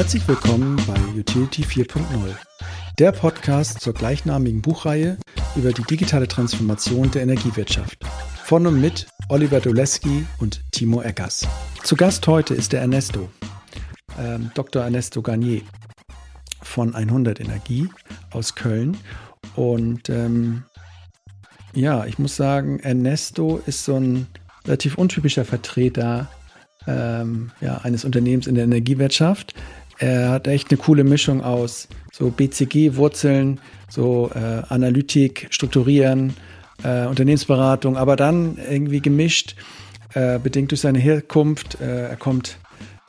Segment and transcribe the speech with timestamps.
[0.00, 2.00] Herzlich willkommen bei Utility 4.0,
[2.98, 5.18] der Podcast zur gleichnamigen Buchreihe
[5.56, 7.98] über die digitale Transformation der Energiewirtschaft.
[8.42, 11.46] Von und mit Oliver Doleski und Timo Eckers.
[11.82, 13.28] Zu Gast heute ist der Ernesto,
[14.18, 14.82] ähm, Dr.
[14.82, 15.60] Ernesto Garnier
[16.62, 17.86] von 100 Energie
[18.30, 18.96] aus Köln.
[19.54, 20.62] Und ähm,
[21.74, 24.28] ja, ich muss sagen, Ernesto ist so ein
[24.64, 26.30] relativ untypischer Vertreter
[26.86, 29.54] ähm, ja, eines Unternehmens in der Energiewirtschaft.
[30.00, 36.34] Er hat echt eine coole Mischung aus so BCG-Wurzeln, so äh, Analytik, Strukturieren,
[36.82, 39.56] äh, Unternehmensberatung, aber dann irgendwie gemischt,
[40.14, 41.80] äh, bedingt durch seine Herkunft.
[41.82, 42.58] Äh, er kommt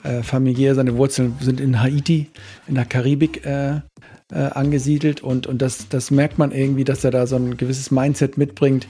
[0.04, 2.28] äh, familiär, seine Wurzeln sind in Haiti,
[2.68, 3.82] in der Karibik äh,
[4.30, 8.38] angesiedelt und, und das, das merkt man irgendwie, dass er da so ein gewisses Mindset
[8.38, 8.88] mitbringt.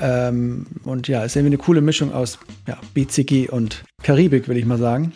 [0.00, 4.66] Ähm, und ja, ist irgendwie eine coole Mischung aus ja, BCG und Karibik, will ich
[4.66, 5.12] mal sagen.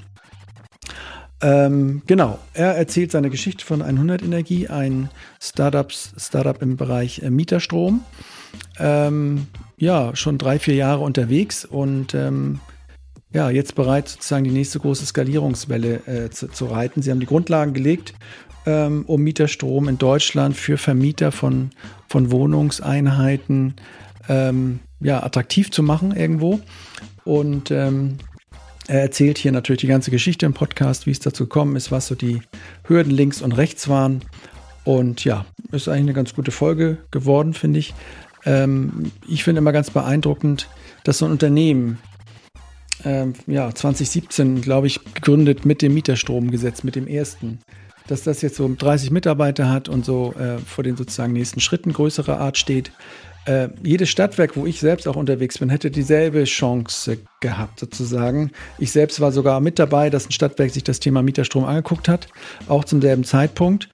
[1.46, 7.30] Ähm, genau, er erzählt seine Geschichte von 100 Energie, ein Startups, Startup im Bereich äh,
[7.30, 8.02] Mieterstrom.
[8.80, 12.58] Ähm, ja, schon drei, vier Jahre unterwegs und ähm,
[13.32, 17.00] ja, jetzt bereit, sozusagen die nächste große Skalierungswelle äh, zu, zu, reiten.
[17.00, 18.14] Sie haben die Grundlagen gelegt,
[18.66, 21.70] ähm, um Mieterstrom in Deutschland für Vermieter von,
[22.08, 23.74] von Wohnungseinheiten
[24.28, 26.58] ähm, ja, attraktiv zu machen irgendwo.
[27.24, 28.18] Und ähm,
[28.88, 32.06] er erzählt hier natürlich die ganze Geschichte im Podcast, wie es dazu gekommen ist, was
[32.06, 32.42] so die
[32.86, 34.22] Hürden links und rechts waren.
[34.84, 37.94] Und ja, ist eigentlich eine ganz gute Folge geworden, finde ich.
[38.44, 40.68] Ähm, ich finde immer ganz beeindruckend,
[41.02, 41.98] dass so ein Unternehmen,
[43.04, 47.58] ähm, ja, 2017, glaube ich, gegründet mit dem Mieterstromgesetz, mit dem ersten,
[48.06, 51.92] dass das jetzt so 30 Mitarbeiter hat und so äh, vor den sozusagen nächsten Schritten
[51.92, 52.92] größerer Art steht
[53.46, 58.50] äh, jedes Stadtwerk, wo ich selbst auch unterwegs bin, hätte dieselbe Chance gehabt, sozusagen.
[58.78, 62.28] Ich selbst war sogar mit dabei, dass ein Stadtwerk sich das Thema Mieterstrom angeguckt hat,
[62.68, 63.88] auch zum selben Zeitpunkt.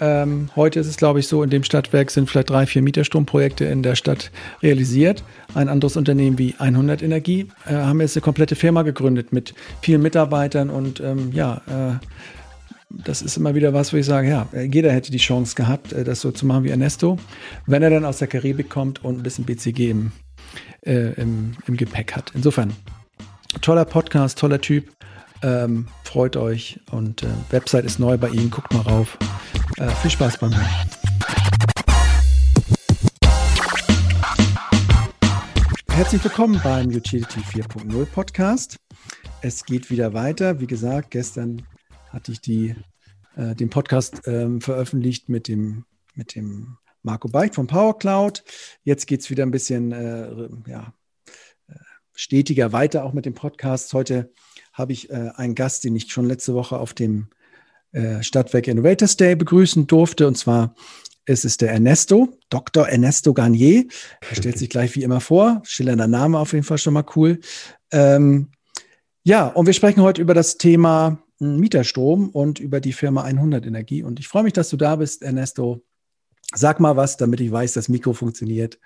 [0.00, 3.66] Ähm, heute ist es, glaube ich, so, in dem Stadtwerk sind vielleicht drei, vier Mieterstromprojekte
[3.66, 4.30] in der Stadt
[4.62, 5.24] realisiert.
[5.54, 10.00] Ein anderes Unternehmen wie 100 Energie äh, haben jetzt eine komplette Firma gegründet mit vielen
[10.00, 12.06] Mitarbeitern und ähm, ja, äh,
[12.90, 16.04] das ist immer wieder was, wo ich sage, ja, jeder hätte die Chance gehabt, äh,
[16.04, 17.18] das so zu machen wie Ernesto,
[17.66, 20.12] wenn er dann aus der Karibik kommt und ein bisschen BCG im,
[20.82, 22.32] äh, im, im Gepäck hat.
[22.34, 22.72] Insofern,
[23.60, 24.90] toller Podcast, toller Typ.
[25.42, 29.16] Ähm, freut euch und äh, Website ist neu bei ihm, guckt mal rauf.
[29.78, 30.66] Äh, viel Spaß beim Hören.
[35.88, 38.76] Herzlich willkommen beim Utility 4.0 Podcast.
[39.42, 40.60] Es geht wieder weiter.
[40.60, 41.62] Wie gesagt, gestern
[42.12, 42.74] hatte ich die,
[43.36, 45.84] äh, den Podcast ähm, veröffentlicht mit dem,
[46.14, 48.44] mit dem Marco Beicht von PowerCloud.
[48.82, 50.92] Jetzt geht es wieder ein bisschen äh, ja,
[51.68, 51.74] äh,
[52.14, 53.92] stetiger weiter, auch mit dem Podcast.
[53.94, 54.32] Heute
[54.72, 57.28] habe ich äh, einen Gast, den ich schon letzte Woche auf dem
[57.92, 60.26] äh, Stadtwerk Innovators Day begrüßen durfte.
[60.26, 60.74] Und zwar
[61.26, 62.88] ist es der Ernesto, Dr.
[62.88, 63.86] Ernesto Garnier.
[64.28, 65.62] Er stellt sich gleich wie immer vor.
[65.64, 67.40] Schillernder Name auf jeden Fall schon mal cool.
[67.92, 68.50] Ähm,
[69.22, 74.02] ja, und wir sprechen heute über das Thema Mieterstrom und über die Firma 100 Energie.
[74.02, 75.82] Und ich freue mich, dass du da bist, Ernesto.
[76.54, 78.78] Sag mal was, damit ich weiß, dass Mikro funktioniert.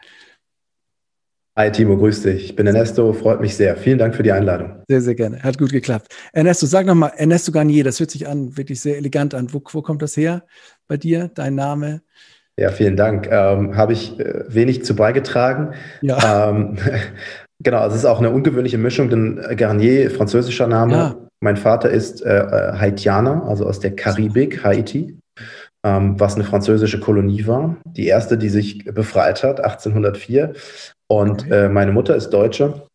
[1.56, 2.44] Hi Timo, grüß dich.
[2.46, 3.76] Ich bin Ernesto, freut mich sehr.
[3.76, 4.82] Vielen Dank für die Einladung.
[4.88, 5.40] Sehr, sehr gerne.
[5.42, 6.12] Hat gut geklappt.
[6.32, 9.52] Ernesto, sag nochmal, Ernesto Garnier, das hört sich an, wirklich sehr elegant an.
[9.52, 10.44] Wo, wo kommt das her
[10.88, 12.02] bei dir, dein Name?
[12.56, 13.28] Ja, vielen Dank.
[13.30, 15.74] Ähm, Habe ich äh, wenig zu beigetragen.
[16.02, 16.50] Ja.
[16.50, 16.76] Ähm,
[17.60, 21.23] genau, also es ist auch eine ungewöhnliche Mischung, denn Garnier, französischer Name, ja.
[21.40, 25.18] Mein Vater ist äh, äh, Haitianer, also aus der Karibik, Haiti,
[25.84, 27.76] ähm, was eine französische Kolonie war.
[27.86, 30.54] Die erste, die sich befreit hat, 1804.
[31.08, 32.86] Und äh, meine Mutter ist Deutsche.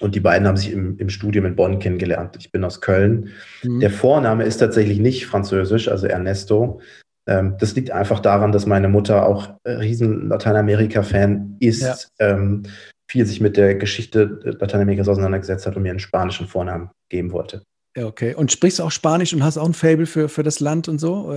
[0.00, 2.36] Und die beiden haben sich im, im Studium in Bonn kennengelernt.
[2.38, 3.30] Ich bin aus Köln.
[3.62, 3.80] Mhm.
[3.80, 6.80] Der Vorname ist tatsächlich nicht französisch, also Ernesto.
[7.28, 11.82] Ähm, das liegt einfach daran, dass meine Mutter auch riesen Lateinamerika-Fan ist.
[11.82, 11.96] Ja.
[12.18, 12.64] Ähm,
[13.08, 17.62] viel sich mit der Geschichte Lateinamerikas auseinandergesetzt hat und mir einen spanischen Vornamen geben wollte.
[17.96, 18.34] Ja, okay.
[18.34, 20.98] Und sprichst du auch Spanisch und hast auch ein Fable für, für das Land und
[20.98, 21.32] so?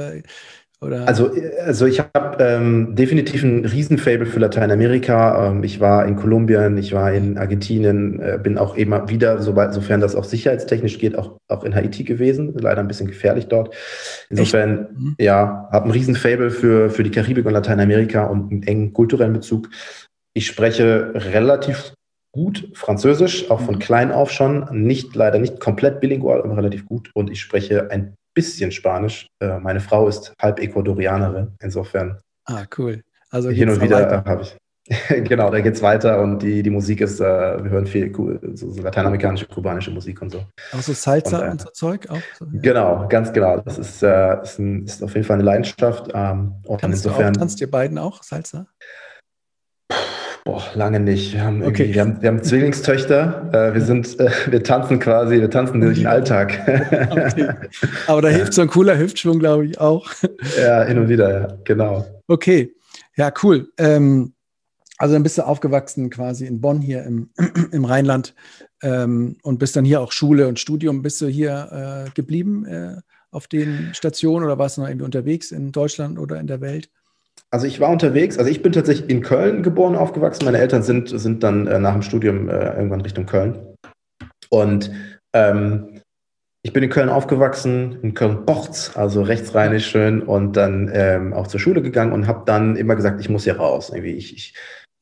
[0.79, 1.07] Oder?
[1.07, 1.31] Also,
[1.65, 5.47] also ich habe ähm, definitiv ein Riesenfable für Lateinamerika.
[5.47, 9.73] Ähm, ich war in Kolumbien, ich war in Argentinien, äh, bin auch immer wieder, sobald,
[9.73, 12.53] sofern das auch sicherheitstechnisch geht, auch, auch in Haiti gewesen.
[12.55, 13.73] Leider ein bisschen gefährlich dort.
[14.29, 15.15] Insofern, mhm.
[15.17, 19.69] ja, habe ein Riesenfable für, für die Karibik und Lateinamerika und einen engen kulturellen Bezug.
[20.37, 21.93] Ich spreche relativ
[22.31, 23.79] gut Französisch, auch von mhm.
[23.79, 24.67] klein auf schon.
[24.71, 27.09] Nicht, leider nicht komplett bilingual, aber relativ gut.
[27.15, 29.25] Und ich spreche ein bisschen Spanisch.
[29.41, 32.19] Äh, meine Frau ist halb Ecuadorianerin, insofern.
[32.45, 33.01] Ah, cool.
[33.31, 34.55] Also hin und wieder habe ich.
[35.27, 38.13] genau, da geht es weiter und die, die Musik ist, äh, wir hören viel
[38.53, 40.45] so, so, lateinamerikanische, kubanische Musik und so.
[40.71, 42.21] Auch so Salsa und, äh, und so Zeug auch?
[42.37, 42.61] So, ja.
[42.61, 43.59] Genau, ganz genau.
[43.61, 46.11] Das ist, äh, ist, ein, ist, auf jeden Fall eine Leidenschaft.
[46.13, 47.33] Ähm, und Tanzt insofern.
[47.33, 48.67] Du auch, tanzt ihr beiden auch Salsa?
[50.47, 51.33] Boah, lange nicht.
[51.33, 51.93] Wir haben, okay.
[51.93, 53.49] wir haben, wir haben Zwillingstöchter.
[53.51, 56.57] Äh, wir sind, äh, wir tanzen quasi, wir tanzen durch den Alltag.
[57.11, 57.49] okay.
[58.07, 60.09] Aber da hilft so ein cooler Hüftschwung, glaube ich, auch.
[60.57, 62.05] Ja, hin und wieder, ja, genau.
[62.29, 62.73] Okay,
[63.17, 63.67] ja, cool.
[63.77, 64.35] Ähm,
[64.97, 67.29] also dann bist du aufgewachsen quasi in Bonn hier im,
[67.73, 68.33] im Rheinland
[68.81, 71.01] ähm, und bist dann hier auch Schule und Studium.
[71.01, 72.95] Bist du hier äh, geblieben äh,
[73.31, 76.89] auf den Stationen oder warst du noch irgendwie unterwegs in Deutschland oder in der Welt?
[77.49, 80.45] Also ich war unterwegs, also ich bin tatsächlich in Köln geboren, aufgewachsen.
[80.45, 83.57] Meine Eltern sind, sind dann äh, nach dem Studium äh, irgendwann Richtung Köln.
[84.49, 84.91] Und
[85.33, 86.01] ähm,
[86.61, 91.61] ich bin in Köln aufgewachsen, in Köln-Bochts, also rechtsrheinisch schön, und dann ähm, auch zur
[91.61, 93.91] Schule gegangen und habe dann immer gesagt, ich muss hier raus.
[93.93, 94.53] Irgendwie ich, ich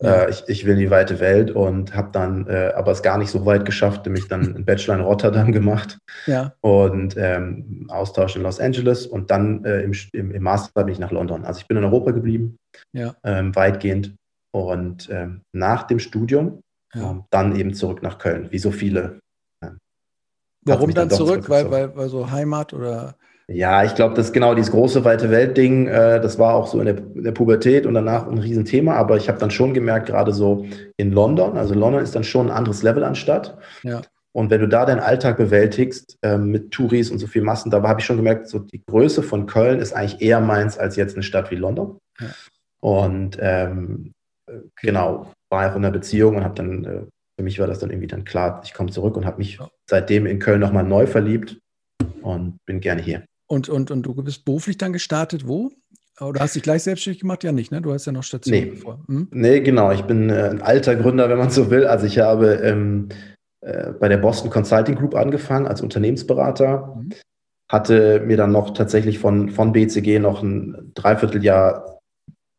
[0.03, 3.17] äh, ich, ich, will in die weite Welt und habe dann äh, aber es gar
[3.17, 6.53] nicht so weit geschafft, nämlich dann einen Bachelor in Rotterdam gemacht ja.
[6.61, 10.99] und ähm, Austausch in Los Angeles und dann äh, im, im, im, Master bin ich
[10.99, 11.45] nach London.
[11.45, 12.57] Also ich bin in Europa geblieben,
[12.93, 13.15] ja.
[13.23, 14.15] ähm, weitgehend
[14.51, 16.61] und ähm, nach dem Studium
[16.95, 17.11] ja.
[17.11, 19.19] Ähm, dann eben zurück nach Köln, wie so viele.
[19.61, 19.77] Ähm,
[20.61, 21.49] Warum dann, dann zurück?
[21.49, 23.15] Weil, weil, weil so Heimat oder
[23.47, 25.87] ja, ich glaube, das ist genau dieses große weite Welt-Ding.
[25.87, 28.95] Äh, das war auch so in der, in der, Pubertät und danach ein Riesenthema.
[28.95, 30.65] Aber ich habe dann schon gemerkt, gerade so
[30.97, 33.57] in London, also London ist dann schon ein anderes Level an Stadt.
[33.83, 34.01] Ja.
[34.31, 37.81] Und wenn du da deinen Alltag bewältigst äh, mit Touris und so viel Massen, da
[37.83, 41.15] habe ich schon gemerkt, so die Größe von Köln ist eigentlich eher meins als jetzt
[41.15, 41.99] eine Stadt wie London.
[42.19, 42.27] Ja.
[42.81, 44.11] Und ähm,
[44.81, 47.01] genau, war auch in einer Beziehung und habe dann, äh,
[47.37, 50.25] für mich war das dann irgendwie dann klar, ich komme zurück und habe mich seitdem
[50.25, 51.59] in Köln nochmal neu verliebt
[52.21, 53.23] und bin gerne hier.
[53.47, 55.71] Und, und, und du bist beruflich dann gestartet, wo?
[56.21, 57.43] Oder hast dich gleich selbstständig gemacht?
[57.43, 57.81] Ja, nicht, ne?
[57.81, 58.75] Du hast ja noch Station nee.
[58.75, 59.03] vor.
[59.07, 59.27] Hm?
[59.31, 59.91] Nee, genau.
[59.91, 61.85] Ich bin äh, ein alter Gründer, wenn man so will.
[61.85, 63.09] Also ich habe ähm,
[63.61, 66.95] äh, bei der Boston Consulting Group angefangen als Unternehmensberater.
[66.95, 67.09] Mhm.
[67.69, 71.99] Hatte mir dann noch tatsächlich von, von BCG noch ein Dreivierteljahr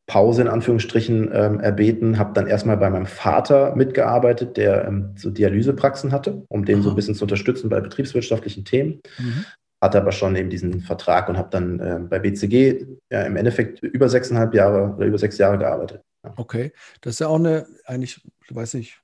[0.09, 5.31] Pause in Anführungsstrichen ähm, erbeten, habe dann erstmal bei meinem Vater mitgearbeitet, der ähm, so
[5.31, 6.83] Dialysepraxen hatte, um den Aha.
[6.85, 9.01] so ein bisschen zu unterstützen bei betriebswirtschaftlichen Themen.
[9.19, 9.47] Mhm
[9.87, 13.83] hatte aber schon eben diesen Vertrag und habe dann äh, bei BCG ja, im Endeffekt
[13.83, 16.03] über sechseinhalb Jahre oder über sechs Jahre gearbeitet.
[16.25, 16.35] Ja.
[16.37, 19.01] Okay, das ist ja auch eine, eigentlich, du weißt nicht,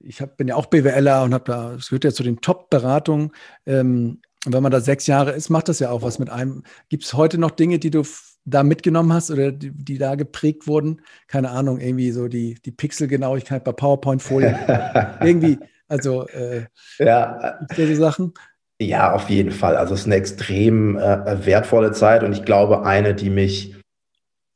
[0.00, 3.32] ich hab, bin ja auch BWLer und habe da, es gehört ja zu den Top-Beratungen.
[3.66, 6.64] Ähm, wenn man da sechs Jahre ist, macht das ja auch was mit einem.
[6.88, 8.02] Gibt es heute noch Dinge, die du
[8.44, 11.02] da mitgenommen hast oder die, die, da geprägt wurden?
[11.28, 14.56] Keine Ahnung, irgendwie so die, die Pixelgenauigkeit bei PowerPoint-Folien.
[15.20, 16.66] irgendwie, also äh,
[16.98, 17.60] ja.
[17.76, 18.34] diese Sachen.
[18.82, 19.76] Ja, auf jeden Fall.
[19.76, 23.76] Also es ist eine extrem äh, wertvolle Zeit und ich glaube eine, die mich,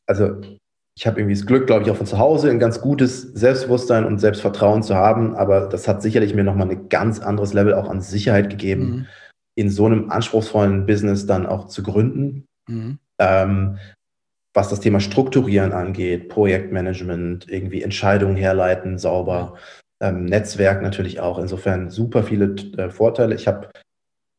[0.07, 0.41] also
[0.99, 4.05] ich habe irgendwie das Glück, glaube ich, auch von zu Hause ein ganz gutes Selbstbewusstsein
[4.05, 7.89] und Selbstvertrauen zu haben, aber das hat sicherlich mir nochmal ein ganz anderes Level auch
[7.89, 9.07] an Sicherheit gegeben, mhm.
[9.55, 12.47] in so einem anspruchsvollen Business dann auch zu gründen.
[12.69, 12.99] Mhm.
[13.21, 13.79] Ähm,
[14.55, 19.55] was das Thema Strukturieren angeht, Projektmanagement, irgendwie Entscheidungen herleiten, sauber,
[20.01, 21.39] ähm, Netzwerk natürlich auch.
[21.39, 23.35] Insofern super viele äh, Vorteile.
[23.35, 23.69] Ich habe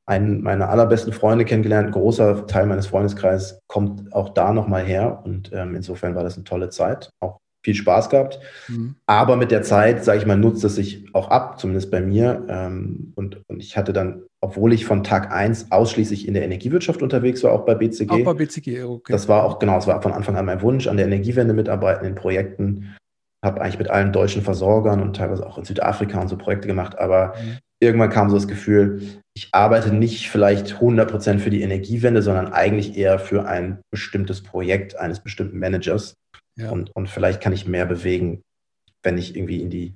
[0.08, 1.88] einen meiner allerbesten Freunde kennengelernt.
[1.88, 5.22] Ein großer Teil meines Freundeskreises kommt auch da nochmal her.
[5.24, 7.12] Und ähm, insofern war das eine tolle Zeit.
[7.20, 8.40] Auch viel Spaß gehabt.
[8.70, 8.96] Mhm.
[9.06, 12.46] Aber mit der Zeit, sage ich mal, nutzt es sich auch ab, zumindest bei mir.
[12.48, 17.02] Ähm, und, und ich hatte dann, obwohl ich von Tag 1 ausschließlich in der Energiewirtschaft
[17.02, 18.10] unterwegs war, auch bei BCG.
[18.10, 19.12] Auch bei BCG, okay.
[19.12, 22.06] Das war auch, genau, das war von Anfang an mein Wunsch, an der Energiewende mitarbeiten,
[22.06, 22.96] in Projekten.
[23.44, 26.98] Habe eigentlich mit allen deutschen Versorgern und teilweise auch in Südafrika und so Projekte gemacht.
[26.98, 29.02] Aber mhm irgendwann kam so das Gefühl,
[29.38, 34.96] ich arbeite nicht vielleicht 100% für die Energiewende, sondern eigentlich eher für ein bestimmtes Projekt
[34.96, 36.16] eines bestimmten Managers.
[36.56, 36.72] Ja.
[36.72, 38.42] Und, und vielleicht kann ich mehr bewegen,
[39.04, 39.94] wenn ich irgendwie in die,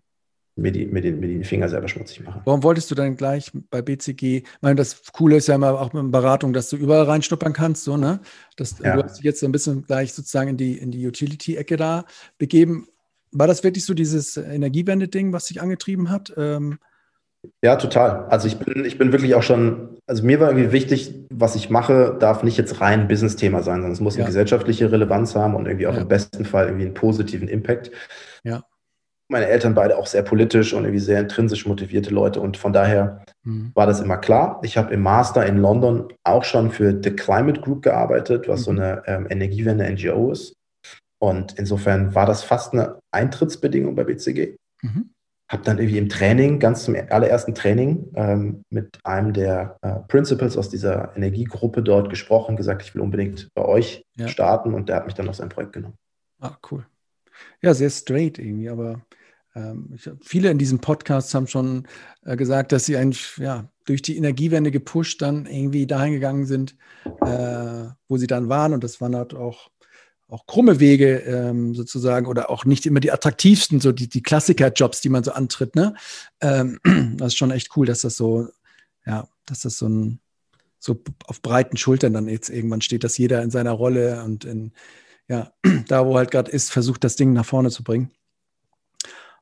[0.55, 2.39] mir, die, mir, den, mir die Finger selber schmutzig mache.
[2.45, 5.91] Warum wolltest du dann gleich bei BCG, ich meine, das Coole ist ja immer auch
[5.91, 8.19] mit Beratung, dass du überall reinschnuppern kannst, so, ne?
[8.57, 8.95] Das, ja.
[8.95, 12.05] Du hast dich jetzt so ein bisschen gleich sozusagen in die, in die Utility-Ecke da
[12.37, 12.89] begeben.
[13.31, 16.31] War das wirklich so dieses Energiewende-Ding, was dich angetrieben hat?
[16.37, 16.77] Ähm,
[17.63, 18.25] ja, total.
[18.29, 21.69] Also ich bin, ich bin wirklich auch schon, also mir war irgendwie wichtig, was ich
[21.69, 24.27] mache, darf nicht jetzt rein Business-Thema sein, sondern es muss eine ja.
[24.27, 26.01] gesellschaftliche Relevanz haben und irgendwie auch ja.
[26.01, 27.91] im besten Fall irgendwie einen positiven Impact.
[28.43, 28.63] Ja.
[29.27, 33.23] Meine Eltern beide auch sehr politisch und irgendwie sehr intrinsisch motivierte Leute und von daher
[33.43, 33.71] mhm.
[33.73, 34.59] war das immer klar.
[34.63, 38.63] Ich habe im Master in London auch schon für The Climate Group gearbeitet, was mhm.
[38.63, 40.53] so eine ähm, Energiewende-NGO ist.
[41.19, 44.57] Und insofern war das fast eine Eintrittsbedingung bei BCG.
[44.81, 45.11] Mhm
[45.51, 50.55] habe dann irgendwie im Training, ganz zum allerersten Training, ähm, mit einem der äh, Principals
[50.57, 54.29] aus dieser Energiegruppe dort gesprochen, gesagt, ich will unbedingt bei euch ja.
[54.29, 55.95] starten und der hat mich dann auf sein Projekt genommen.
[56.39, 56.85] Ah, cool.
[57.61, 59.01] Ja, sehr straight irgendwie, aber
[59.53, 61.85] ähm, ich, viele in diesem Podcast haben schon
[62.23, 66.77] äh, gesagt, dass sie eigentlich ja, durch die Energiewende gepusht dann irgendwie dahin gegangen sind,
[67.25, 68.73] äh, wo sie dann waren.
[68.73, 69.69] Und das waren halt auch,
[70.31, 75.01] auch krumme Wege ähm, sozusagen oder auch nicht immer die attraktivsten, so die, die Klassiker-Jobs,
[75.01, 75.75] die man so antritt.
[75.75, 75.93] Ne?
[76.39, 76.79] Ähm,
[77.17, 78.47] das ist schon echt cool, dass das so,
[79.05, 80.19] ja, dass das so ein
[80.79, 84.71] so auf breiten Schultern dann jetzt irgendwann steht, dass jeder in seiner Rolle und in,
[85.27, 85.51] ja,
[85.87, 88.09] da wo halt gerade ist, versucht, das Ding nach vorne zu bringen.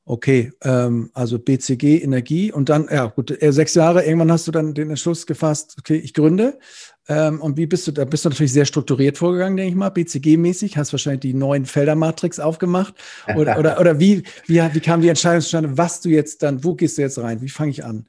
[0.09, 4.51] Okay, ähm, also BCG Energie und dann, ja gut, äh, sechs Jahre, irgendwann hast du
[4.51, 6.57] dann den Entschluss gefasst, okay, ich gründe.
[7.07, 9.89] Ähm, und wie bist du, da bist du natürlich sehr strukturiert vorgegangen, denke ich mal,
[9.89, 12.95] BCG-mäßig, hast wahrscheinlich die neuen Feldermatrix aufgemacht.
[13.35, 16.73] Oder, oder, oder wie, wie, wie kam die Entscheidung zustande, was du jetzt dann, wo
[16.73, 17.43] gehst du jetzt rein?
[17.43, 18.07] Wie fange ich an?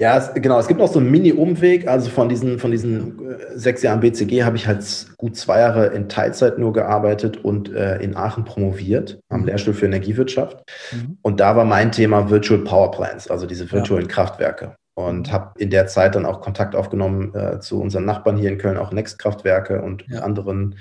[0.00, 0.58] Ja, es, genau.
[0.58, 1.86] Es gibt noch so einen Mini-Umweg.
[1.86, 4.84] Also von diesen, von diesen äh, sechs Jahren BCG habe ich halt
[5.16, 9.46] gut zwei Jahre in Teilzeit nur gearbeitet und äh, in Aachen promoviert am mhm.
[9.46, 10.64] Lehrstuhl für Energiewirtschaft.
[10.92, 11.18] Mhm.
[11.22, 14.12] Und da war mein Thema Virtual Power Plants, also diese virtuellen ja.
[14.12, 14.74] Kraftwerke.
[14.96, 15.32] Und mhm.
[15.32, 18.78] habe in der Zeit dann auch Kontakt aufgenommen äh, zu unseren Nachbarn hier in Köln,
[18.78, 20.20] auch Next-Kraftwerke und ja.
[20.20, 20.76] anderen.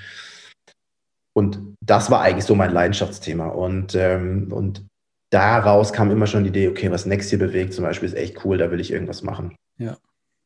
[1.33, 3.47] Und das war eigentlich so mein Leidenschaftsthema.
[3.47, 4.85] Und, ähm, und
[5.33, 8.45] daraus kam immer schon die Idee, okay, was Next hier bewegt zum Beispiel ist echt
[8.45, 9.55] cool, da will ich irgendwas machen.
[9.77, 9.97] Ja.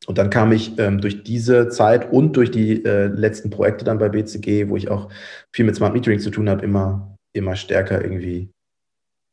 [0.06, 3.98] Und dann kam ich ähm, durch diese Zeit und durch die äh, letzten Projekte dann
[3.98, 5.10] bei BCG, wo ich auch
[5.52, 8.50] viel mit Smart Metering zu tun habe, immer, immer stärker irgendwie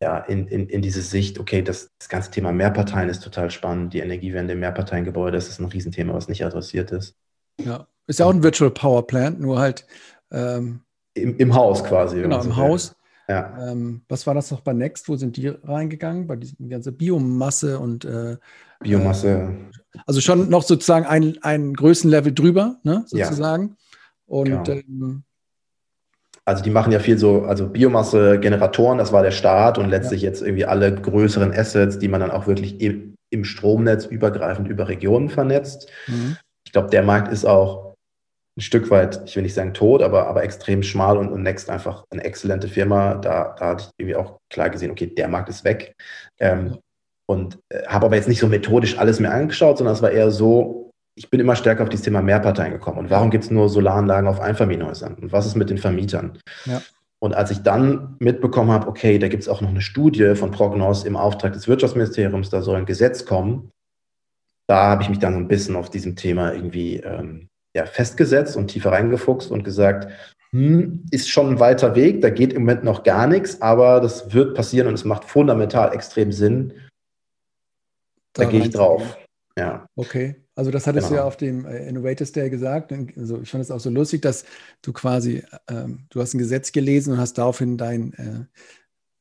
[0.01, 3.93] ja, in, in, in diese Sicht, okay, das, das ganze Thema Mehrparteien ist total spannend,
[3.93, 7.15] die Energiewende im Mehrparteiengebäude, das ist ein Riesenthema, was nicht adressiert ist.
[7.63, 9.88] Ja, ist ja auch ein Virtual Power Plant, nur halt
[10.31, 10.81] ähm,
[11.13, 12.21] Im, im Haus quasi.
[12.21, 12.95] Genau, im Haus.
[13.27, 13.72] Ja.
[13.72, 15.10] Ähm, was war das noch bei Next?
[15.10, 16.27] Wo sind die reingegangen?
[16.27, 18.38] Bei dieser ganzen Biomasse und äh,
[18.82, 19.50] Biomasse.
[19.94, 23.70] Äh, also schon noch sozusagen ein, ein Größenlevel drüber, ne, sozusagen.
[23.70, 23.75] Ja.
[24.27, 24.72] Und genau.
[24.72, 25.24] ähm,
[26.46, 30.29] also die machen ja viel so, also Biomasse-Generatoren, das war der Start und letztlich ja.
[30.29, 34.88] jetzt irgendwie alle größeren Assets, die man dann auch wirklich im, im Stromnetz übergreifend über
[34.88, 35.89] Regionen vernetzt.
[36.05, 36.38] Mhm.
[36.63, 37.85] Ich glaube, der Markt ist auch
[38.57, 41.69] ein Stück weit, ich will nicht sagen tot, aber, aber extrem schmal und, und Next
[41.69, 43.15] einfach eine exzellente Firma.
[43.15, 45.93] Da, da hatte ich irgendwie auch klar gesehen, okay, der Markt ist weg.
[46.39, 46.77] Ähm,
[47.27, 50.31] und äh, habe aber jetzt nicht so methodisch alles mir angeschaut, sondern es war eher
[50.31, 53.00] so, ich bin immer stärker auf dieses Thema Mehrparteien gekommen.
[53.00, 55.15] Und warum gibt es nur Solaranlagen auf Einfamilienhäusern?
[55.15, 56.38] Und was ist mit den Vermietern?
[56.65, 56.81] Ja.
[57.19, 60.51] Und als ich dann mitbekommen habe, okay, da gibt es auch noch eine Studie von
[60.51, 63.71] Prognos im Auftrag des Wirtschaftsministeriums, da soll ein Gesetz kommen,
[64.67, 68.55] da habe ich mich dann so ein bisschen auf diesem Thema irgendwie ähm, ja, festgesetzt
[68.55, 70.10] und tiefer reingefuchst und gesagt,
[70.51, 74.34] hm, ist schon ein weiter Weg, da geht im Moment noch gar nichts, aber das
[74.34, 76.74] wird passieren und es macht fundamental extrem Sinn.
[78.32, 79.17] Da, da gehe ich drauf.
[79.58, 79.86] Ja.
[79.96, 80.36] Okay.
[80.55, 81.17] Also das hattest genau.
[81.17, 82.94] du ja auf dem äh, Innovators Day gesagt.
[83.17, 84.46] Also ich fand es auch so lustig, dass
[84.82, 88.46] du quasi, ähm, du hast ein Gesetz gelesen und hast daraufhin dein äh,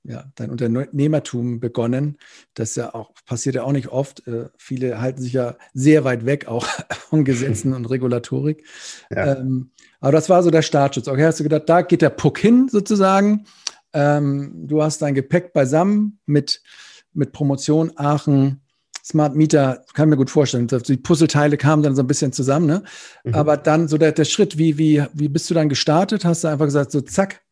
[0.05, 2.19] ja, dein Unternehmertum begonnen.
[2.53, 4.27] Das ja auch passiert ja auch nicht oft.
[4.27, 8.65] Äh, viele halten sich ja sehr weit weg auch von Gesetzen und Regulatorik.
[9.11, 9.37] Ja.
[9.37, 9.71] Ähm,
[10.01, 11.09] aber das war so der Startschutz.
[11.09, 13.47] Okay, hast du gedacht, da geht der Puck hin sozusagen.
[13.95, 16.63] Ähm, du hast dein Gepäck beisammen mit,
[17.15, 18.61] mit Promotion Aachen.
[19.03, 20.67] Smart Meter, kann mir gut vorstellen.
[20.67, 22.83] Die Puzzleteile kamen dann so ein bisschen zusammen, ne?
[23.25, 23.35] Mhm.
[23.35, 26.25] Aber dann so der, der Schritt, wie, wie, wie bist du dann gestartet?
[26.25, 27.44] Hast du einfach gesagt, so zack,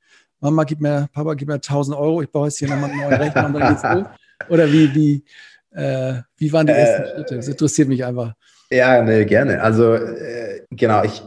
[0.43, 3.15] Mama, gib mir, Papa, gib mir 1000 Euro, ich baue jetzt hier nochmal einen neuen
[3.15, 4.07] Rechner und dann geht's los?
[4.49, 5.25] Oder wie, wie,
[5.71, 7.37] äh, wie waren die ersten äh, Schritte?
[7.37, 8.35] Das interessiert mich einfach.
[8.69, 9.63] Ja, ne, gerne.
[9.63, 11.23] Also, äh, genau, ich,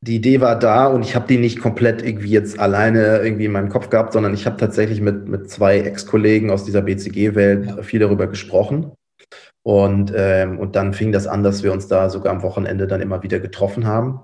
[0.00, 3.52] die Idee war da und ich habe die nicht komplett irgendwie jetzt alleine irgendwie in
[3.52, 7.82] meinem Kopf gehabt, sondern ich habe tatsächlich mit, mit zwei Ex-Kollegen aus dieser BCG-Welt ja.
[7.82, 8.92] viel darüber gesprochen.
[9.64, 13.02] Und, ähm, und dann fing das an, dass wir uns da sogar am Wochenende dann
[13.02, 14.22] immer wieder getroffen haben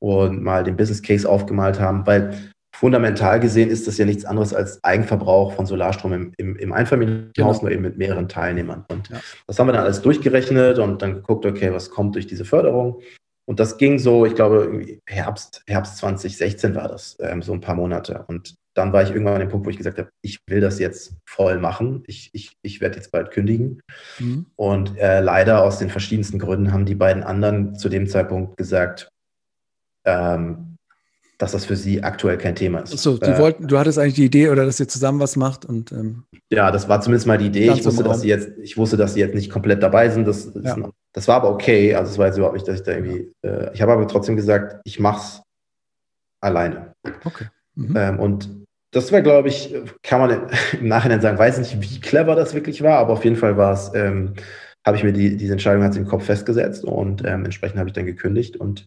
[0.00, 2.51] und mal den Business Case aufgemalt haben, weil
[2.82, 7.30] fundamental gesehen ist das ja nichts anderes als Eigenverbrauch von Solarstrom im, im, im Einfamilienhaus,
[7.32, 7.62] genau.
[7.62, 8.84] nur eben mit mehreren Teilnehmern.
[8.88, 9.20] Und ja.
[9.46, 13.00] das haben wir dann alles durchgerechnet und dann geguckt, okay, was kommt durch diese Förderung.
[13.44, 17.76] Und das ging so, ich glaube, Herbst, Herbst 2016 war das, ähm, so ein paar
[17.76, 18.24] Monate.
[18.26, 20.80] Und dann war ich irgendwann an dem Punkt, wo ich gesagt habe, ich will das
[20.80, 22.02] jetzt voll machen.
[22.08, 23.80] Ich, ich, ich werde jetzt bald kündigen.
[24.18, 24.46] Mhm.
[24.56, 29.08] Und äh, leider aus den verschiedensten Gründen haben die beiden anderen zu dem Zeitpunkt gesagt,
[30.04, 30.71] ähm,
[31.42, 32.96] dass das für sie aktuell kein Thema ist.
[32.96, 35.64] So, du, äh, wollten, du hattest eigentlich die Idee oder dass ihr zusammen was macht
[35.64, 36.22] und ähm,
[36.52, 37.72] ja, das war zumindest mal die Idee.
[37.72, 40.28] Ich wusste, dass sie jetzt, ich wusste, dass sie jetzt nicht komplett dabei sind.
[40.28, 40.76] Das, ja.
[41.12, 41.96] das war aber okay.
[41.96, 43.32] Also es war jetzt überhaupt nicht, dass ich da irgendwie.
[43.42, 45.42] Äh, ich habe aber trotzdem gesagt, ich mach's
[46.40, 46.94] alleine.
[47.24, 47.46] Okay.
[47.74, 47.96] Mhm.
[47.96, 48.48] Ähm, und
[48.92, 50.48] das war, glaube ich, kann man
[50.80, 53.72] im Nachhinein sagen, weiß nicht, wie clever das wirklich war, aber auf jeden Fall war
[53.72, 54.34] es, ähm,
[54.86, 57.94] habe ich mir die, diese Entscheidung hat im Kopf festgesetzt und ähm, entsprechend habe ich
[57.94, 58.86] dann gekündigt und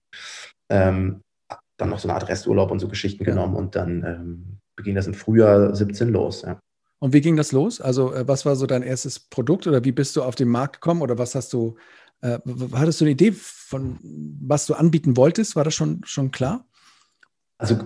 [0.69, 1.19] ähm,
[1.77, 3.31] dann noch so eine Art Resturlaub und so Geschichten ja.
[3.31, 6.41] genommen und dann, ähm, ging das im Frühjahr 17 los.
[6.41, 6.59] Ja.
[6.99, 7.81] Und wie ging das los?
[7.81, 10.75] Also, äh, was war so dein erstes Produkt oder wie bist du auf den Markt
[10.75, 11.77] gekommen oder was hast du,
[12.21, 12.39] äh,
[12.73, 13.99] hattest du eine Idee von,
[14.41, 15.55] was du anbieten wolltest?
[15.55, 16.65] War das schon, schon klar?
[17.57, 17.77] Also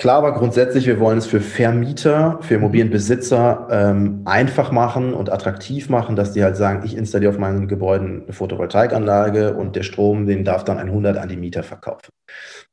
[0.00, 5.88] Klar war grundsätzlich, wir wollen es für Vermieter, für Immobilienbesitzer ähm, einfach machen und attraktiv
[5.88, 10.26] machen, dass die halt sagen, ich installiere auf meinen Gebäuden eine Photovoltaikanlage und der Strom,
[10.26, 12.10] den darf dann ein 100 an die Mieter verkaufen.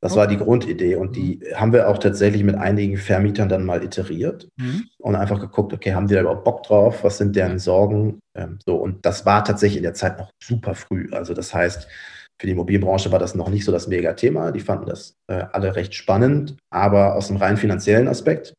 [0.00, 0.20] Das okay.
[0.20, 4.46] war die Grundidee und die haben wir auch tatsächlich mit einigen Vermietern dann mal iteriert
[4.56, 4.84] mhm.
[4.98, 7.02] und einfach geguckt, okay, haben die da überhaupt Bock drauf?
[7.02, 8.20] Was sind deren Sorgen?
[8.36, 11.08] Ähm, so und das war tatsächlich in der Zeit noch super früh.
[11.10, 11.88] Also das heißt,
[12.38, 14.52] für die Immobilienbranche war das noch nicht so das Mega-Thema.
[14.52, 18.54] Die fanden das äh, alle recht spannend, aber aus dem rein finanziellen Aspekt,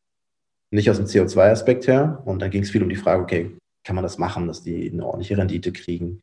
[0.70, 2.22] nicht aus dem CO2-Aspekt her.
[2.24, 4.90] Und dann ging es viel um die Frage, okay, kann man das machen, dass die
[4.92, 6.22] eine ordentliche Rendite kriegen?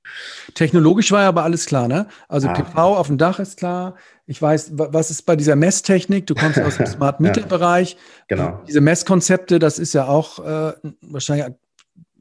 [0.54, 2.08] Technologisch war ja aber alles klar, ne?
[2.28, 2.54] Also ah.
[2.54, 3.96] PV auf dem Dach ist klar.
[4.28, 6.28] Ich weiß, was ist bei dieser Messtechnik?
[6.28, 7.94] Du kommst aus dem Smart Meter-Bereich.
[7.94, 7.98] ja,
[8.28, 8.64] genau.
[8.68, 11.56] Diese Messkonzepte, das ist ja auch äh, wahrscheinlich,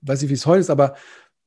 [0.00, 0.94] weiß ich, wie es heute ist, aber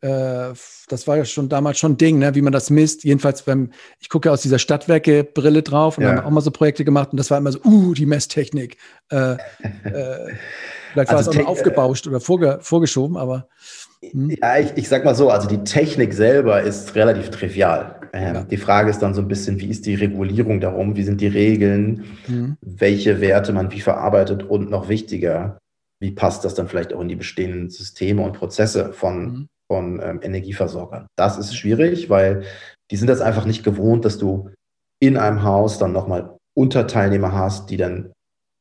[0.01, 0.53] äh,
[0.89, 3.03] das war ja schon damals schon ein Ding, ne, wie man das misst.
[3.03, 6.11] Jedenfalls, beim, ich gucke aus dieser Stadtwerke-Brille drauf und ja.
[6.11, 8.77] haben auch mal so Projekte gemacht und das war immer so, uh, die Messtechnik.
[9.09, 9.37] Äh, äh,
[10.93, 13.47] vielleicht war also es auch noch aufgebauscht oder vorge vorgeschoben, aber.
[14.01, 14.35] Hm.
[14.39, 17.95] Ja, ich, ich sag mal so, also die Technik selber ist relativ trivial.
[18.13, 18.43] Ähm, ja.
[18.43, 21.27] Die Frage ist dann so ein bisschen, wie ist die Regulierung darum, wie sind die
[21.27, 22.57] Regeln, mhm.
[22.61, 25.57] welche Werte man wie verarbeitet und noch wichtiger,
[25.99, 30.01] wie passt das dann vielleicht auch in die bestehenden Systeme und Prozesse von mhm von
[30.03, 31.07] ähm, Energieversorgern.
[31.17, 32.43] Das ist schwierig, weil
[32.91, 34.49] die sind das einfach nicht gewohnt, dass du
[34.99, 38.11] in einem Haus dann nochmal Unterteilnehmer hast, die dann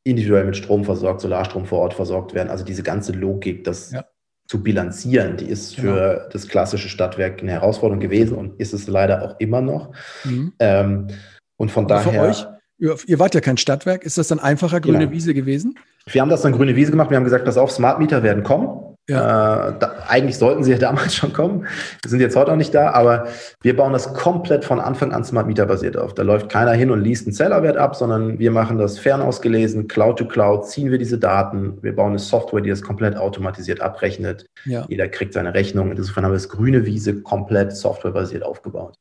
[0.04, 2.50] individuell mit Strom versorgt, Solarstrom vor Ort versorgt werden.
[2.50, 4.04] Also diese ganze Logik, das ja.
[4.48, 6.28] zu bilanzieren, die ist für genau.
[6.30, 9.92] das klassische Stadtwerk eine Herausforderung gewesen und ist es leider auch immer noch.
[10.24, 10.52] Mhm.
[10.58, 11.08] Ähm,
[11.56, 12.22] und von Aber daher.
[12.22, 12.46] Euch,
[12.78, 15.12] ihr wart ja kein Stadtwerk, ist das dann einfacher grüne genau.
[15.12, 15.78] Wiese gewesen?
[16.08, 17.10] Wir haben das dann grüne Wiese gemacht.
[17.10, 18.95] Wir haben gesagt, pass auf, Smart Meter werden kommen.
[19.08, 19.68] Ja.
[19.68, 21.66] Äh, da, eigentlich sollten sie ja damals schon kommen.
[22.02, 23.28] Wir sind jetzt heute auch nicht da, aber
[23.62, 26.14] wir bauen das komplett von Anfang an Smart Meter basiert auf.
[26.14, 30.18] Da läuft keiner hin und liest einen Zellerwert ab, sondern wir machen das fernausgelesen, Cloud
[30.18, 31.78] to Cloud, ziehen wir diese Daten.
[31.82, 34.46] Wir bauen eine Software, die das komplett automatisiert abrechnet.
[34.64, 34.84] Ja.
[34.88, 35.92] Jeder kriegt seine Rechnung.
[35.92, 38.96] Insofern haben wir das grüne Wiese komplett softwarebasiert aufgebaut.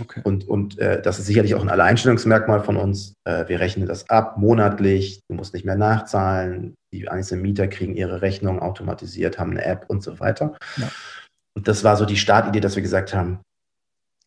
[0.00, 0.20] Okay.
[0.22, 3.14] Und, und äh, das ist sicherlich auch ein Alleinstellungsmerkmal von uns.
[3.24, 5.20] Äh, wir rechnen das ab monatlich.
[5.28, 9.84] Du musst nicht mehr nachzahlen die einzelnen Mieter kriegen ihre Rechnung automatisiert, haben eine App
[9.88, 10.56] und so weiter.
[10.76, 10.90] Ja.
[11.54, 13.40] Und das war so die Startidee, dass wir gesagt haben,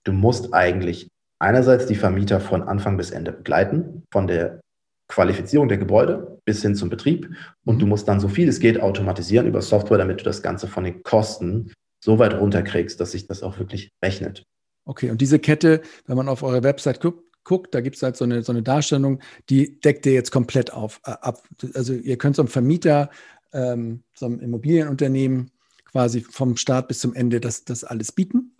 [0.03, 1.07] du musst eigentlich
[1.39, 4.59] einerseits die Vermieter von Anfang bis Ende begleiten, von der
[5.07, 7.29] Qualifizierung der Gebäude bis hin zum Betrieb.
[7.65, 7.89] Und du mhm.
[7.89, 11.03] musst dann so viel es geht automatisieren über Software, damit du das Ganze von den
[11.03, 14.43] Kosten so weit runterkriegst, dass sich das auch wirklich rechnet.
[14.85, 18.15] Okay, und diese Kette, wenn man auf eure Website guckt, guckt, da gibt es halt
[18.15, 21.43] so eine, so eine Darstellung, die deckt ihr jetzt komplett auf, äh, ab.
[21.73, 23.09] Also ihr könnt so einem Vermieter,
[23.51, 25.51] ähm, so einem Immobilienunternehmen
[25.91, 28.55] quasi vom Start bis zum Ende das, das alles bieten.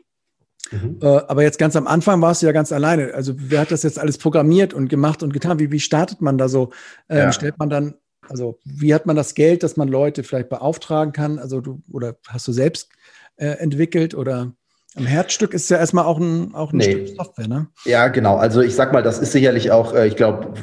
[0.71, 0.99] Mhm.
[1.01, 3.13] Äh, aber jetzt ganz am Anfang warst du ja ganz alleine.
[3.13, 5.57] Also wer hat das jetzt alles programmiert und gemacht und getan?
[5.59, 6.71] Wie, wie startet man da so?
[7.07, 7.31] Ähm, ja.
[7.31, 7.93] Stellt man dann,
[8.27, 11.39] also wie hat man das Geld, dass man Leute vielleicht beauftragen kann?
[11.39, 12.89] Also du, oder hast du selbst
[13.37, 14.53] äh, entwickelt oder?
[14.95, 16.91] Am Herzstück ist ja erstmal auch ein, auch ein nee.
[16.91, 17.67] Stück Software, ne?
[17.85, 18.35] Ja, genau.
[18.37, 20.53] Also ich sag mal, das ist sicherlich auch, äh, ich glaube,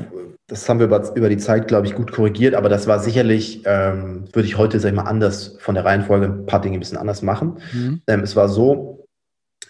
[0.48, 3.62] das haben wir über, über die Zeit, glaube ich, gut korrigiert, aber das war sicherlich,
[3.64, 6.80] ähm, würde ich heute, sag ich mal, anders von der Reihenfolge ein paar Dinge ein
[6.80, 7.58] bisschen anders machen.
[7.72, 8.02] Mhm.
[8.06, 9.06] Ähm, es war so,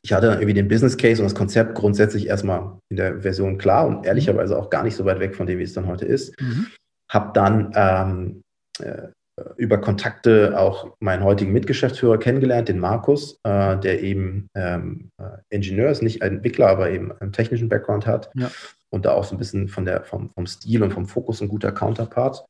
[0.02, 3.58] ich hatte dann irgendwie den Business Case und das Konzept grundsätzlich erstmal in der Version
[3.58, 6.04] klar und ehrlicherweise auch gar nicht so weit weg von dem, wie es dann heute
[6.04, 6.40] ist.
[6.40, 6.66] Mhm.
[7.10, 8.42] Hab dann ähm,
[8.80, 9.08] äh,
[9.56, 15.90] über Kontakte auch meinen heutigen Mitgeschäftsführer kennengelernt, den Markus, äh, der eben ähm, äh, Ingenieur
[15.90, 18.50] ist, nicht ein Entwickler, aber eben einen technischen Background hat ja.
[18.90, 21.48] und da auch so ein bisschen von der, vom, vom Stil und vom Fokus ein
[21.48, 22.44] guter Counterpart.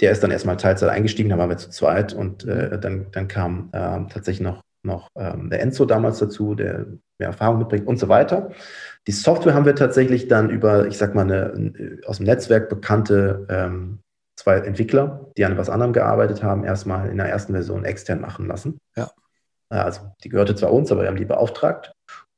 [0.00, 3.28] Der ist dann erstmal Teilzeit eingestiegen, da waren wir zu zweit und äh, dann, dann
[3.28, 6.86] kam äh, tatsächlich noch, noch ähm, der Enzo damals dazu, der
[7.18, 8.50] mehr Erfahrung mitbringt und so weiter.
[9.06, 13.46] Die Software haben wir tatsächlich dann über, ich sag mal, eine aus dem Netzwerk bekannte
[13.48, 14.00] ähm,
[14.42, 18.46] zwei Entwickler, die an etwas anderem gearbeitet haben, erstmal in der ersten Version extern machen
[18.46, 18.78] lassen.
[18.96, 19.10] Ja.
[19.68, 21.92] Also die gehörte zwar uns, aber wir haben die beauftragt.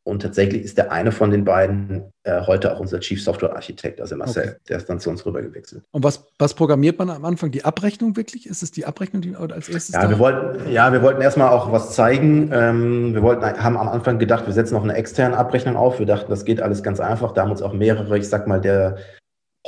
[0.07, 4.03] Und tatsächlich ist der eine von den beiden äh, heute auch unser Chief Software Architekt,
[4.03, 4.57] also Marcel, okay.
[4.69, 5.83] der ist dann zu uns rübergewechselt.
[5.93, 7.51] Und was, was programmiert man am Anfang?
[7.51, 8.47] Die Abrechnung wirklich?
[8.47, 9.95] Ist es die Abrechnung, die als erstes?
[9.95, 12.51] Ja, wir wollten, ja, wir wollten erstmal auch was zeigen.
[12.53, 15.99] Ähm, wir wollten, haben am Anfang gedacht, wir setzen noch eine externe Abrechnung auf.
[15.99, 17.33] Wir dachten, das geht alles ganz einfach.
[17.33, 18.99] Da haben uns auch mehrere, ich sag mal, der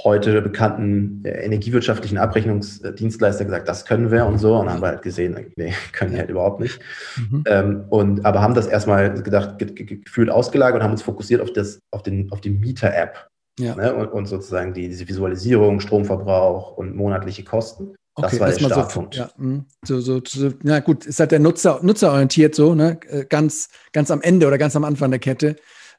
[0.04, 4.56] heute bekannten äh, energiewirtschaftlichen Abrechnungsdienstleister gesagt, das können wir und so.
[4.56, 6.80] Und haben wir halt gesehen, nee, können wir halt überhaupt nicht.
[7.16, 7.44] Mhm.
[7.46, 11.40] Ähm, und, aber haben das erstmal gedacht, ge ge gefühlt ausgelagert und haben uns fokussiert
[11.40, 13.28] auf, das, auf, den, auf die Mieter-App.
[13.58, 13.74] Ja.
[13.74, 13.94] Ne?
[13.94, 17.94] Und, und, sozusagen die, diese Visualisierung, Stromverbrauch und monatliche Kosten.
[18.14, 19.14] Okay, das war der Startpunkt.
[19.14, 22.98] So, ja, hm, so, so, so, na gut, ist halt der Nutzer, nutzerorientiert so, ne?
[23.08, 25.56] Äh, ganz, ganz am Ende oder ganz am Anfang der Kette.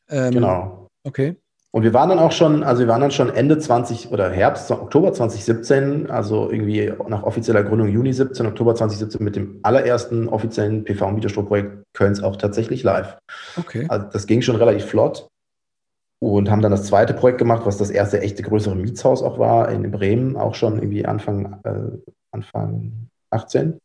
[0.10, 0.88] Ähm, genau.
[1.04, 1.36] Okay.
[1.78, 4.72] Und wir waren dann auch schon, also wir waren dann schon Ende 20 oder Herbst,
[4.72, 10.86] Oktober 2017, also irgendwie nach offizieller Gründung Juni 17, Oktober 2017 mit dem allerersten offiziellen
[10.86, 13.20] PV-Mieterstromprojekt Kölns auch tatsächlich live.
[13.58, 13.86] Okay.
[13.90, 15.28] Also das ging schon relativ flott
[16.20, 19.70] und haben dann das zweite Projekt gemacht, was das erste echte größere Mietshaus auch war,
[19.70, 23.78] in Bremen, auch schon irgendwie Anfang, äh, Anfang 18.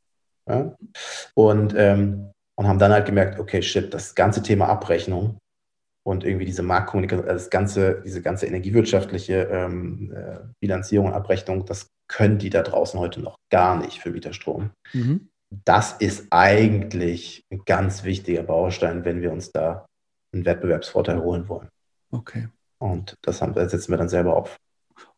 [0.49, 0.75] Ja?
[1.35, 5.37] Und, ähm, und haben dann halt gemerkt, okay, shit, das ganze Thema Abrechnung
[6.05, 11.89] und irgendwie diese Marktkommunikation, das ganze, diese ganze energiewirtschaftliche ähm, äh, Bilanzierung und Abrechnung, das
[12.09, 14.71] können die da draußen heute noch gar nicht für Mieterstrom.
[14.93, 15.29] Mhm.
[15.65, 19.87] Das ist eigentlich ein ganz wichtiger Baustein, wenn wir uns da
[20.33, 21.69] einen Wettbewerbsvorteil holen wollen.
[22.11, 22.49] Okay.
[22.79, 24.59] Und das, haben, das setzen wir dann selber auf.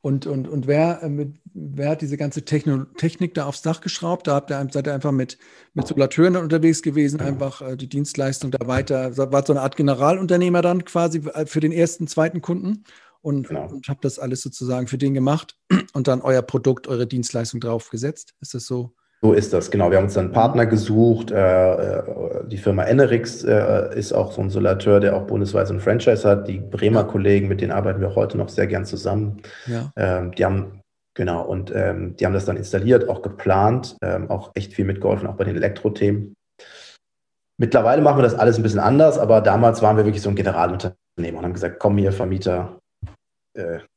[0.04, 3.80] Und, und, und wer, äh, mit, wer hat diese ganze Techno Technik da aufs Dach
[3.80, 4.26] geschraubt?
[4.26, 5.38] Da habt ihr, seid ihr einfach mit,
[5.72, 9.16] mit Solateuren unterwegs gewesen, einfach äh, die Dienstleistung da weiter.
[9.16, 12.84] War so eine Art Generalunternehmer dann quasi äh, für den ersten, zweiten Kunden
[13.22, 13.66] und, genau.
[13.66, 15.56] und habt das alles sozusagen für den gemacht
[15.94, 18.34] und dann euer Produkt, eure Dienstleistung draufgesetzt.
[18.42, 18.94] Ist das so?
[19.22, 19.90] So ist das, genau.
[19.90, 21.30] Wir haben uns dann einen Partner gesucht.
[21.30, 22.02] Äh, äh,
[22.46, 26.46] die Firma Enerix äh, ist auch so ein Solateur, der auch bundesweit ein Franchise hat.
[26.46, 27.04] Die Bremer.
[27.04, 29.40] Kollegen, mit denen arbeiten wir heute noch sehr gern zusammen.
[29.66, 29.90] Ja.
[29.96, 30.82] Ähm, die haben,
[31.14, 35.26] genau, und ähm, die haben das dann installiert, auch geplant, ähm, auch echt viel mitgeholfen,
[35.26, 36.34] auch bei den Elektro-Themen.
[37.56, 40.36] Mittlerweile machen wir das alles ein bisschen anders, aber damals waren wir wirklich so ein
[40.36, 42.78] Generalunternehmer und haben gesagt, komm hier, Vermieter,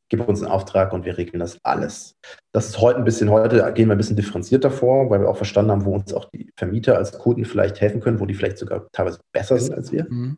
[0.09, 2.15] gib uns einen Auftrag und wir regeln das alles.
[2.53, 5.37] Das ist heute ein bisschen, heute gehen wir ein bisschen differenzierter vor, weil wir auch
[5.37, 8.57] verstanden haben, wo uns auch die Vermieter als Kunden vielleicht helfen können, wo die vielleicht
[8.57, 10.05] sogar teilweise besser sind als wir.
[10.09, 10.37] Mhm.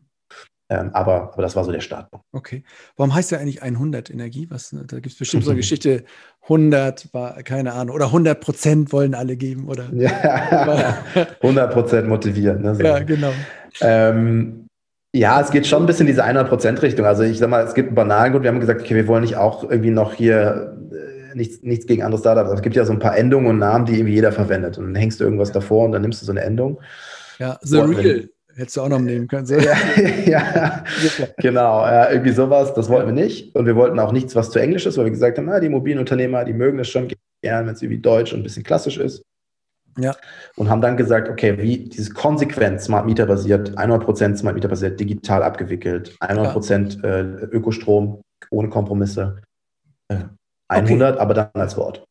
[0.72, 2.24] Ähm, aber, aber das war so der Startpunkt.
[2.32, 2.62] Okay.
[2.96, 4.46] Warum heißt ja eigentlich 100 Energie?
[4.50, 6.04] Was, da gibt es bestimmt so eine Geschichte,
[6.42, 9.88] 100 war, keine Ahnung, oder 100 Prozent wollen alle geben, oder?
[9.92, 10.98] Ja,
[11.42, 12.62] 100 Prozent motivieren.
[12.62, 12.82] Ne, so.
[12.82, 13.32] Ja, genau.
[13.80, 14.59] Ähm,
[15.12, 17.04] ja, es geht schon ein bisschen in diese 100%-Richtung.
[17.04, 18.44] Also ich sag mal, es gibt einen banalen Grund.
[18.44, 22.02] Wir haben gesagt, okay, wir wollen nicht auch irgendwie noch hier äh, nichts, nichts gegen
[22.02, 22.50] andere Startups.
[22.50, 24.78] Es gibt ja so ein paar Endungen und Namen, die irgendwie jeder verwendet.
[24.78, 26.80] Und dann hängst du irgendwas davor und dann nimmst du so eine Endung.
[27.38, 28.28] Ja, The und Real.
[28.54, 29.46] Hättest du auch noch nehmen können.
[29.46, 29.54] So.
[29.56, 29.74] Ja,
[30.26, 30.84] ja
[31.38, 31.84] genau.
[31.86, 33.54] Ja, irgendwie sowas, das wollten wir nicht.
[33.54, 35.66] Und wir wollten auch nichts, was zu Englisch ist, weil wir gesagt haben, na, die
[35.66, 37.08] Immobilienunternehmer, die mögen das schon
[37.42, 39.22] gern, wenn es irgendwie deutsch und ein bisschen klassisch ist.
[40.02, 40.16] Ja.
[40.56, 44.98] Und haben dann gesagt, okay, wie dieses konsequent Smart Meter basiert, 100% Smart Meter basiert,
[44.98, 47.08] digital abgewickelt, 100% ja.
[47.08, 49.42] äh, Ökostrom, ohne Kompromisse,
[50.08, 50.24] äh,
[50.68, 51.20] 100, okay.
[51.20, 52.04] aber dann als Wort.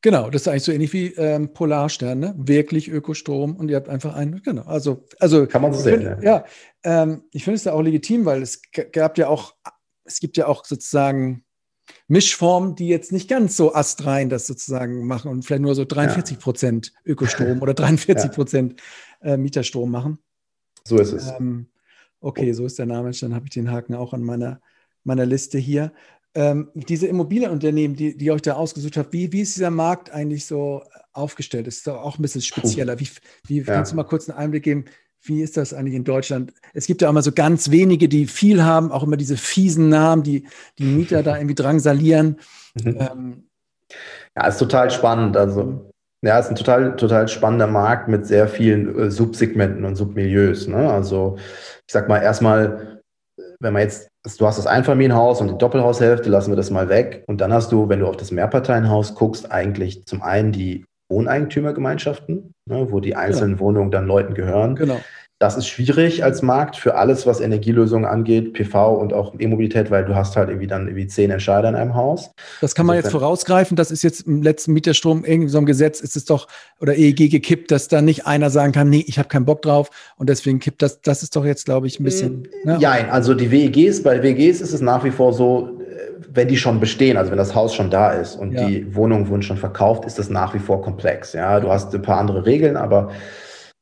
[0.00, 2.34] Genau, das ist eigentlich so ähnlich wie ähm, Polarstern, ne?
[2.36, 6.02] wirklich Ökostrom und ihr habt einfach einen, genau, also, also kann man so sehen.
[6.02, 6.44] Find, ja,
[6.84, 9.54] ja ähm, ich finde es ja auch legitim, weil es gab ja auch,
[10.04, 11.44] es gibt ja auch sozusagen
[12.08, 16.38] Mischformen, die jetzt nicht ganz so astrein das sozusagen machen und vielleicht nur so 43
[16.38, 17.12] Prozent ja.
[17.12, 18.80] Ökostrom oder 43 Prozent
[19.22, 19.34] ja.
[19.34, 20.18] äh, Mieterstrom machen.
[20.84, 21.28] So ist es.
[21.38, 21.66] Ähm,
[22.20, 23.10] okay, so ist der Name.
[23.10, 24.60] Dann habe ich den Haken auch an meiner,
[25.04, 25.92] meiner Liste hier.
[26.34, 30.10] Ähm, diese Immobilienunternehmen, die, die ihr euch da ausgesucht habt, wie, wie ist dieser Markt
[30.10, 31.66] eigentlich so aufgestellt?
[31.66, 32.98] Ist doch auch ein bisschen spezieller.
[32.98, 33.08] Wie,
[33.46, 34.86] wie kannst du mal kurz einen Einblick geben?
[35.28, 36.52] Wie ist das eigentlich in Deutschland?
[36.72, 39.90] Es gibt ja auch immer so ganz wenige, die viel haben, auch immer diese fiesen
[39.90, 40.46] Namen, die
[40.78, 42.38] die Mieter da irgendwie drangsalieren.
[42.82, 42.96] Mhm.
[42.98, 43.42] Ähm,
[44.36, 45.36] ja, ist total spannend.
[45.36, 50.66] Also, ja, ist ein total, total spannender Markt mit sehr vielen äh, Subsegmenten und Submilieus.
[50.66, 50.90] Ne?
[50.90, 53.00] Also, ich sag mal, erstmal,
[53.60, 57.24] wenn man jetzt, du hast das Einfamilienhaus und die Doppelhaushälfte, lassen wir das mal weg.
[57.26, 62.54] Und dann hast du, wenn du auf das Mehrparteienhaus guckst, eigentlich zum einen die Wohneigentümergemeinschaften,
[62.66, 63.64] ne, wo die einzelnen genau.
[63.64, 64.76] Wohnungen dann Leuten gehören.
[64.76, 65.00] Genau.
[65.40, 70.04] Das ist schwierig als Markt für alles, was Energielösungen angeht, PV und auch E-Mobilität, weil
[70.04, 72.32] du hast halt irgendwie dann irgendwie zehn Entscheider in einem Haus.
[72.60, 73.76] Das kann man also, jetzt vorausgreifen.
[73.76, 76.48] Das ist jetzt im letzten Mieterstrom irgendwie so ein Gesetz, ist es doch,
[76.80, 79.90] oder EEG gekippt, dass da nicht einer sagen kann, nee, ich habe keinen Bock drauf
[80.16, 81.02] und deswegen kippt das.
[81.02, 82.48] Das ist doch jetzt, glaube ich, ein bisschen.
[82.64, 82.78] Ne?
[82.80, 85.70] Ja, also die WEGs, bei WEGs ist es nach wie vor so,
[86.30, 88.66] wenn die schon bestehen, also wenn das Haus schon da ist und ja.
[88.66, 91.32] die Wohnungen wurden schon verkauft, ist das nach wie vor komplex.
[91.32, 93.12] Ja, du hast ein paar andere Regeln, aber,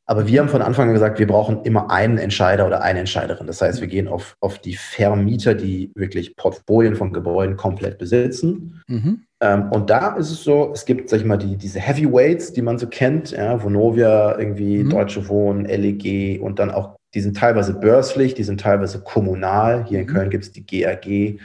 [0.06, 3.48] aber wir haben von Anfang an gesagt, wir brauchen immer einen Entscheider oder eine Entscheiderin.
[3.48, 8.80] Das heißt, wir gehen auf, auf die Vermieter, die wirklich Portfolien von Gebäuden komplett besitzen.
[8.86, 9.22] Mhm.
[9.40, 12.62] Ähm, und da ist es so, es gibt, sag ich mal, die, diese Heavyweights, die
[12.62, 14.90] man so kennt, ja, Vonovia, irgendwie mhm.
[14.90, 19.84] Deutsche Wohnen, LEG und dann auch, die sind teilweise börslich, die sind teilweise kommunal.
[19.88, 20.12] Hier in mhm.
[20.12, 21.40] Köln gibt es die GAG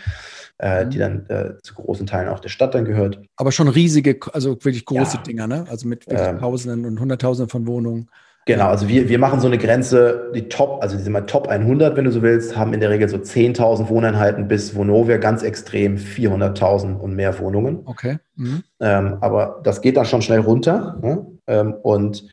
[0.62, 1.02] äh, die mhm.
[1.02, 3.20] dann äh, zu großen Teilen auch der Stadt dann gehört.
[3.36, 5.24] Aber schon riesige, also wirklich große ja.
[5.24, 5.66] Dinger, ne?
[5.70, 8.10] Also mit ähm, Tausenden und Hunderttausenden von Wohnungen.
[8.46, 11.96] Genau, also wir, wir machen so eine Grenze, die Top, also diese mal Top 100,
[11.96, 15.98] wenn du so willst, haben in der Regel so 10.000 Wohneinheiten bis Vonovia ganz extrem
[15.98, 17.82] 400.000 und mehr Wohnungen.
[17.86, 18.18] Okay.
[18.36, 18.64] Mhm.
[18.80, 20.98] Ähm, aber das geht dann schon schnell runter.
[21.04, 21.26] Ne?
[21.46, 22.30] Ähm, und,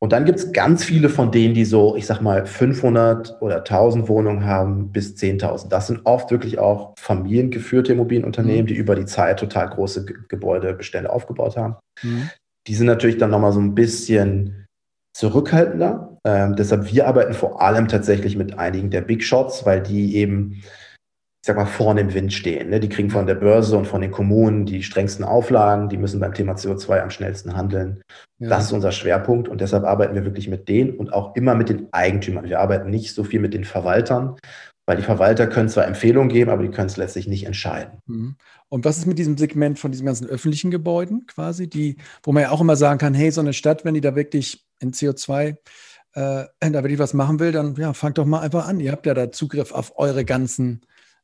[0.00, 3.56] und dann gibt es ganz viele von denen, die so, ich sag mal, 500 oder
[3.58, 5.68] 1000 Wohnungen haben bis 10.000.
[5.70, 8.66] Das sind oft wirklich auch familiengeführte Immobilienunternehmen, mhm.
[8.66, 11.76] die über die Zeit total große Gebäudebestände aufgebaut haben.
[12.02, 12.28] Mhm.
[12.66, 14.67] Die sind natürlich dann nochmal so ein bisschen
[15.18, 16.16] zurückhaltender.
[16.24, 20.52] Ähm, deshalb, wir arbeiten vor allem tatsächlich mit einigen der Big Shots, weil die eben,
[20.52, 22.70] ich sag mal, vorne im Wind stehen.
[22.70, 22.78] Ne?
[22.78, 26.34] Die kriegen von der Börse und von den Kommunen die strengsten Auflagen, die müssen beim
[26.34, 28.00] Thema CO2 am schnellsten handeln.
[28.38, 28.50] Ja.
[28.50, 31.68] Das ist unser Schwerpunkt und deshalb arbeiten wir wirklich mit denen und auch immer mit
[31.68, 32.44] den Eigentümern.
[32.44, 34.36] Wir arbeiten nicht so viel mit den Verwaltern,
[34.86, 37.98] weil die Verwalter können zwar Empfehlungen geben, aber die können es letztlich nicht entscheiden.
[38.06, 38.36] Mhm.
[38.68, 42.44] Und was ist mit diesem Segment von diesen ganzen öffentlichen Gebäuden quasi, die, wo man
[42.44, 45.56] ja auch immer sagen kann, hey, so eine Stadt, wenn die da wirklich in CO2
[46.14, 48.80] äh, da wirklich was machen will, dann ja, fangt doch mal einfach an.
[48.80, 50.82] Ihr habt ja da Zugriff auf eure ganzen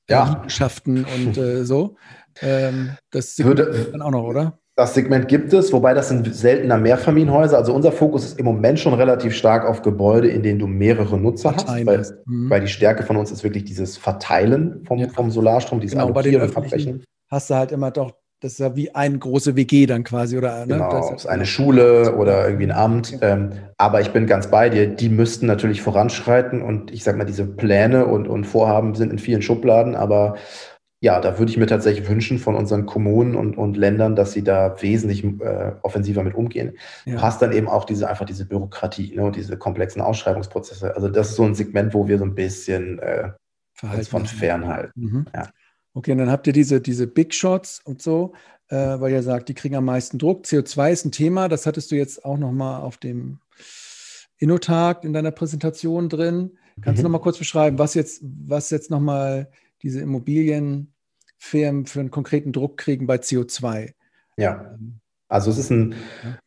[0.08, 0.42] äh, ja.
[0.86, 1.96] Und äh, so.
[2.40, 4.58] Ähm, das Würde, dann auch noch, oder?
[4.76, 7.56] Das Segment gibt es, wobei das sind seltener Mehrfamilienhäuser.
[7.56, 11.16] Also unser Fokus ist im Moment schon relativ stark auf Gebäude, in denen du mehrere
[11.16, 11.88] Nutzer Verteilen.
[11.88, 12.50] hast, weil, mhm.
[12.50, 15.08] weil, die Stärke von uns ist wirklich dieses Verteilen vom, ja.
[15.08, 17.04] vom Solarstrom, dieses genau, Allokieren und Abbrechen.
[17.30, 18.14] Hast du halt immer doch
[18.44, 20.66] das ist ja wie eine große WG dann quasi, oder?
[20.66, 20.74] Ne?
[20.74, 23.18] Genau, das ist eine Schule oder irgendwie ein Amt.
[23.22, 27.24] Ähm, aber ich bin ganz bei dir, die müssten natürlich voranschreiten und ich sag mal,
[27.24, 30.37] diese Pläne und, und Vorhaben sind in vielen Schubladen, aber
[31.00, 34.44] ja, da würde ich mir tatsächlich wünschen von unseren Kommunen und, und Ländern, dass sie
[34.44, 36.76] da wesentlich äh, offensiver mit umgehen.
[37.07, 37.16] Ja.
[37.16, 40.94] Passt dann eben auch diese einfach diese Bürokratie ne, und diese komplexen Ausschreibungsprozesse.
[40.94, 43.30] Also das ist so ein Segment, wo wir so ein bisschen äh,
[44.04, 44.92] von fernhalten.
[45.00, 45.26] Mhm.
[45.35, 45.48] Ja.
[45.94, 48.33] Okay, und dann habt ihr diese, diese Big Shots und so,
[48.68, 50.44] äh, weil ihr sagt, die kriegen am meisten Druck.
[50.44, 53.38] CO2 ist ein Thema, das hattest du jetzt auch nochmal auf dem
[54.38, 56.59] Innotag in deiner Präsentation drin.
[56.80, 57.02] Kannst mhm.
[57.02, 59.48] du nochmal kurz beschreiben, was jetzt, was jetzt nochmal
[59.83, 63.92] diese Immobilienfirmen für einen konkreten Druck kriegen bei CO2?
[64.37, 64.76] Ja.
[65.28, 65.94] Also es ist ein,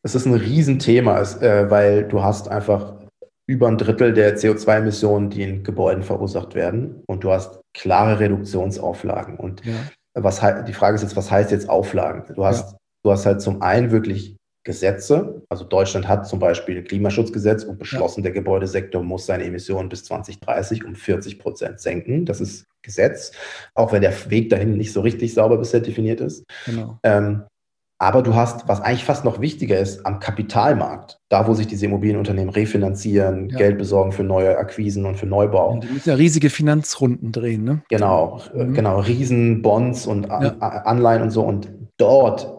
[0.03, 3.06] es ist ein Riesenthema, es, äh, weil du hast einfach
[3.47, 7.01] über ein Drittel der CO2-Emissionen, die in Gebäuden verursacht werden.
[7.07, 9.37] Und du hast klare Reduktionsauflagen.
[9.37, 9.73] Und ja.
[10.13, 12.23] was die Frage ist jetzt, was heißt jetzt Auflagen?
[12.35, 12.77] Du hast, ja.
[13.03, 15.41] du hast halt zum einen wirklich Gesetze.
[15.47, 18.23] Also Deutschland hat zum Beispiel ein Klimaschutzgesetz und beschlossen, ja.
[18.23, 22.25] der Gebäudesektor muss seine Emissionen bis 2030 um 40 Prozent senken.
[22.25, 23.31] Das ist Gesetz,
[23.75, 26.43] auch wenn der Weg dahin nicht so richtig sauber bisher definiert ist.
[26.65, 26.99] Genau.
[27.03, 27.43] Ähm,
[27.99, 31.87] aber du hast, was eigentlich fast noch wichtiger ist, am Kapitalmarkt, da wo sich diese
[31.87, 33.57] Immobilienunternehmen refinanzieren, ja.
[33.57, 35.71] Geld besorgen für neue Akquisen und für Neubau.
[35.71, 37.81] Und die müssen ja riesige Finanzrunden drehen, ne?
[37.89, 38.73] Genau, mhm.
[38.73, 40.57] genau, Riesenbonds und ja.
[40.59, 41.41] Anleihen und so.
[41.41, 42.56] Und dort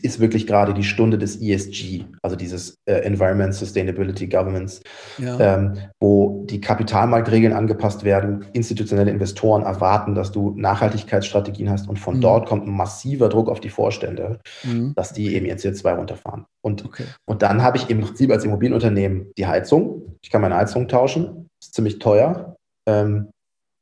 [0.00, 4.80] ist wirklich gerade die Stunde des ESG, also dieses äh, Environment Sustainability Governance,
[5.18, 5.38] ja.
[5.40, 8.46] ähm, wo die Kapitalmarktregeln angepasst werden.
[8.52, 12.20] Institutionelle Investoren erwarten, dass du Nachhaltigkeitsstrategien hast und von mhm.
[12.20, 14.94] dort kommt ein massiver Druck auf die Vorstände, mhm.
[14.94, 16.46] dass die eben ihr CO2 runterfahren.
[16.64, 17.04] Und, okay.
[17.26, 20.16] und dann habe ich im Prinzip als Immobilienunternehmen die Heizung.
[20.22, 22.56] Ich kann meine Heizung tauschen, ist ziemlich teuer.
[22.88, 23.31] Ähm,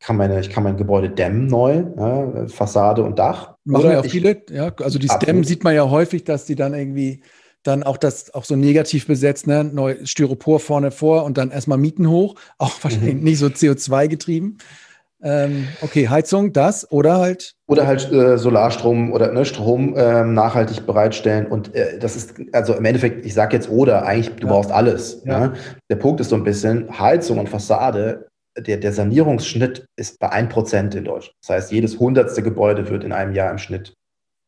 [0.00, 3.54] kann meine, ich kann mein Gebäude dämmen neu, ja, Fassade und Dach.
[3.64, 4.72] Machen ja auch viele, ja.
[4.80, 7.22] Also die Dämmen sieht man ja häufig, dass die dann irgendwie
[7.62, 9.62] dann auch das auch so negativ besetzt, ne?
[9.64, 13.22] Neu Styropor vorne vor und dann erstmal Mieten hoch, auch wahrscheinlich mhm.
[13.22, 14.56] nicht so CO2 getrieben.
[15.22, 17.54] Ähm, okay, Heizung, das oder halt.
[17.66, 21.46] Oder halt äh, Solarstrom oder ne, Strom äh, nachhaltig bereitstellen.
[21.46, 24.52] Und äh, das ist, also im Endeffekt, ich sage jetzt oder, eigentlich, du ja.
[24.54, 25.20] brauchst alles.
[25.26, 25.40] Ja.
[25.40, 25.52] Ne?
[25.90, 30.96] Der Punkt ist so ein bisschen, Heizung und Fassade der, der Sanierungsschnitt ist bei 1%
[30.96, 31.36] in Deutschland.
[31.42, 33.94] Das heißt, jedes hundertste Gebäude wird in einem Jahr im Schnitt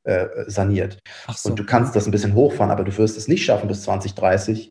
[0.05, 0.99] äh, saniert.
[1.33, 1.51] So.
[1.51, 4.71] Und du kannst das ein bisschen hochfahren, aber du wirst es nicht schaffen bis 2030,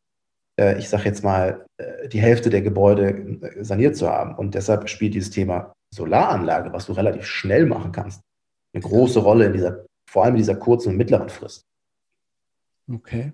[0.60, 4.36] äh, ich sage jetzt mal, äh, die Hälfte der Gebäude äh, saniert zu haben.
[4.36, 8.22] Und deshalb spielt dieses Thema Solaranlage, was du relativ schnell machen kannst,
[8.74, 11.64] eine große Rolle in dieser, vor allem in dieser kurzen und mittleren Frist.
[12.92, 13.34] Okay.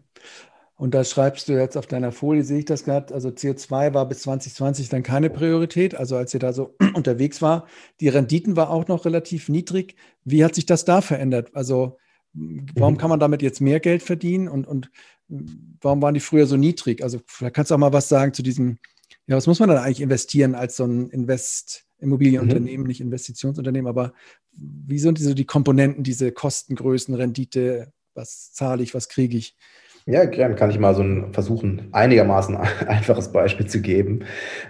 [0.78, 4.08] Und da schreibst du jetzt auf deiner Folie, sehe ich das gerade, also CO2 war
[4.08, 7.68] bis 2020 dann keine Priorität, also als ihr da so unterwegs war.
[8.00, 9.96] Die Renditen war auch noch relativ niedrig.
[10.24, 11.50] Wie hat sich das da verändert?
[11.54, 11.98] Also
[12.34, 12.98] warum mhm.
[12.98, 14.92] kann man damit jetzt mehr Geld verdienen und, und
[15.82, 17.04] warum waren die früher so niedrig?
[17.04, 18.78] Also vielleicht kannst du auch mal was sagen zu diesem,
[19.26, 22.88] ja, was muss man dann eigentlich investieren als so ein Invest, Immobilienunternehmen, mhm.
[22.88, 24.14] nicht Investitionsunternehmen, aber
[24.52, 29.56] wie sind diese die Komponenten, diese Kostengrößen, Rendite, was zahle ich, was kriege ich?
[30.08, 32.56] Ja, gern kann ich mal so ein, versuchen, einigermaßen
[32.88, 34.24] einfaches Beispiel zu geben.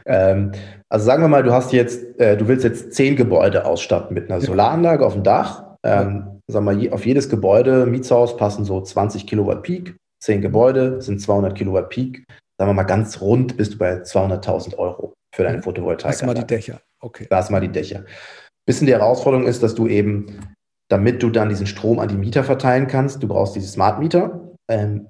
[0.05, 0.51] Ähm,
[0.89, 4.29] also sagen wir mal, du hast jetzt, äh, du willst jetzt zehn Gebäude ausstatten mit
[4.29, 5.63] einer Solaranlage auf dem Dach.
[5.83, 9.95] Ähm, sagen wir mal, auf jedes Gebäude, Mietshaus passen so 20 Kilowatt Peak.
[10.19, 12.25] Zehn Gebäude sind 200 Kilowatt Peak.
[12.57, 16.13] sagen wir mal ganz rund, bist du bei 200.000 Euro für deine Photovoltaik.
[16.13, 17.27] Das mal die Dächer, okay.
[17.29, 18.05] Das mal die Dächer.
[18.65, 20.39] Bisschen die Herausforderung ist, dass du eben,
[20.89, 24.41] damit du dann diesen Strom an die Mieter verteilen kannst, du brauchst diese Smart Meter.
[24.67, 25.07] Ähm,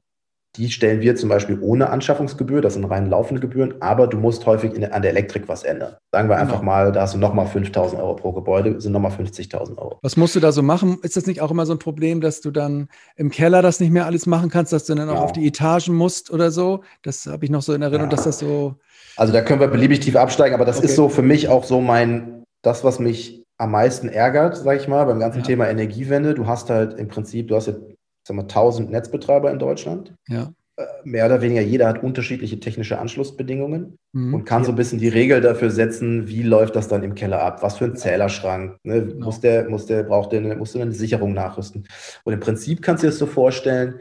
[0.58, 4.46] die stellen wir zum Beispiel ohne Anschaffungsgebühr, das sind rein laufende Gebühren, aber du musst
[4.46, 5.96] häufig in, an der Elektrik was ändern.
[6.12, 6.72] Sagen wir einfach genau.
[6.72, 10.00] mal, da hast du nochmal 5.000 Euro pro Gebäude, sind nochmal 50.000 Euro.
[10.02, 10.98] Was musst du da so machen?
[11.04, 13.91] Ist das nicht auch immer so ein Problem, dass du dann im Keller das nicht
[13.91, 15.22] mehr alles machen kannst, dass du dann auch ja.
[15.22, 16.82] auf die Etagen musst oder so?
[17.04, 18.15] Das habe ich noch so in Erinnerung, ja.
[18.15, 18.76] dass das so.
[19.15, 20.88] Also da können wir beliebig tief absteigen, aber das okay.
[20.88, 24.88] ist so für mich auch so mein, das, was mich am meisten ärgert, sage ich
[24.88, 25.46] mal, beim ganzen ja.
[25.46, 26.34] Thema Energiewende.
[26.34, 27.82] Du hast halt im Prinzip, du hast jetzt
[28.27, 30.13] sag mal, 1000 Netzbetreiber in Deutschland.
[30.27, 30.51] Ja.
[30.79, 34.33] Äh, mehr oder weniger jeder hat unterschiedliche technische Anschlussbedingungen mhm.
[34.33, 34.65] und kann ja.
[34.65, 37.77] so ein bisschen die Regel dafür setzen, wie läuft das dann im Keller ab, was
[37.77, 39.05] für ein Zählerschrank, ne?
[39.05, 39.25] genau.
[39.25, 41.87] muss der, muss der, braucht der, musst du eine Sicherung nachrüsten.
[42.25, 43.95] Und im Prinzip kannst du dir das so vorstellen,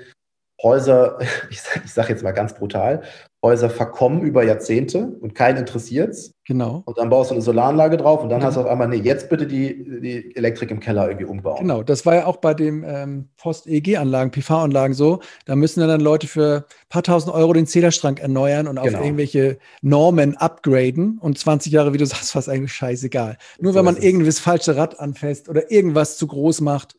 [0.67, 1.19] Häuser,
[1.51, 3.03] ich, sage jetzt mal ganz brutal,
[3.43, 6.35] Häuser verkommen über Jahrzehnte und keinen interessiert es.
[6.45, 6.83] Genau.
[6.85, 8.49] Und dann baust du eine Solaranlage drauf und dann genau.
[8.49, 11.59] hast du auf einmal, nee, jetzt bitte die, die Elektrik im Keller irgendwie umbauen.
[11.61, 15.21] Genau, das war ja auch bei den ähm, Post-EEG-Anlagen, PV-Anlagen so.
[15.45, 19.03] Da müssen dann Leute für ein paar tausend Euro den Zählerschrank erneuern und auf genau.
[19.03, 23.37] irgendwelche Normen upgraden und 20 Jahre, wie du sagst, fast eigentlich scheißegal.
[23.61, 26.97] Nur so wenn man irgendwas falsche Rad anfasst oder irgendwas zu groß macht,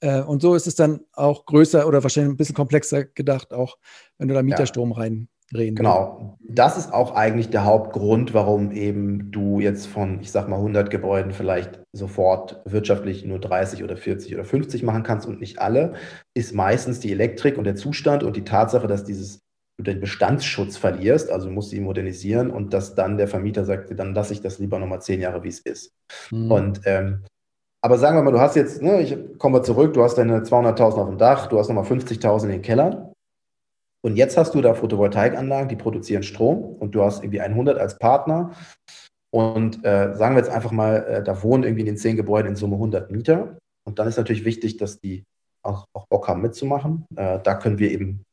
[0.00, 3.78] äh, und so ist es dann auch größer oder wahrscheinlich ein bisschen komplexer gedacht, auch
[4.18, 4.96] wenn du da Mieterstrom ja.
[4.98, 5.76] rein reden.
[5.76, 6.38] Genau.
[6.40, 10.90] Das ist auch eigentlich der Hauptgrund, warum eben du jetzt von, ich sag mal, 100
[10.90, 15.94] Gebäuden vielleicht sofort wirtschaftlich nur 30 oder 40 oder 50 machen kannst und nicht alle,
[16.34, 19.40] ist meistens die Elektrik und der Zustand und die Tatsache, dass dieses
[19.78, 23.98] du den Bestandsschutz verlierst, also musst du ihn modernisieren und dass dann der Vermieter sagt,
[23.98, 25.94] dann lasse ich das lieber nochmal zehn Jahre, wie es ist.
[26.30, 26.52] Mhm.
[26.52, 27.24] Und ähm,
[27.82, 30.80] aber sagen wir mal, du hast jetzt, ne, ich komme zurück, du hast deine 200.000
[30.80, 33.12] auf dem Dach, du hast nochmal 50.000 in den Kellern.
[34.02, 37.98] Und jetzt hast du da Photovoltaikanlagen, die produzieren Strom und du hast irgendwie 100 als
[37.98, 38.52] Partner.
[39.30, 42.50] Und äh, sagen wir jetzt einfach mal, äh, da wohnen irgendwie in den zehn Gebäuden
[42.50, 43.58] in Summe 100 Mieter.
[43.86, 45.24] Und dann ist natürlich wichtig, dass die
[45.62, 47.06] auch, auch Bock haben mitzumachen.
[47.16, 48.24] Äh, da können wir eben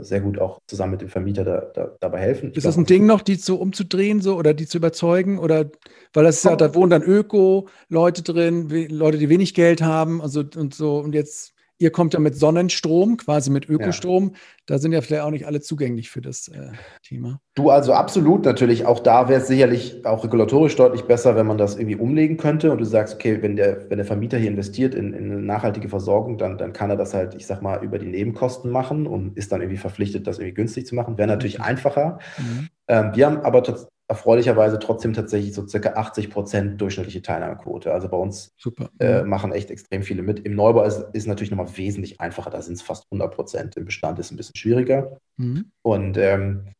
[0.00, 2.52] sehr gut auch zusammen mit dem Vermieter da, da, dabei helfen.
[2.52, 5.38] Ist das ein Ding noch, die so umzudrehen so oder die zu überzeugen?
[5.38, 5.70] Oder
[6.12, 10.44] weil das ist ja, da wohnen dann Öko-Leute drin, Leute, die wenig Geld haben also,
[10.56, 14.30] und so und jetzt Ihr kommt ja mit Sonnenstrom, quasi mit Ökostrom.
[14.32, 14.40] Ja.
[14.66, 17.40] Da sind ja vielleicht auch nicht alle zugänglich für das äh, Thema.
[17.54, 18.84] Du, also absolut natürlich.
[18.84, 22.72] Auch da wäre es sicherlich auch regulatorisch deutlich besser, wenn man das irgendwie umlegen könnte
[22.72, 25.88] und du sagst, okay, wenn der, wenn der Vermieter hier investiert in, in eine nachhaltige
[25.88, 29.36] Versorgung, dann, dann kann er das halt, ich sag mal, über die Nebenkosten machen und
[29.36, 31.16] ist dann irgendwie verpflichtet, das irgendwie günstig zu machen.
[31.16, 31.64] Wäre natürlich mhm.
[31.64, 32.18] einfacher.
[32.38, 32.68] Mhm.
[32.88, 33.62] Ähm, wir haben aber
[34.08, 37.92] erfreulicherweise trotzdem tatsächlich so circa 80 Prozent durchschnittliche Teilnahmequote.
[37.92, 38.54] Also bei uns
[38.98, 40.40] äh, machen echt extrem viele mit.
[40.40, 42.50] Im Neubau ist, ist natürlich nochmal wesentlich einfacher.
[42.50, 43.76] Da sind es fast 100 Prozent.
[43.76, 45.18] Im Bestand ist es ein bisschen schwieriger.
[45.36, 45.70] Mhm.
[45.82, 46.72] Und ähm,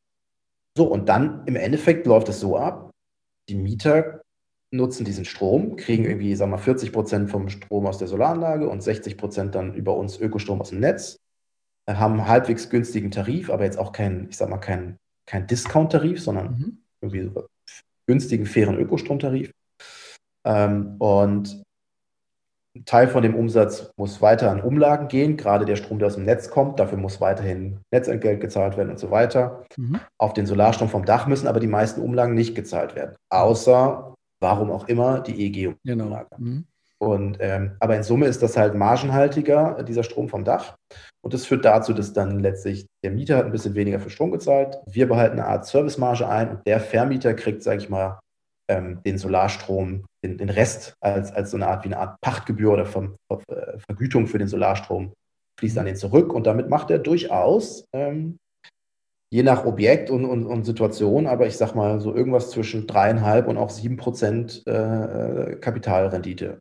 [0.76, 2.90] so, und dann im Endeffekt läuft es so ab,
[3.48, 4.22] die Mieter
[4.70, 8.68] nutzen diesen Strom, kriegen irgendwie, sagen wir mal, 40 Prozent vom Strom aus der Solaranlage
[8.68, 11.16] und 60 Prozent dann über uns Ökostrom aus dem Netz,
[11.88, 16.20] haben einen halbwegs günstigen Tarif, aber jetzt auch kein, ich sag mal, kein, kein Discount-Tarif,
[16.20, 17.46] sondern mhm irgendwie so
[18.06, 19.52] günstigen, fairen Ökostromtarif.
[20.44, 21.62] Ähm, und
[22.76, 26.14] ein Teil von dem Umsatz muss weiter an Umlagen gehen, gerade der Strom, der aus
[26.14, 26.78] dem Netz kommt.
[26.78, 29.64] Dafür muss weiterhin Netzentgelt gezahlt werden und so weiter.
[29.76, 30.00] Mhm.
[30.18, 34.70] Auf den Solarstrom vom Dach müssen aber die meisten Umlagen nicht gezahlt werden, außer, warum
[34.70, 35.78] auch immer, die EEG-Umlage.
[35.84, 36.26] Genau.
[36.38, 36.66] Mhm.
[37.00, 40.76] Und, ähm, aber in Summe ist das halt margenhaltiger, dieser Strom vom Dach.
[41.22, 44.32] Und das führt dazu, dass dann letztlich der Mieter hat ein bisschen weniger für Strom
[44.32, 44.78] gezahlt.
[44.86, 48.18] Wir behalten eine Art Servicemarge ein und der Vermieter kriegt, sage ich mal,
[48.68, 52.72] ähm, den Solarstrom, den, den, Rest als, als so eine Art wie eine Art Pachtgebühr
[52.72, 55.12] oder Ver, Ver, äh, Vergütung für den Solarstrom
[55.60, 56.32] fließt an den zurück.
[56.32, 58.38] Und damit macht er durchaus, ähm,
[59.30, 63.46] je nach Objekt und, und, und, Situation, aber ich sag mal so irgendwas zwischen dreieinhalb
[63.46, 66.58] und auch sieben Prozent äh, Kapitalrendite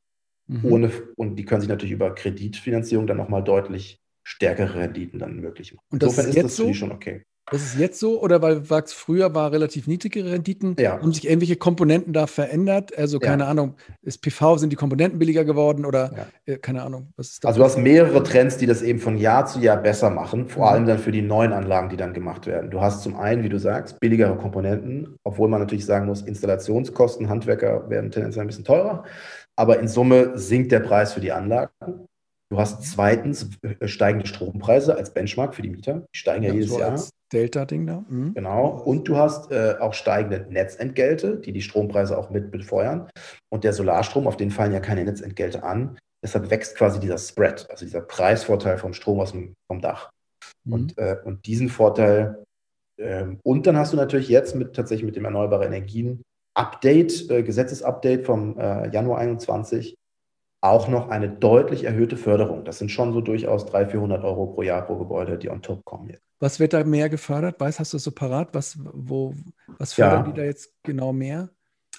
[0.48, 0.66] Mhm.
[0.66, 5.74] Ohne, und die können sich natürlich über Kreditfinanzierung dann nochmal deutlich stärkere Renditen dann möglich
[5.74, 5.86] machen.
[5.90, 6.74] Und das Insofern ist, jetzt ist das so?
[6.74, 7.24] schon okay.
[7.50, 11.00] Das ist jetzt so oder weil Wachs früher war relativ niedrige Renditen, ja.
[11.00, 12.98] haben sich irgendwelche Komponenten da verändert?
[12.98, 13.50] Also keine ja.
[13.50, 16.12] Ahnung, ist PV, sind die Komponenten billiger geworden oder
[16.46, 16.54] ja.
[16.54, 17.48] äh, keine Ahnung, was ist da?
[17.48, 20.66] Also du hast mehrere Trends, die das eben von Jahr zu Jahr besser machen, vor
[20.66, 20.74] mhm.
[20.74, 22.70] allem dann für die neuen Anlagen, die dann gemacht werden.
[22.70, 27.30] Du hast zum einen, wie du sagst, billigere Komponenten, obwohl man natürlich sagen muss, Installationskosten,
[27.30, 29.06] Handwerker werden tendenziell ein bisschen teurer
[29.58, 32.08] aber in Summe sinkt der Preis für die Anlagen.
[32.50, 36.06] Du hast zweitens äh, steigende Strompreise als Benchmark für die Mieter.
[36.14, 37.02] Die steigen ja, ja jedes so Jahr.
[37.34, 38.06] Delta-Ding da.
[38.08, 38.36] Mhm.
[38.36, 38.70] Genau.
[38.70, 43.10] Und du hast äh, auch steigende Netzentgelte, die die Strompreise auch mit befeuern.
[43.50, 45.98] Und der Solarstrom, auf den fallen ja keine Netzentgelte an.
[46.24, 50.10] Deshalb wächst quasi dieser Spread, also dieser Preisvorteil vom Strom aus dem, vom Dach.
[50.64, 50.74] Mhm.
[50.74, 52.46] Und, äh, und diesen Vorteil
[53.00, 56.24] ähm, und dann hast du natürlich jetzt mit tatsächlich mit dem Erneuerbare Energien
[56.58, 59.98] Update, äh, Gesetzesupdate vom äh, Januar 21
[60.62, 62.66] auch noch eine deutlich erhöhte Förderung.
[62.66, 65.86] Das sind schon so durchaus 300, 400 Euro pro Jahr pro Gebäude, die on top
[65.86, 66.24] kommen jetzt.
[66.40, 67.60] Was wird da mehr gefördert?
[67.60, 68.50] Weiß, hast du so parat?
[68.54, 69.34] Was, wo,
[69.78, 70.32] was fördern ja.
[70.32, 71.50] die da jetzt genau mehr?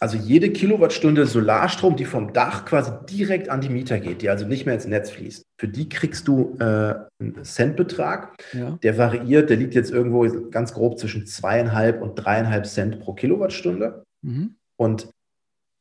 [0.00, 4.46] Also jede Kilowattstunde Solarstrom, die vom Dach quasi direkt an die Mieter geht, die also
[4.46, 8.36] nicht mehr ins Netz fließt, für die kriegst du äh, einen Centbetrag.
[8.52, 8.78] Ja.
[8.82, 14.04] Der variiert, der liegt jetzt irgendwo ganz grob zwischen zweieinhalb und dreieinhalb Cent pro Kilowattstunde.
[14.22, 14.56] Mhm.
[14.76, 15.08] Und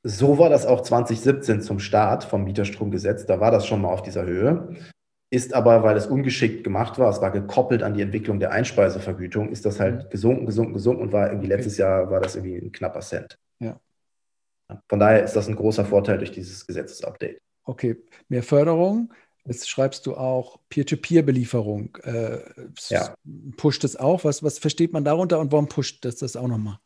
[0.04, 3.26] so war das auch 2017 zum Start vom Mieterstromgesetz.
[3.26, 4.76] Da war das schon mal auf dieser Höhe.
[5.30, 9.50] Ist aber, weil es ungeschickt gemacht war, es war gekoppelt an die Entwicklung der Einspeisevergütung,
[9.50, 10.10] ist das halt mhm.
[10.10, 11.56] gesunken, gesunken, gesunken und war irgendwie okay.
[11.56, 13.38] letztes Jahr war das irgendwie ein knapper Cent.
[13.60, 13.78] Ja.
[14.88, 17.42] Von daher ist das ein großer Vorteil durch dieses Gesetzesupdate.
[17.64, 17.98] Okay,
[18.30, 19.14] mehr Förderung.
[19.44, 21.98] Jetzt schreibst du auch Peer-to-Peer-Belieferung.
[22.04, 22.40] Äh,
[22.90, 23.16] ja.
[23.56, 24.24] Pusht es auch?
[24.24, 26.80] Was, was versteht man darunter und warum pusht das das auch nochmal?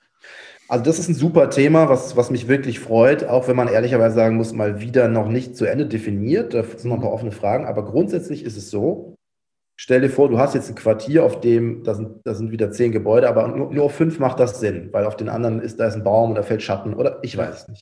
[0.71, 4.15] Also das ist ein super Thema, was, was mich wirklich freut, auch wenn man ehrlicherweise
[4.15, 6.53] sagen muss, mal wieder noch nicht zu Ende definiert.
[6.53, 9.17] Da sind noch ein paar offene Fragen, aber grundsätzlich ist es so,
[9.75, 12.71] stell dir vor, du hast jetzt ein Quartier, auf dem, da sind, da sind wieder
[12.71, 15.87] zehn Gebäude, aber nur, nur fünf macht das Sinn, weil auf den anderen ist, da
[15.87, 17.81] ist ein Baum oder fällt Schatten oder ich weiß es nicht.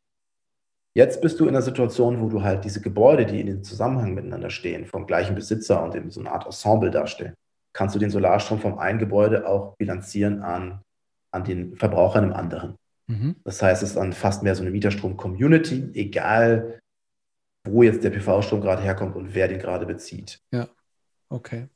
[0.95, 4.15] Jetzt bist du in einer Situation, wo du halt diese Gebäude, die in den Zusammenhang
[4.15, 7.35] miteinander stehen, vom gleichen Besitzer und in so eine Art Ensemble darstellen,
[7.71, 10.81] kannst du den Solarstrom vom einen Gebäude auch bilanzieren an
[11.31, 12.75] an den Verbrauchern im anderen.
[13.09, 13.35] Mhm.
[13.43, 16.79] Das heißt, es ist dann fast mehr so eine Mieterstrom-Community, egal
[17.67, 20.39] wo jetzt der PV-Strom gerade herkommt und wer den gerade bezieht.
[20.51, 20.69] Ja,
[21.27, 21.67] okay.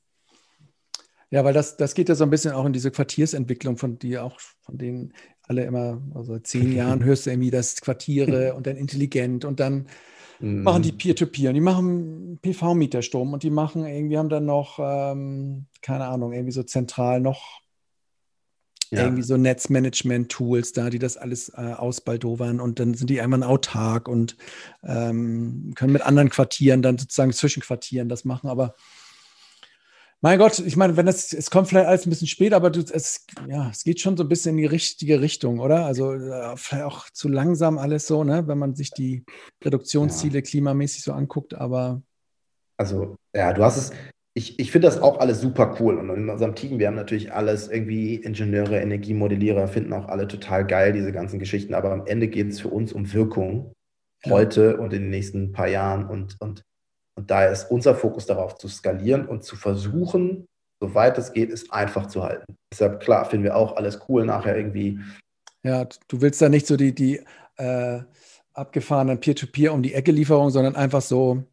[1.31, 4.19] Ja, weil das, das geht ja so ein bisschen auch in diese Quartiersentwicklung, von die
[4.19, 8.77] auch, von denen alle immer, also zehn Jahren hörst du irgendwie das Quartiere und dann
[8.77, 9.87] intelligent und dann
[10.39, 10.61] mhm.
[10.61, 15.65] machen die Peer-to-Peer und die machen PV-Mieterstrom und die machen irgendwie, haben dann noch, ähm,
[15.81, 17.62] keine Ahnung, irgendwie so zentral noch
[18.93, 19.03] ja.
[19.03, 24.07] irgendwie so Netzmanagement-Tools da, die das alles äh, ausbaldowern und dann sind die einmal autark
[24.07, 24.37] und
[24.83, 28.49] ähm, können mit anderen Quartieren dann sozusagen Zwischenquartieren das machen.
[28.49, 28.75] Aber
[30.23, 32.79] mein Gott, ich meine, wenn das, es kommt vielleicht alles ein bisschen spät, aber du,
[32.79, 35.85] es, ja, es geht schon so ein bisschen in die richtige Richtung, oder?
[35.85, 39.25] Also äh, vielleicht auch zu langsam alles so, ne, wenn man sich die
[39.65, 40.41] Reduktionsziele ja.
[40.41, 42.01] klimamäßig so anguckt, aber.
[42.77, 43.91] Also, ja, du hast es,
[44.35, 45.97] ich, ich finde das auch alles super cool.
[45.97, 50.65] Und in unserem Team, wir haben natürlich alles irgendwie Ingenieure, Energiemodellierer, finden auch alle total
[50.65, 51.73] geil, diese ganzen Geschichten.
[51.73, 53.73] Aber am Ende geht es für uns um Wirkung
[54.25, 54.83] heute ja.
[54.83, 56.07] und in den nächsten paar Jahren.
[56.07, 56.63] Und, und,
[57.15, 60.47] und daher ist unser Fokus darauf zu skalieren und zu versuchen,
[60.79, 62.55] soweit es geht, es einfach zu halten.
[62.73, 64.99] Deshalb, klar, finden wir auch alles cool nachher irgendwie.
[65.63, 67.21] Ja, du willst da nicht so die, die
[67.57, 68.01] äh,
[68.53, 71.43] abgefahrenen Peer-to-Peer um die Ecke Lieferung, sondern einfach so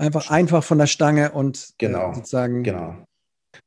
[0.00, 2.62] Einfach, einfach von der Stange und äh, genau, sozusagen.
[2.62, 2.94] Genau.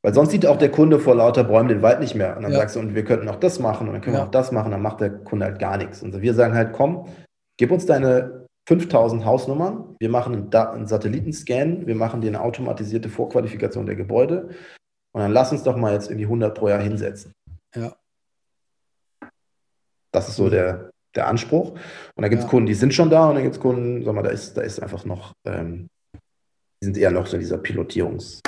[0.02, 2.36] Weil sonst sieht auch der Kunde vor lauter Bäumen den Wald nicht mehr.
[2.36, 2.58] Und dann ja.
[2.58, 4.22] sagst du, und wir könnten auch das machen und dann können ja.
[4.22, 6.02] wir auch das machen, dann macht der Kunde halt gar nichts.
[6.02, 7.06] Und wir sagen halt, komm,
[7.56, 13.10] gib uns deine 5000 Hausnummern, wir machen einen, einen Satellitenscan, wir machen dir eine automatisierte
[13.10, 14.48] Vorqualifikation der Gebäude
[15.12, 17.32] und dann lass uns doch mal jetzt irgendwie 100 pro Jahr hinsetzen.
[17.76, 17.94] Ja.
[20.10, 21.72] Das ist so der, der Anspruch.
[21.72, 22.50] Und da gibt es ja.
[22.50, 24.62] Kunden, die sind schon da und dann gibt es Kunden, sag mal, da ist, da
[24.62, 25.88] ist einfach noch ähm,
[26.84, 28.44] die sind eher noch so dieser Pilotierungsdenke.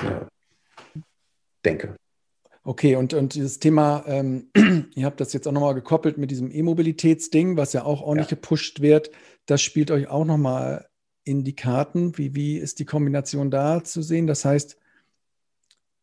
[2.64, 4.51] Okay, und, und dieses Thema, ähm,
[4.95, 8.37] ihr habt das jetzt auch nochmal gekoppelt mit diesem E-Mobilitätsding, was ja auch ordentlich ja.
[8.37, 9.11] gepusht wird.
[9.47, 10.87] Das spielt euch auch nochmal
[11.24, 12.18] in die Karten.
[12.18, 14.26] Wie, wie ist die Kombination da zu sehen?
[14.26, 14.76] Das heißt,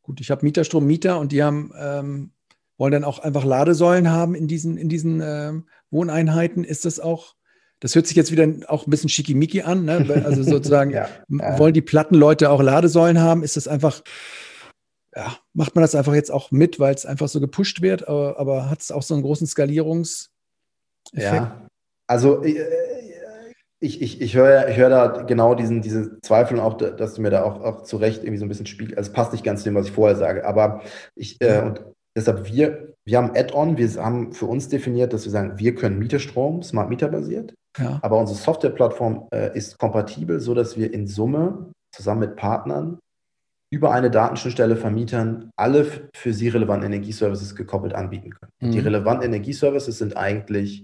[0.01, 2.31] gut, ich habe Mieterstrom, Mieter und die haben, ähm,
[2.77, 6.63] wollen dann auch einfach Ladesäulen haben in diesen, in diesen ähm, Wohneinheiten.
[6.63, 7.35] Ist das auch
[7.83, 9.83] das hört sich jetzt wieder auch ein bisschen schickimicki an.
[9.83, 10.23] Ne?
[10.23, 11.59] Also sozusagen, ja, ja.
[11.59, 13.43] wollen die Plattenleute auch Ladesäulen haben?
[13.43, 14.01] Ist das einfach,
[15.13, 18.07] ja, macht man das einfach jetzt auch mit, weil es einfach so gepusht wird?
[18.07, 20.31] Aber, aber hat es auch so einen großen Skalierungseffekt?
[21.13, 21.67] Ja,
[22.07, 22.55] also äh,
[23.81, 27.21] ich, ich, ich höre ich hör da genau diesen, diese Zweifel und auch, dass du
[27.21, 28.97] mir da auch, auch zu Recht irgendwie so ein bisschen spiegelst.
[28.97, 30.45] Also es passt nicht ganz zu dem, was ich vorher sage.
[30.45, 30.83] Aber
[31.15, 31.83] ich, äh, und
[32.15, 35.99] deshalb wir, wir haben Add-on, wir haben für uns definiert, dass wir sagen, wir können
[35.99, 37.53] Mieterstrom, Smart Meter basiert.
[37.77, 37.99] Ja.
[38.01, 42.99] Aber unsere Softwareplattform äh, ist kompatibel, sodass wir in Summe zusammen mit Partnern
[43.71, 48.51] über eine Datenschnittstelle Vermietern alle für sie relevanten Energieservices gekoppelt anbieten können.
[48.59, 48.71] Mhm.
[48.71, 50.83] Die relevanten Energieservices sind eigentlich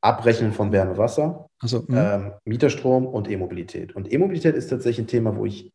[0.00, 3.94] Abrechnen von Wärme, Wasser, also, ähm, Mieterstrom und E-Mobilität.
[3.94, 5.70] Und E-Mobilität ist tatsächlich ein Thema, wo ich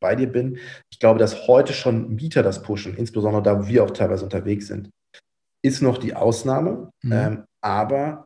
[0.00, 0.58] bei dir bin.
[0.90, 4.66] Ich glaube, dass heute schon Mieter das pushen, insbesondere da, wo wir auch teilweise unterwegs
[4.66, 4.90] sind,
[5.62, 6.90] ist noch die Ausnahme.
[7.02, 7.12] Mhm.
[7.12, 8.24] Ähm, aber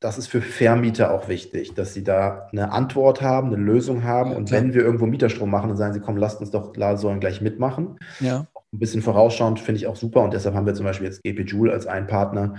[0.00, 4.30] das ist für Vermieter auch wichtig, dass sie da eine Antwort haben, eine Lösung haben.
[4.30, 7.20] Ja, und wenn wir irgendwo Mieterstrom machen, dann sagen sie, komm, lasst uns doch Ladesäulen
[7.20, 7.98] gleich mitmachen.
[8.18, 8.46] Ja.
[8.72, 11.40] ein bisschen vorausschauend finde ich auch super und deshalb haben wir zum Beispiel jetzt GP
[11.40, 12.54] Joule als einen Partner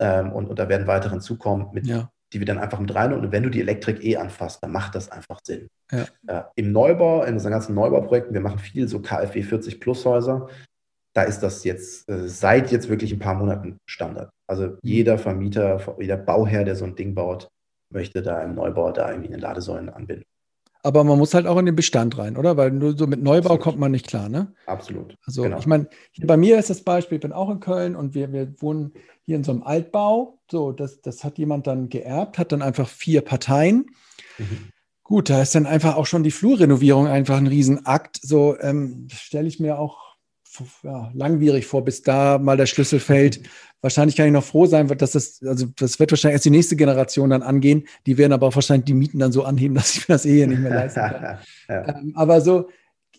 [0.00, 2.10] ähm, und, und da werden weitere hinzukommen, mit, ja.
[2.32, 4.96] die wir dann einfach mit rein und wenn du die Elektrik eh anfasst, dann macht
[4.96, 5.68] das einfach Sinn.
[6.26, 10.48] Äh, Im Neubau, in unseren ganzen Neubauprojekten, wir machen viel so KfW 40 Plus Häuser,
[11.12, 14.30] da ist das jetzt äh, seit jetzt wirklich ein paar Monaten Standard.
[14.46, 14.78] Also mhm.
[14.82, 17.48] jeder Vermieter, jeder Bauherr, der so ein Ding baut,
[17.90, 20.24] möchte da im Neubau da irgendwie eine Ladesäule anbinden.
[20.82, 22.56] Aber man muss halt auch in den Bestand rein, oder?
[22.56, 23.60] Weil nur so mit Neubau Absolut.
[23.60, 24.54] kommt man nicht klar, ne?
[24.64, 25.14] Absolut.
[25.26, 25.58] Also genau.
[25.58, 25.88] ich meine,
[26.22, 28.94] bei mir ist das Beispiel, ich bin auch in Köln und wir, wir wohnen
[29.26, 30.38] hier in so einem Altbau.
[30.50, 33.90] So, das, das hat jemand dann geerbt, hat dann einfach vier Parteien.
[34.38, 34.70] Mhm.
[35.02, 38.18] Gut, da ist dann einfach auch schon die Flurrenovierung einfach ein Riesenakt.
[38.22, 40.09] So ähm, stelle ich mir auch
[40.82, 43.40] ja, langwierig vor, bis da mal der Schlüssel fällt.
[43.82, 46.76] Wahrscheinlich kann ich noch froh sein, dass das, also das wird wahrscheinlich erst die nächste
[46.76, 47.86] Generation dann angehen.
[48.04, 50.34] Die werden aber auch wahrscheinlich die Mieten dann so anheben, dass ich mir das eh
[50.34, 51.38] hier nicht mehr leisten kann.
[51.68, 51.88] ja.
[51.88, 52.68] ähm, aber so,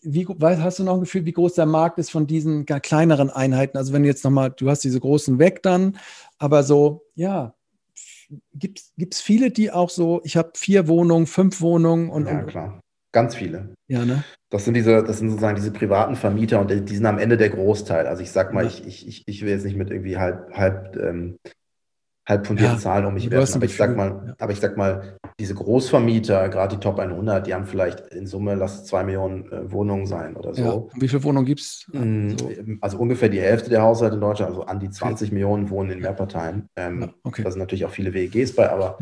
[0.03, 3.77] wie, hast du noch ein Gefühl, wie groß der Markt ist von diesen kleineren Einheiten?
[3.77, 5.97] Also wenn du jetzt nochmal, du hast diese großen weg dann,
[6.38, 7.55] aber so, ja,
[8.53, 12.27] gibt es viele, die auch so, ich habe vier Wohnungen, fünf Wohnungen und.
[12.27, 12.80] Ja, klar.
[13.12, 13.74] Ganz viele.
[13.88, 14.24] Ja, ne?
[14.49, 17.49] Das sind diese, das sind sozusagen diese privaten Vermieter und die, sind am Ende der
[17.49, 18.07] Großteil.
[18.07, 18.70] Also ich sag mal, ja.
[18.70, 21.38] ich, ich, ich will jetzt nicht mit irgendwie halb, halb, ähm,
[22.28, 24.36] halb fundierten ja, Zahlen um mich werfen, aber ich sag mal, ja.
[24.39, 28.55] aber ich sag mal, diese Großvermieter, gerade die Top 100, die haben vielleicht in Summe,
[28.55, 30.89] lass zwei Millionen äh, Wohnungen sein oder so.
[30.93, 31.88] Wie viele Wohnungen gibt es?
[31.91, 32.51] Mm, so.
[32.80, 35.34] Also ungefähr die Hälfte der Haushalte in Deutschland, also an die 20 okay.
[35.34, 36.70] Millionen wohnen in Mehrparteien.
[36.76, 37.43] Ähm, okay.
[37.43, 38.97] Da sind natürlich auch viele WEGs bei, aber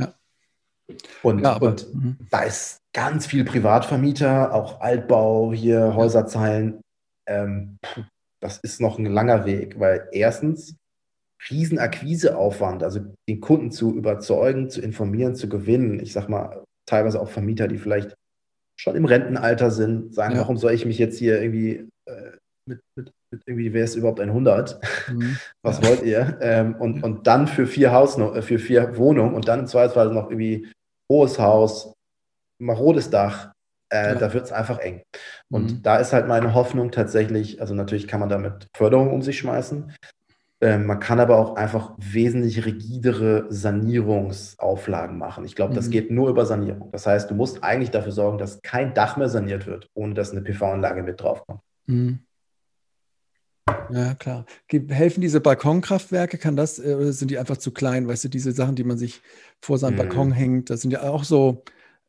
[1.22, 2.18] und, ja, aber, und mhm.
[2.32, 6.82] da ist ganz viel Privatvermieter, auch Altbau hier, Häuserzeilen.
[7.28, 7.78] Ähm,
[8.42, 10.76] das ist noch ein langer Weg, weil erstens
[11.50, 16.00] Riesenakquiseaufwand, also den Kunden zu überzeugen, zu informieren, zu gewinnen.
[16.00, 18.16] Ich sag mal, teilweise auch Vermieter, die vielleicht
[18.80, 20.42] schon im Rentenalter sind, sagen, ja.
[20.42, 22.32] warum soll ich mich jetzt hier irgendwie äh,
[22.66, 24.80] mit, mit, mit, irgendwie, wer ist überhaupt ein 100?
[25.10, 25.38] Mhm.
[25.62, 26.38] Was wollt ihr?
[26.42, 30.14] Ähm, und, und dann für vier Haus, äh, für vier Wohnungen und dann im Zweifelsfall
[30.14, 30.72] noch irgendwie
[31.12, 31.94] hohes Haus,
[32.60, 33.52] marodes Dach,
[33.90, 34.16] äh, ja.
[34.16, 35.02] da wird es einfach eng.
[35.50, 35.82] Und mhm.
[35.82, 39.92] da ist halt meine Hoffnung tatsächlich, also natürlich kann man damit Förderung um sich schmeißen,
[40.62, 45.46] ähm, man kann aber auch einfach wesentlich rigidere Sanierungsauflagen machen.
[45.46, 45.92] Ich glaube, das mhm.
[45.92, 46.92] geht nur über Sanierung.
[46.92, 50.32] Das heißt, du musst eigentlich dafür sorgen, dass kein Dach mehr saniert wird, ohne dass
[50.32, 51.62] eine PV-Anlage mit draufkommt.
[51.86, 52.20] Mhm.
[53.92, 54.46] Ja, klar.
[54.90, 56.38] Helfen diese Balkonkraftwerke?
[56.38, 58.08] Kann das, äh, oder sind die einfach zu klein?
[58.08, 59.22] Weißt du, diese Sachen, die man sich
[59.62, 59.98] vor seinem mhm.
[59.98, 61.64] Balkon hängt, das sind ja auch so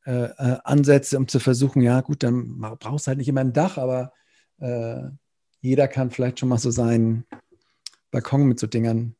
[0.06, 3.52] äh, äh, Ansätze, um zu versuchen, ja, gut, dann brauchst du halt nicht immer ein
[3.52, 4.12] Dach, aber
[4.58, 5.02] äh,
[5.60, 7.24] jeder kann vielleicht schon mal so seinen
[8.10, 9.14] Balkon mit so Dingern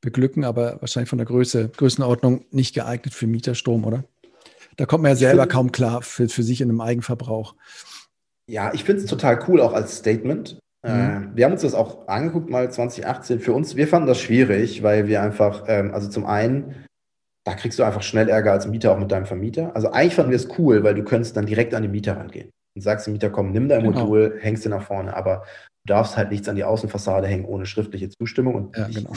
[0.00, 4.04] beglücken, aber wahrscheinlich von der Größe, Größenordnung nicht geeignet für Mieterstrom, oder?
[4.76, 7.54] Da kommt man ja selber kaum klar für, für sich in einem Eigenverbrauch.
[8.46, 10.58] Ja, ich finde es total cool, auch als Statement.
[10.82, 10.90] Mhm.
[10.90, 13.40] Äh, wir haben uns das auch angeguckt, mal 2018.
[13.40, 16.86] Für uns, wir fanden das schwierig, weil wir einfach, ähm, also zum einen,
[17.44, 19.74] da kriegst du einfach schnell Ärger als Mieter auch mit deinem Vermieter.
[19.74, 22.50] Also eigentlich fanden wir es cool, weil du könntest dann direkt an den Mieter rangehen
[22.74, 24.00] und sagst dem Mieter, komm, nimm dein genau.
[24.00, 25.44] Modul, hängst du nach vorne, aber
[25.86, 28.54] du darfst halt nichts an die Außenfassade hängen ohne schriftliche Zustimmung.
[28.54, 29.12] Und ja, ich, genau.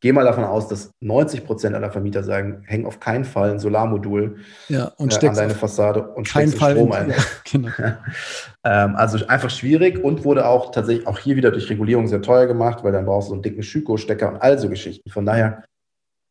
[0.00, 3.58] gehe mal davon aus, dass 90 Prozent aller Vermieter sagen, häng auf keinen Fall ein
[3.58, 7.12] Solarmodul ja, und äh, an deine Fassade und steckst Strom ein.
[7.52, 7.68] Genau.
[8.64, 12.46] ähm, also einfach schwierig und wurde auch tatsächlich auch hier wieder durch Regulierung sehr teuer
[12.46, 15.10] gemacht, weil dann brauchst du so einen dicken Schüko-Stecker und all so Geschichten.
[15.10, 15.62] Von daher,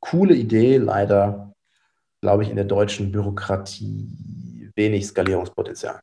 [0.10, 1.54] coole Idee, leider,
[2.22, 6.00] glaube ich, in der deutschen Bürokratie wenig Skalierungspotenzial.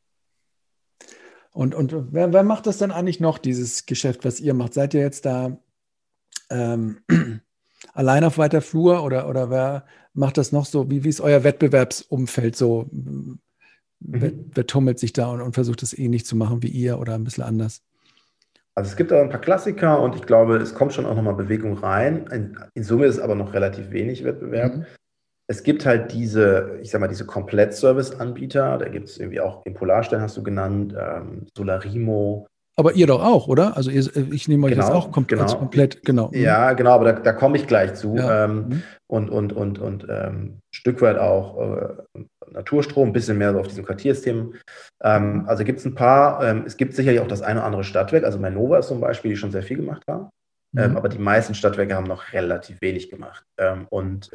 [1.52, 4.74] Und, und wer, wer macht das dann eigentlich noch, dieses Geschäft, was ihr macht?
[4.74, 5.58] Seid ihr jetzt da
[6.50, 7.02] ähm,
[7.92, 9.84] allein auf weiter Flur oder, oder wer
[10.14, 10.90] macht das noch so?
[10.90, 12.88] Wie, wie ist euer Wettbewerbsumfeld so?
[12.90, 13.38] Mhm.
[14.04, 17.14] Wer, wer, tummelt sich da und, und versucht es ähnlich zu machen wie ihr oder
[17.14, 17.82] ein bisschen anders?
[18.74, 21.34] Also es gibt auch ein paar Klassiker und ich glaube, es kommt schon auch nochmal
[21.34, 22.26] Bewegung rein.
[22.32, 24.76] In, in, Summe ist aber noch relativ wenig Wettbewerb.
[24.76, 24.86] Mhm.
[25.46, 28.78] Es gibt halt diese, ich sag mal, diese Komplett-Service-Anbieter.
[28.78, 33.22] Da gibt es irgendwie auch den Polarstern, hast du genannt, ähm, Solarimo, aber ihr doch
[33.22, 33.76] auch, oder?
[33.76, 35.46] Also ihr, ich nehme euch genau, jetzt auch genau.
[35.46, 36.28] komplett, genau.
[36.28, 36.40] Mhm.
[36.40, 38.16] Ja, genau, aber da, da komme ich gleich zu.
[38.16, 38.44] Ja.
[38.44, 38.82] Ähm, mhm.
[39.08, 43.68] Und, und, und, und ähm, Stück weit auch äh, Naturstrom, ein bisschen mehr so auf
[43.68, 44.54] diesem Quartiersthemen.
[45.02, 45.48] Ähm, mhm.
[45.48, 48.24] also gibt es ein paar, ähm, es gibt sicherlich auch das eine oder andere Stadtwerk,
[48.24, 50.28] also Mainova zum Beispiel, die schon sehr viel gemacht haben.
[50.74, 50.96] Ähm, mhm.
[50.96, 53.44] aber die meisten Stadtwerke haben noch relativ wenig gemacht.
[53.58, 54.30] Ähm, und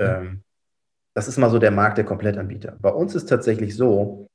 [1.17, 2.77] das ist mal so der Markt der Komplettanbieter.
[2.79, 4.27] Bei uns ist tatsächlich so,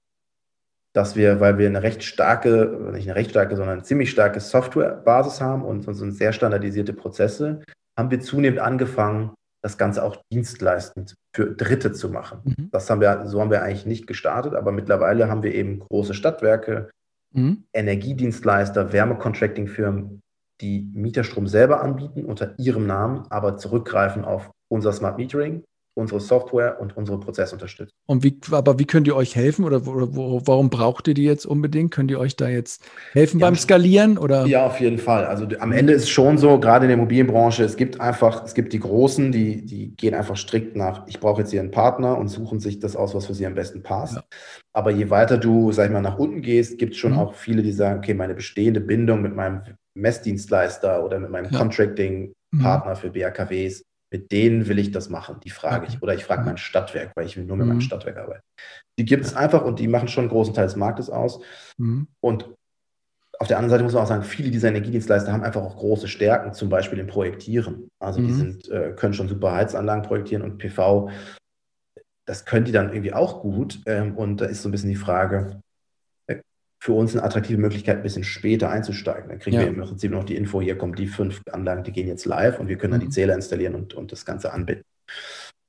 [0.92, 4.40] dass wir, weil wir eine recht starke, nicht eine recht starke, sondern eine ziemlich starke
[4.40, 7.62] Softwarebasis haben und, und so sehr standardisierte Prozesse,
[7.96, 9.32] haben wir zunehmend angefangen,
[9.62, 12.40] das Ganze auch dienstleistend für Dritte zu machen.
[12.44, 12.70] Mhm.
[12.72, 16.14] Das haben wir, so haben wir eigentlich nicht gestartet, aber mittlerweile haben wir eben große
[16.14, 16.90] Stadtwerke,
[17.32, 17.64] mhm.
[17.72, 20.20] Energiedienstleister, Wärmecontracting-Firmen,
[20.60, 25.64] die Mieterstrom selber anbieten unter ihrem Namen, aber zurückgreifen auf unser Smart Metering
[25.94, 27.94] unsere Software und unsere Prozessunterstützung.
[28.06, 31.24] Und wie, aber wie könnt ihr euch helfen oder wo, wo, warum braucht ihr die
[31.24, 31.90] jetzt unbedingt?
[31.90, 32.82] Könnt ihr euch da jetzt
[33.12, 34.46] helfen ja, beim Skalieren oder?
[34.46, 35.26] Ja, auf jeden Fall.
[35.26, 38.54] Also am Ende ist es schon so, gerade in der Immobilienbranche, es gibt einfach, es
[38.54, 42.16] gibt die Großen, die, die gehen einfach strikt nach, ich brauche jetzt hier einen Partner
[42.16, 44.16] und suchen sich das aus, was für sie am besten passt.
[44.16, 44.24] Ja.
[44.72, 47.18] Aber je weiter du, sag ich mal, nach unten gehst, gibt es schon mhm.
[47.18, 49.62] auch viele, die sagen, okay, meine bestehende Bindung mit meinem
[49.94, 51.58] Messdienstleister oder mit meinem ja.
[51.58, 52.96] Contracting-Partner mhm.
[52.96, 56.02] für BAKWs, mit denen will ich das machen, die frage ich.
[56.02, 57.72] Oder ich frage mein Stadtwerk, weil ich will nur mit mhm.
[57.72, 58.44] meinem Stadtwerk arbeiten.
[58.98, 61.40] Die gibt es einfach und die machen schon einen großen Teil des Marktes aus.
[61.78, 62.06] Mhm.
[62.20, 62.50] Und
[63.38, 66.08] auf der anderen Seite muss man auch sagen, viele dieser Energiedienstleister haben einfach auch große
[66.08, 67.88] Stärken, zum Beispiel im Projektieren.
[67.98, 68.26] Also mhm.
[68.26, 71.10] die sind, äh, können schon super Heizanlagen projektieren und PV,
[72.26, 73.80] das können die dann irgendwie auch gut.
[73.86, 75.62] Ähm, und da ist so ein bisschen die Frage,
[76.82, 79.28] für uns eine attraktive Möglichkeit, ein bisschen später einzusteigen.
[79.28, 79.62] Dann kriegen ja.
[79.62, 82.58] wir im Prinzip noch die Info, hier kommen die fünf Anlagen, die gehen jetzt live
[82.58, 83.12] und wir können dann die mhm.
[83.12, 84.82] Zähler installieren und, und das Ganze anbinden.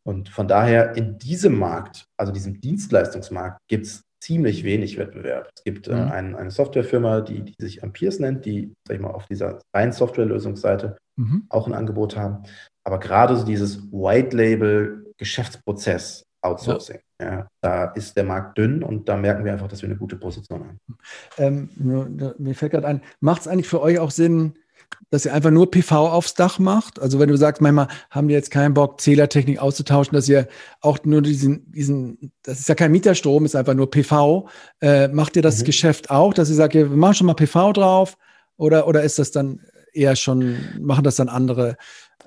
[0.02, 5.52] Und von daher in diesem Markt, also diesem Dienstleistungsmarkt, gibt es ziemlich wenig Wettbewerb.
[5.56, 6.12] Es gibt äh, mhm.
[6.12, 9.92] ein, eine Softwarefirma, die, die sich Ampiers nennt, die, sag ich mal, auf dieser reinen
[9.92, 11.46] Softwarelösungsseite mhm.
[11.50, 12.42] auch ein Angebot haben.
[12.84, 16.96] Aber gerade so dieses White-Label-Geschäftsprozess Outsourcing.
[16.96, 17.02] Ja.
[17.24, 17.48] Ja.
[17.62, 20.60] da ist der Markt dünn und da merken wir einfach, dass wir eine gute Position
[20.60, 20.80] haben.
[21.38, 21.70] Ähm,
[22.38, 24.54] mir fällt gerade ein, macht es eigentlich für euch auch Sinn,
[25.10, 27.00] dass ihr einfach nur PV aufs Dach macht?
[27.00, 30.48] Also wenn du sagst, manchmal haben die jetzt keinen Bock, Zählertechnik auszutauschen, dass ihr
[30.82, 34.48] auch nur diesen, diesen, das ist ja kein Mieterstrom, ist einfach nur PV.
[34.82, 35.66] Äh, macht ihr das mhm.
[35.66, 38.18] Geschäft auch, dass ihr sagt, wir machen schon mal PV drauf?
[38.58, 39.62] Oder, oder ist das dann
[39.94, 41.78] eher schon, machen das dann andere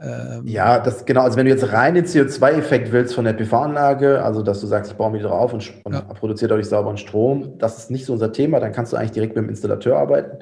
[0.00, 1.22] ähm, ja, das genau.
[1.22, 4.92] Also wenn du jetzt rein den CO2-Effekt willst von der PV-Anlage, also dass du sagst,
[4.92, 6.02] ich baue mich drauf und, und ja.
[6.02, 8.60] produziere dadurch sauberen Strom, das ist nicht so unser Thema.
[8.60, 10.38] Dann kannst du eigentlich direkt mit dem Installateur arbeiten.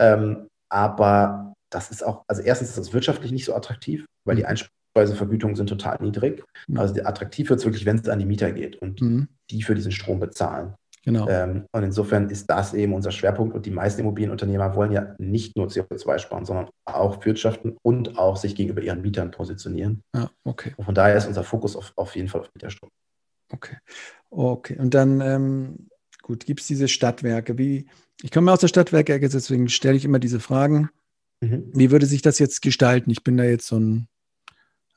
[0.00, 4.38] Ähm, aber das ist auch, also erstens ist das wirtschaftlich nicht so attraktiv, weil mhm.
[4.38, 6.42] die Einspeisevergütungen sind total niedrig.
[6.66, 6.78] Mhm.
[6.78, 9.28] Also attraktiv wird es wirklich, wenn es an die Mieter geht und mhm.
[9.50, 10.74] die für diesen Strom bezahlen.
[11.04, 11.28] Genau.
[11.28, 13.54] Ähm, und insofern ist das eben unser Schwerpunkt.
[13.54, 18.36] Und die meisten Immobilienunternehmer wollen ja nicht nur CO2 sparen, sondern auch wirtschaften und auch
[18.36, 20.02] sich gegenüber ihren Mietern positionieren.
[20.14, 20.72] Ja, okay.
[20.76, 22.90] Und von daher ist unser Fokus auf, auf jeden Fall auf Mieterstrom.
[23.52, 23.76] Okay.
[24.30, 24.78] Okay.
[24.78, 25.88] Und dann, ähm,
[26.22, 27.58] gut, gibt es diese Stadtwerke.
[27.58, 27.86] Wie,
[28.22, 30.88] ich komme aus der Stadtwerke, deswegen stelle ich immer diese Fragen.
[31.40, 31.70] Mhm.
[31.74, 33.10] Wie würde sich das jetzt gestalten?
[33.10, 34.08] Ich bin da jetzt so ein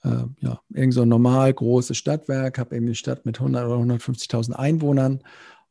[0.03, 3.75] äh, ja, irgend so ein normal großes Stadtwerk, habe eben eine Stadt mit 100 oder
[3.75, 5.21] 150.000 Einwohnern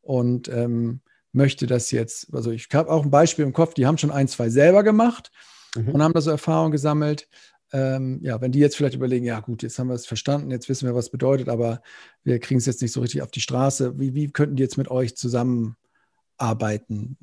[0.06, 1.00] und ähm,
[1.32, 4.28] möchte das jetzt, also ich habe auch ein Beispiel im Kopf, die haben schon ein,
[4.28, 5.30] zwei selber gemacht
[5.76, 5.90] mhm.
[5.90, 7.28] und haben da so Erfahrungen gesammelt.
[7.72, 10.68] Ähm, ja, wenn die jetzt vielleicht überlegen, ja gut, jetzt haben wir es verstanden, jetzt
[10.68, 11.82] wissen wir, was bedeutet, aber
[12.22, 13.98] wir kriegen es jetzt nicht so richtig auf die Straße.
[13.98, 17.16] Wie, wie könnten die jetzt mit euch zusammenarbeiten?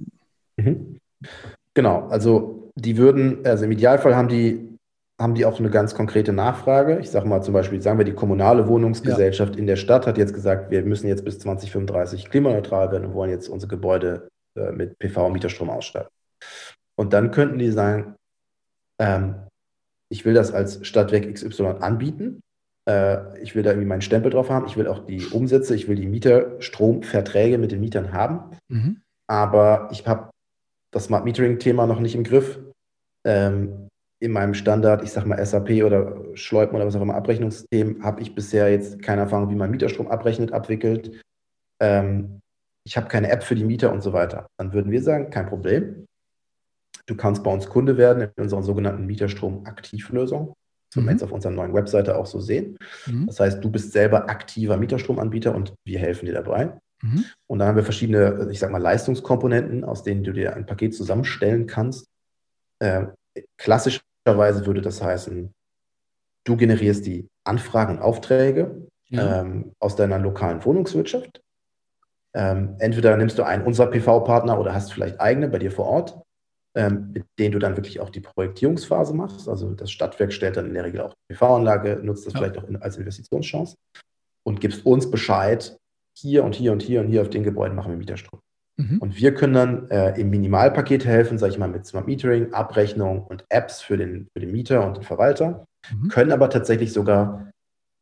[0.57, 0.99] Mhm.
[1.73, 4.72] Genau, also die würden, also im Idealfall haben die
[5.20, 6.99] haben die auch eine ganz konkrete Nachfrage.
[6.99, 9.59] Ich sage mal zum Beispiel, sagen wir, die kommunale Wohnungsgesellschaft ja.
[9.59, 13.30] in der Stadt hat jetzt gesagt, wir müssen jetzt bis 2035 klimaneutral werden und wollen
[13.30, 16.09] jetzt unsere Gebäude äh, mit PV und Mieterstrom ausstatten.
[16.95, 18.16] Und dann könnten die sagen,
[18.99, 19.36] ähm,
[20.09, 22.41] ich will das als Stadtwerk XY anbieten.
[22.88, 24.68] Äh, ich will da irgendwie meinen Stempel drauf haben.
[24.68, 28.57] Ich will auch die Umsätze, ich will die Mieterstromverträge mit den Mietern haben.
[28.68, 29.01] Mhm.
[29.28, 30.32] Aber ich habe
[30.91, 32.59] das Smart Metering-Thema noch nicht im Griff.
[33.26, 33.82] Ähm,
[34.24, 38.21] in meinem Standard, ich sag mal SAP oder Schleupen oder was auch immer, Abrechnungssystem, habe
[38.21, 41.21] ich bisher jetzt keine Erfahrung, wie man Mieterstrom abrechnet, abwickelt.
[41.82, 42.39] Ähm,
[42.86, 44.47] ich habe keine App für die Mieter und so weiter.
[44.57, 46.05] Dann würden wir sagen, kein Problem.
[47.05, 50.53] Du kannst bei uns Kunde werden in unserer sogenannten Mieterstrom-Aktivlösung.
[50.89, 51.09] Das werden wir mhm.
[51.09, 52.78] jetzt auf unserer neuen Webseite auch so sehen.
[53.07, 53.28] Mhm.
[53.28, 56.71] Das heißt, du bist selber aktiver Mietelstromanbieter und wir helfen dir dabei.
[57.01, 57.26] Mhm.
[57.47, 60.95] Und dann haben wir verschiedene, ich sag mal, Leistungskomponenten, aus denen du dir ein Paket
[60.95, 62.05] zusammenstellen kannst.
[62.80, 63.07] Äh,
[63.57, 65.53] klassisch Weise würde das heißen,
[66.45, 69.41] du generierst die Anfragen und Aufträge ja.
[69.41, 71.41] ähm, aus deiner lokalen Wohnungswirtschaft.
[72.34, 76.19] Ähm, entweder nimmst du einen unserer PV-Partner oder hast vielleicht eigene bei dir vor Ort,
[76.76, 79.47] ähm, mit denen du dann wirklich auch die Projektierungsphase machst.
[79.47, 82.39] Also das Stadtwerk stellt dann in der Regel auch die PV-Anlage, nutzt das ja.
[82.39, 83.76] vielleicht auch in, als Investitionschance
[84.43, 85.78] und gibst uns Bescheid,
[86.15, 88.39] hier und hier und hier und hier auf den Gebäuden machen wir Mieterstrom.
[88.84, 88.97] Mhm.
[88.99, 93.23] Und wir können dann äh, im Minimalpaket helfen, sage ich mal, mit Smart Metering, Abrechnung
[93.23, 96.09] und Apps für den, für den Mieter und den Verwalter, mhm.
[96.09, 97.51] können aber tatsächlich sogar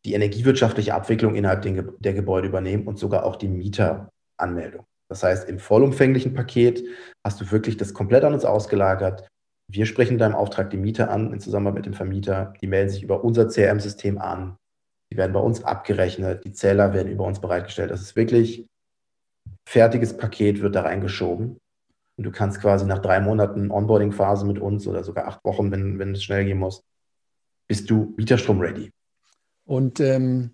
[0.06, 4.86] die energiewirtschaftliche Abwicklung innerhalb den, der Gebäude übernehmen und sogar auch die Mieteranmeldung.
[5.10, 6.84] Das heißt, im vollumfänglichen Paket
[7.24, 9.28] hast du wirklich das komplett an uns ausgelagert.
[9.70, 12.54] Wir sprechen in deinem Auftrag die Mieter an in Zusammenarbeit mit dem Vermieter.
[12.62, 14.58] Die melden sich über unser CRM-System an.
[15.12, 16.46] Die werden bei uns abgerechnet.
[16.46, 17.92] Die Zähler werden über uns bereitgestellt.
[17.92, 18.66] Das ist wirklich
[19.66, 21.58] fertiges Paket wird da reingeschoben.
[22.18, 25.98] Und du kannst quasi nach drei Monaten Onboarding-Phase mit uns oder sogar acht Wochen, wenn,
[25.98, 26.84] wenn es schnell gehen muss,
[27.68, 28.92] bist du Mieterstrom-ready.
[29.66, 30.52] Und ähm,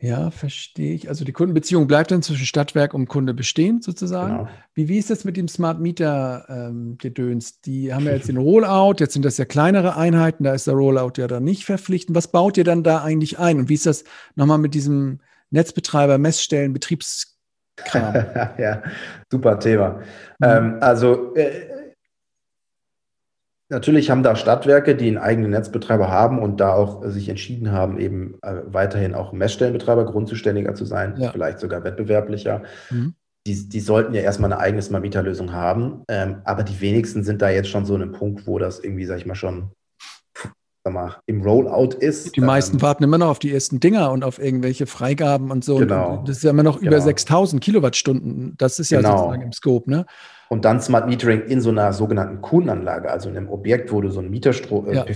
[0.00, 1.08] ja, verstehe ich.
[1.08, 4.38] Also die Kundenbeziehung bleibt dann zwischen Stadtwerk und Kunde bestehen, sozusagen.
[4.38, 4.48] Genau.
[4.74, 7.60] Wie, wie ist das mit dem Smart Meter ähm, gedöns?
[7.60, 10.74] Die haben ja jetzt den Rollout, jetzt sind das ja kleinere Einheiten, da ist der
[10.74, 12.16] Rollout ja dann nicht verpflichtend.
[12.16, 13.58] Was baut ihr dann da eigentlich ein?
[13.58, 14.04] Und wie ist das
[14.34, 15.20] nochmal mit diesem
[15.50, 16.72] Netzbetreiber, Messstellen,
[17.76, 18.14] Betriebskram?
[18.58, 18.82] ja,
[19.30, 20.00] super Thema.
[20.38, 20.46] Mhm.
[20.46, 21.74] Ähm, also äh,
[23.70, 27.98] Natürlich haben da Stadtwerke, die einen eigenen Netzbetreiber haben und da auch sich entschieden haben,
[27.98, 31.32] eben äh, weiterhin auch Messstellenbetreiber grundzuständiger zu sein, ja.
[31.32, 32.62] vielleicht sogar wettbewerblicher.
[32.90, 33.14] Mhm.
[33.46, 36.04] Die, die, sollten ja erstmal eine eigene Smart-Meter-Lösung haben.
[36.08, 39.06] Ähm, aber die wenigsten sind da jetzt schon so an einem Punkt, wo das irgendwie,
[39.06, 39.70] sag ich mal, schon
[40.92, 42.36] mal, im Rollout ist.
[42.36, 45.64] Die meisten ähm, warten immer noch auf die ersten Dinger und auf irgendwelche Freigaben und
[45.64, 45.76] so.
[45.76, 46.18] Genau.
[46.18, 46.92] Und das ist ja immer noch genau.
[46.92, 48.54] über 6000 Kilowattstunden.
[48.58, 49.16] Das ist ja genau.
[49.16, 50.06] sozusagen im Scope, ne?
[50.48, 54.10] Und dann Smart Metering in so einer sogenannten Kundenanlage, also in einem Objekt, wo du
[54.10, 55.06] so eine Mieterstro äh, ja.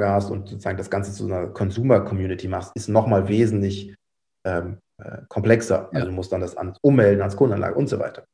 [0.00, 3.94] Hast und sozusagen das Ganze zu einer Consumer-Community machst, ist nochmal wesentlich
[4.46, 5.88] ähm, äh, komplexer.
[5.92, 6.04] Also ja.
[6.04, 8.24] du musst dann das an, ummelden als Kundenanlage und so weiter.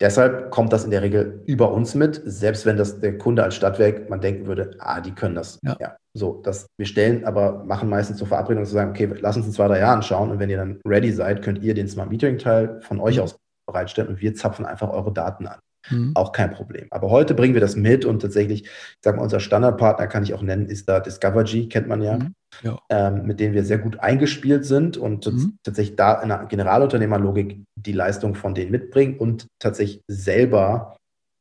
[0.00, 3.54] Deshalb kommt das in der Regel über uns mit, selbst wenn das der Kunde als
[3.54, 5.58] Stadtwerk, man denken würde, ah, die können das.
[5.62, 5.76] Ja.
[5.80, 5.96] ja.
[6.12, 9.52] So, das, wir stellen aber, machen meistens zur Verabredung zu sagen, okay, lass uns in
[9.52, 12.38] zwei, drei Jahren schauen und wenn ihr dann ready seid, könnt ihr den Smart Metering
[12.38, 13.22] Teil von euch mhm.
[13.22, 15.58] aus bereitstellen und wir zapfen einfach eure Daten an.
[15.90, 16.12] Mhm.
[16.14, 16.86] Auch kein Problem.
[16.90, 18.70] Aber heute bringen wir das mit und tatsächlich, ich
[19.02, 22.34] sage mal, unser Standardpartner kann ich auch nennen, ist da Discovergy, kennt man ja, mhm.
[22.62, 22.78] ja.
[22.90, 25.58] Ähm, mit denen wir sehr gut eingespielt sind und mhm.
[25.62, 30.96] tatsächlich da in der Generalunternehmerlogik die Leistung von denen mitbringen und tatsächlich selber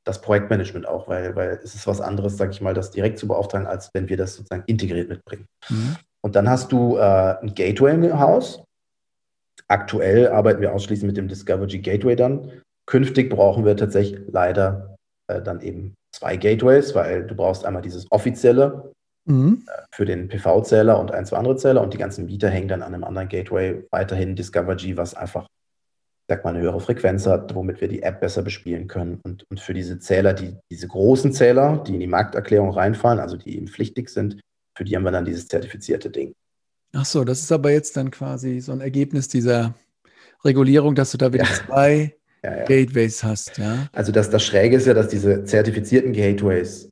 [0.05, 3.27] das Projektmanagement auch, weil, weil es ist was anderes, sage ich mal, das direkt zu
[3.27, 5.47] beauftragen, als wenn wir das sozusagen integriert mitbringen.
[5.69, 5.95] Mhm.
[6.21, 7.01] Und dann hast du äh,
[7.41, 8.63] ein Gateway im Haus.
[9.67, 12.51] Aktuell arbeiten wir ausschließlich mit dem Discovergy Gateway dann.
[12.85, 14.95] Künftig brauchen wir tatsächlich leider
[15.27, 18.91] äh, dann eben zwei Gateways, weil du brauchst einmal dieses offizielle
[19.25, 19.65] mhm.
[19.67, 22.81] äh, für den PV-Zähler und ein, zwei andere Zähler und die ganzen Mieter hängen dann
[22.81, 25.47] an einem anderen Gateway weiterhin Discover G, was einfach,
[26.27, 29.19] sag mal, eine höhere Frequenz hat, womit wir die App besser bespielen können.
[29.23, 33.35] Und, und für diese Zähler, die, diese großen Zähler, die in die Markterklärung reinfallen, also
[33.35, 34.39] die eben pflichtig sind,
[34.77, 36.33] für die haben wir dann dieses zertifizierte Ding.
[36.93, 39.73] Ach so, das ist aber jetzt dann quasi so ein Ergebnis dieser
[40.43, 41.49] Regulierung, dass du da wieder ja.
[41.49, 42.15] zwei
[42.45, 42.63] ja, ja.
[42.65, 43.87] Gateways hast, ja.
[43.91, 46.89] Also das, das Schräge ist ja, dass diese zertifizierten Gateways,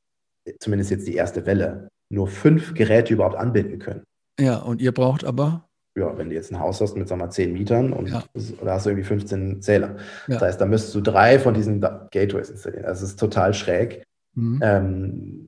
[0.60, 4.04] zumindest jetzt die erste Welle, nur fünf Geräte überhaupt anbinden können.
[4.40, 5.68] Ja, und ihr braucht aber?
[5.96, 8.24] Ja, wenn du jetzt ein Haus hast mit, sagen wir mal, zehn Mietern und ja.
[8.34, 9.98] da hast du irgendwie 15 Zähler.
[10.28, 12.86] Das heißt, da müsstest du drei von diesen Gateways installieren.
[12.86, 14.04] Das ist total schräg.
[14.36, 14.60] Mhm.
[14.64, 15.46] Ähm,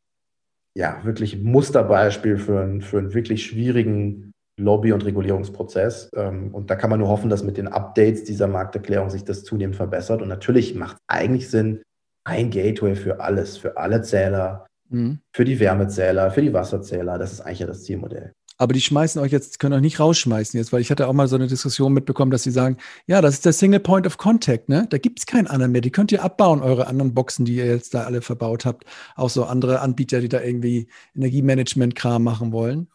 [0.78, 6.12] ja, wirklich Musterbeispiel für, für einen wirklich schwierigen Lobby- und Regulierungsprozess.
[6.16, 9.43] Ähm, und da kann man nur hoffen, dass mit den Updates dieser Markterklärung sich das
[9.43, 10.22] zunehmend verbessert.
[10.22, 11.82] Und natürlich macht es eigentlich Sinn,
[12.24, 15.20] ein Gateway für alles, für alle Zähler, mhm.
[15.34, 17.18] für die Wärmezähler, für die Wasserzähler.
[17.18, 18.34] Das ist eigentlich ja das Zielmodell.
[18.58, 21.28] Aber die schmeißen euch jetzt, können euch nicht rausschmeißen jetzt, weil ich hatte auch mal
[21.28, 24.70] so eine Diskussion mitbekommen, dass sie sagen, ja, das ist der Single Point of Contact,
[24.70, 24.88] ne?
[24.89, 25.82] Da gibt es keinen anderen mehr.
[25.82, 28.86] Die könnt ihr abbauen, eure anderen Boxen, die ihr jetzt da alle verbaut habt.
[29.16, 32.88] Auch so andere Anbieter, die da irgendwie Energiemanagement-Kram machen wollen.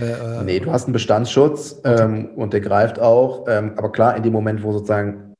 [0.00, 3.46] Äh, äh, nee, du hast einen Bestandsschutz ähm, und der greift auch.
[3.48, 5.34] Ähm, aber klar, in dem Moment, wo sozusagen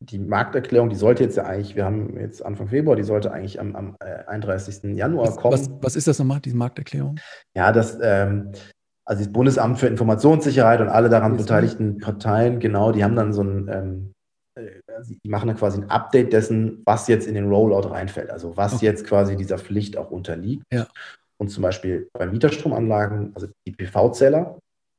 [0.00, 3.58] die Markterklärung, die sollte jetzt ja eigentlich, wir haben jetzt Anfang Februar, die sollte eigentlich
[3.58, 4.96] am, am äh, 31.
[4.96, 5.54] Januar was, kommen.
[5.54, 7.18] Was, was, ist das nochmal, diese Markterklärung?
[7.54, 8.52] Ja, das, ähm,
[9.04, 13.42] also das Bundesamt für Informationssicherheit und alle daran beteiligten Parteien, genau, die haben dann so
[13.42, 14.12] ein, ähm,
[14.54, 14.82] äh,
[15.24, 18.74] die machen dann quasi ein Update dessen, was jetzt in den Rollout reinfällt, also was
[18.74, 18.86] okay.
[18.86, 20.64] jetzt quasi dieser Pflicht auch unterliegt.
[20.72, 20.86] Ja.
[21.38, 24.58] Und zum Beispiel bei Mieterstromanlagen, also die PV-Zähler,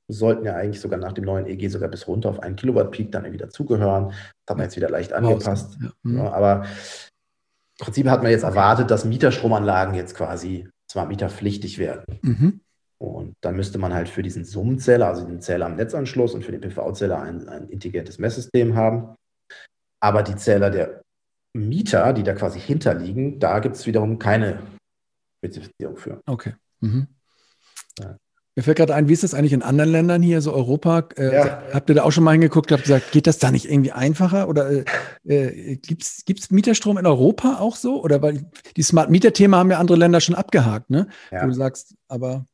[0.10, 3.12] sollten ja eigentlich sogar nach dem neuen EG sogar bis runter auf einen Kilowatt Peak
[3.12, 4.10] dann wieder zugehören.
[4.10, 5.78] Das hat man jetzt wieder leicht angepasst.
[5.82, 5.90] Ja.
[6.04, 6.18] Mhm.
[6.18, 6.66] Ja, aber
[7.80, 12.20] im Prinzip hat man jetzt erwartet, dass Mieterstromanlagen jetzt quasi zwar mieterpflichtig werden.
[12.22, 12.62] Mhm.
[13.00, 16.52] Und dann müsste man halt für diesen Summenzähler, also den Zähler am Netzanschluss und für
[16.52, 19.16] den PV-Zähler ein, ein integriertes Messsystem haben.
[20.02, 21.02] Aber die Zähler der
[21.56, 24.60] Mieter, die da quasi hinterliegen, da gibt es wiederum keine
[25.48, 26.22] Spezifizierung für.
[26.26, 26.54] Okay.
[26.80, 27.08] Mhm.
[28.00, 28.18] Ja.
[28.56, 31.10] Mir fällt gerade ein, wie ist das eigentlich in anderen Ländern hier, so Europa?
[31.16, 31.62] Äh, ja.
[31.74, 34.50] Habt ihr da auch schon mal hingeguckt, habt gesagt, geht das da nicht irgendwie einfacher?
[34.50, 34.84] Oder äh,
[35.26, 38.02] äh gibt es Mieterstrom in Europa auch so?
[38.04, 41.08] Oder weil die Smart Mieter-Thema haben ja andere Länder schon abgehakt, ne?
[41.32, 41.43] Ja.
[41.43, 42.45] Wo du sagst, aber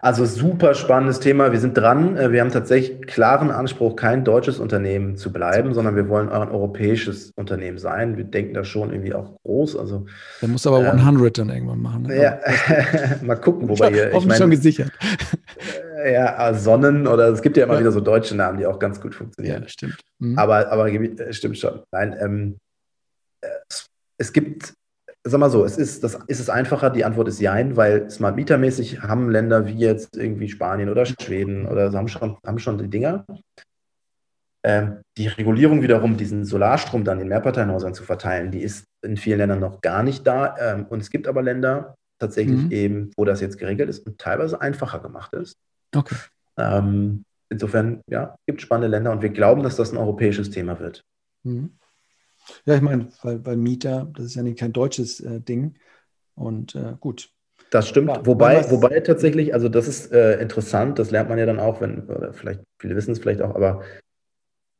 [0.00, 1.52] also super spannendes Thema.
[1.52, 2.16] Wir sind dran.
[2.16, 6.48] Äh, wir haben tatsächlich klaren Anspruch, kein deutsches Unternehmen zu bleiben, sondern wir wollen ein
[6.48, 8.16] europäisches Unternehmen sein.
[8.16, 9.76] Wir denken da schon irgendwie auch groß.
[9.76, 10.06] Also,
[10.42, 12.02] der muss aber ähm, 100 dann irgendwann machen.
[12.02, 12.22] Ne?
[12.22, 12.38] Ja,
[13.22, 14.12] mal gucken, wobei hier.
[14.12, 14.90] Ich mein, schon gesichert.
[15.96, 17.80] Äh, ja, Sonnen oder es gibt ja immer ja.
[17.80, 19.62] wieder so deutsche Namen, die auch ganz gut funktionieren.
[19.62, 20.00] Ja, stimmt.
[20.18, 20.38] Mhm.
[20.38, 20.88] Aber, aber
[21.30, 21.80] stimmt schon.
[21.92, 22.56] Nein, ähm,
[24.18, 24.74] es gibt,
[25.24, 26.90] sag mal so, es ist, das, ist es einfacher?
[26.90, 31.06] Die Antwort ist Jein, weil Smart Meter mäßig haben Länder wie jetzt irgendwie Spanien oder
[31.06, 33.24] Schweden oder haben schon, haben schon die Dinger.
[34.62, 39.38] Ähm, die Regulierung wiederum, diesen Solarstrom dann in Mehrparteienhäusern zu verteilen, die ist in vielen
[39.38, 40.56] Ländern noch gar nicht da.
[40.58, 42.70] Ähm, und es gibt aber Länder tatsächlich mhm.
[42.70, 45.56] eben, wo das jetzt geregelt ist und teilweise einfacher gemacht ist.
[45.94, 46.16] Okay.
[46.58, 51.02] Ähm, insofern, ja, gibt spannende Länder und wir glauben, dass das ein europäisches Thema wird.
[51.44, 51.76] Mhm.
[52.64, 55.76] Ja, ich meine, weil, weil Mieter, das ist ja nicht kein deutsches äh, Ding.
[56.34, 57.30] Und äh, gut.
[57.70, 58.08] Das stimmt.
[58.08, 61.80] Ja, wobei, wobei tatsächlich, also das ist äh, interessant, das lernt man ja dann auch,
[61.80, 63.82] wenn, vielleicht, viele wissen es vielleicht auch, aber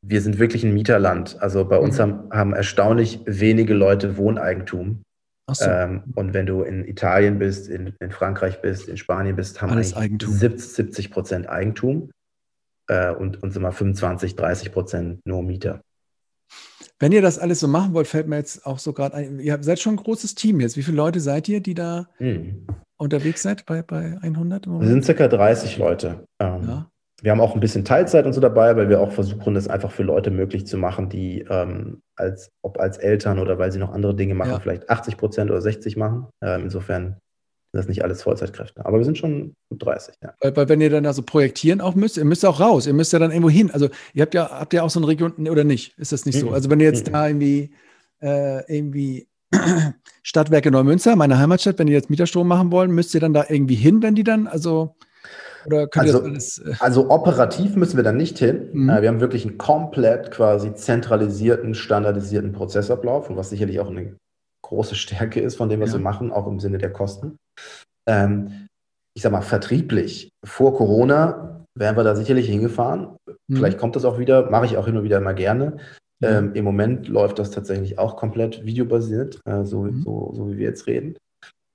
[0.01, 1.41] wir sind wirklich ein Mieterland.
[1.41, 2.01] Also bei uns mhm.
[2.01, 5.01] haben, haben, erstaunlich wenige Leute Wohneigentum.
[5.51, 5.65] So.
[5.65, 9.71] Ähm, und wenn du in Italien bist, in, in, Frankreich bist, in Spanien bist, haben
[9.71, 10.31] Alles Eigentum.
[10.33, 12.11] 70 Prozent Eigentum
[12.87, 15.81] äh, und, und sind mal 25, 30 Prozent nur Mieter.
[16.99, 19.57] Wenn ihr das alles so machen wollt, fällt mir jetzt auch so gerade ein, ihr
[19.61, 20.77] seid schon ein großes Team jetzt.
[20.77, 22.65] Wie viele Leute seid ihr, die da hm.
[22.97, 24.67] unterwegs seid bei, bei 100?
[24.67, 26.25] Wir sind circa 30 Leute.
[26.39, 26.89] Ähm, ja.
[27.21, 29.91] Wir haben auch ein bisschen Teilzeit und so dabei, weil wir auch versuchen, das einfach
[29.91, 33.93] für Leute möglich zu machen, die ähm, als, ob als Eltern oder weil sie noch
[33.93, 34.59] andere Dinge machen, ja.
[34.59, 36.27] vielleicht 80 Prozent oder 60 machen.
[36.41, 37.17] Ähm, insofern
[37.75, 38.85] sind das nicht alles Vollzeitkräfte.
[38.85, 40.33] Aber wir sind schon gut 30, ja.
[40.39, 43.11] Weil, weil, wenn ihr dann also projektieren auch müsst, ihr müsst auch raus, ihr müsst
[43.11, 43.69] ja dann irgendwo hin.
[43.69, 45.97] Also ihr habt ja, habt ja auch so eine Region, oder nicht?
[45.99, 46.47] Ist das nicht mhm.
[46.47, 46.51] so?
[46.51, 47.11] Also wenn ihr jetzt mhm.
[47.11, 47.73] da irgendwie,
[48.21, 49.27] äh, irgendwie
[50.23, 53.75] Stadtwerke Neumünster, meine Heimatstadt, wenn die jetzt Mieterstrom machen wollen, müsst ihr dann da irgendwie
[53.75, 54.95] hin, wenn die dann, also
[55.65, 58.69] oder könnt also, ihr das alles, äh also operativ müssen wir dann nicht hin.
[58.71, 58.89] Mhm.
[58.89, 64.15] Äh, wir haben wirklich einen komplett quasi zentralisierten, standardisierten Prozessablauf, und was sicherlich auch eine
[64.65, 65.97] große Stärke ist von dem, was ja.
[65.97, 67.37] wir machen, auch im Sinne der Kosten.
[68.07, 68.67] Ähm,
[69.15, 73.17] ich sag mal, vertrieblich, vor Corona wären wir da sicherlich hingefahren.
[73.47, 73.55] Mhm.
[73.55, 75.77] Vielleicht kommt das auch wieder, mache ich auch hin und wieder mal gerne.
[76.23, 80.01] Ähm, Im Moment läuft das tatsächlich auch komplett videobasiert, äh, so, mhm.
[80.01, 81.17] so, so wie wir jetzt reden.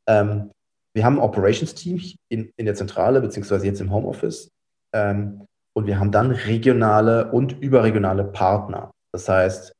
[0.09, 0.51] Ähm,
[0.95, 4.49] wir haben ein Operations-Team in, in der Zentrale, beziehungsweise jetzt im Homeoffice.
[4.95, 8.91] Ähm, und wir haben dann regionale und überregionale Partner.
[9.12, 9.72] Das heißt,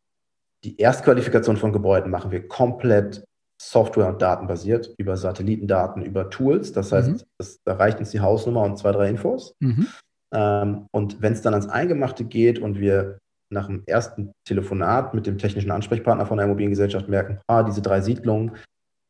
[0.65, 3.25] die Erstqualifikation von Gebäuden machen wir komplett
[3.61, 6.73] Software- und Datenbasiert über Satellitendaten, über Tools.
[6.73, 7.21] Das heißt, mhm.
[7.39, 9.55] das, da reicht uns die Hausnummer und zwei, drei Infos.
[9.61, 9.87] Mhm.
[10.35, 13.19] Ähm, und wenn es dann ans Eingemachte geht und wir
[13.53, 18.01] nach dem ersten Telefonat mit dem technischen Ansprechpartner von der Immobiliengesellschaft merken, ah, diese drei
[18.01, 18.57] Siedlungen,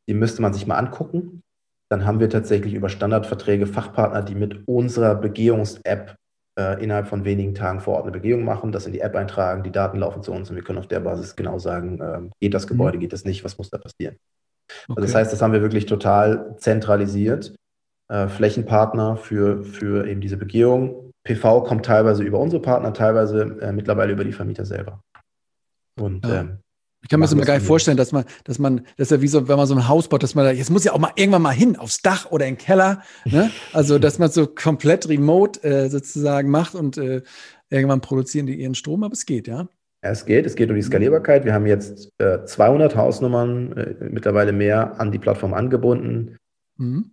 [0.09, 1.43] die müsste man sich mal angucken
[1.91, 6.15] dann haben wir tatsächlich über Standardverträge Fachpartner, die mit unserer Begehungs-App
[6.61, 9.63] äh, innerhalb von wenigen Tagen vor Ort eine Begehung machen, das in die App eintragen,
[9.63, 12.55] die Daten laufen zu uns und wir können auf der Basis genau sagen, äh, geht
[12.55, 13.01] das Gebäude, mhm.
[13.01, 14.17] geht das nicht, was muss da passieren.
[14.69, 14.95] Okay.
[14.97, 17.55] Also das heißt, das haben wir wirklich total zentralisiert.
[18.09, 21.13] Äh, Flächenpartner für, für eben diese Begehung.
[21.25, 25.03] PV kommt teilweise über unsere Partner, teilweise äh, mittlerweile über die Vermieter selber.
[25.99, 26.41] Und ja.
[26.41, 26.59] ähm,
[27.03, 29.29] ich kann mir das immer geil vorstellen, dass man, dass man, das ist ja wie
[29.29, 31.13] so, wenn man so ein Haus baut, dass man da, jetzt muss ja auch mal
[31.17, 33.51] irgendwann mal hin, aufs Dach oder in den Keller, ne?
[33.73, 37.23] Also, dass man so komplett remote äh, sozusagen macht und äh,
[37.71, 39.69] irgendwann produzieren die ihren Strom, aber es geht, ja.
[40.03, 41.45] Ja, es geht, es geht um die Skalierbarkeit.
[41.45, 46.39] Wir haben jetzt äh, 200 Hausnummern, äh, mittlerweile mehr an die Plattform angebunden.
[46.79, 47.13] Mhm.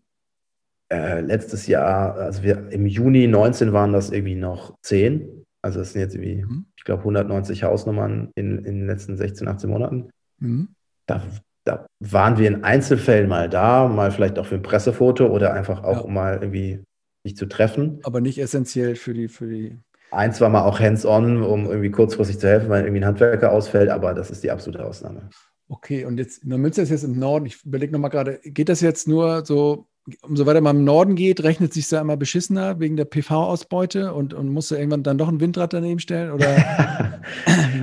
[0.90, 5.46] Äh, letztes Jahr, also wir im Juni 19 waren das irgendwie noch 10.
[5.62, 6.66] Also es sind jetzt irgendwie, mhm.
[6.76, 10.10] ich glaube, 190 Hausnummern in, in den letzten 16, 18 Monaten.
[10.40, 10.70] Mhm.
[11.06, 11.22] Da,
[11.64, 15.84] da, waren wir in Einzelfällen mal da, mal vielleicht auch für ein Pressefoto oder einfach
[15.84, 16.12] auch, ja.
[16.12, 16.84] mal irgendwie
[17.26, 18.00] sich zu treffen.
[18.04, 19.80] Aber nicht essentiell für die, für die.
[20.12, 23.90] Eins war mal auch hands-on, um irgendwie kurzfristig zu helfen, weil irgendwie ein Handwerker ausfällt,
[23.90, 25.30] aber das ist die absolute Ausnahme.
[25.70, 28.70] Okay, und jetzt, in der Münze ist jetzt im Norden, ich überlege nochmal gerade, geht
[28.70, 29.88] das jetzt nur so
[30.22, 34.34] umso weiter man im Norden geht, rechnet sich da immer beschissener wegen der PV-Ausbeute und,
[34.34, 36.32] und musst du irgendwann dann doch ein Windrad daneben stellen?
[36.32, 36.48] Oder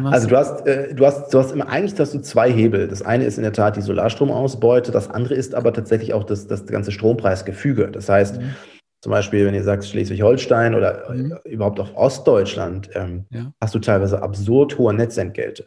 [0.05, 2.89] also du hast, äh, du hast, du hast immer, eigentlich hast du zwei Hebel.
[2.89, 6.47] Das eine ist in der Tat die Solarstromausbeute, das andere ist aber tatsächlich auch das,
[6.47, 7.91] das ganze Strompreisgefüge.
[7.91, 8.55] Das heißt, mhm.
[9.03, 11.37] zum Beispiel, wenn ihr sagst Schleswig-Holstein oder mhm.
[11.45, 13.53] überhaupt auch Ostdeutschland, ähm, ja.
[13.61, 15.67] hast du teilweise absurd hohe Netzentgelte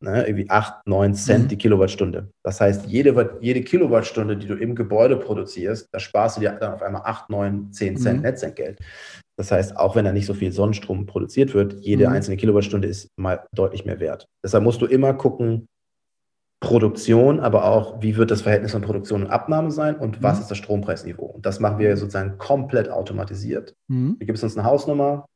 [0.00, 1.48] ne, irgendwie 8, 9 Cent mhm.
[1.48, 2.30] die Kilowattstunde.
[2.44, 6.74] Das heißt, jede, jede Kilowattstunde, die du im Gebäude produzierst, da sparst du dir dann
[6.74, 8.22] auf einmal 8, 9, 10 Cent mhm.
[8.22, 8.78] Netzentgelt.
[9.36, 12.14] Das heißt, auch wenn da nicht so viel Sonnenstrom produziert wird, jede mhm.
[12.14, 14.26] einzelne Kilowattstunde ist mal deutlich mehr wert.
[14.44, 15.68] Deshalb musst du immer gucken,
[16.60, 20.42] Produktion, aber auch, wie wird das Verhältnis von Produktion und Abnahme sein und was mhm.
[20.42, 21.26] ist das Strompreisniveau?
[21.26, 23.74] Und das machen wir sozusagen komplett automatisiert.
[23.86, 24.16] Mhm.
[24.18, 25.26] Du gibst uns eine Hausnummer,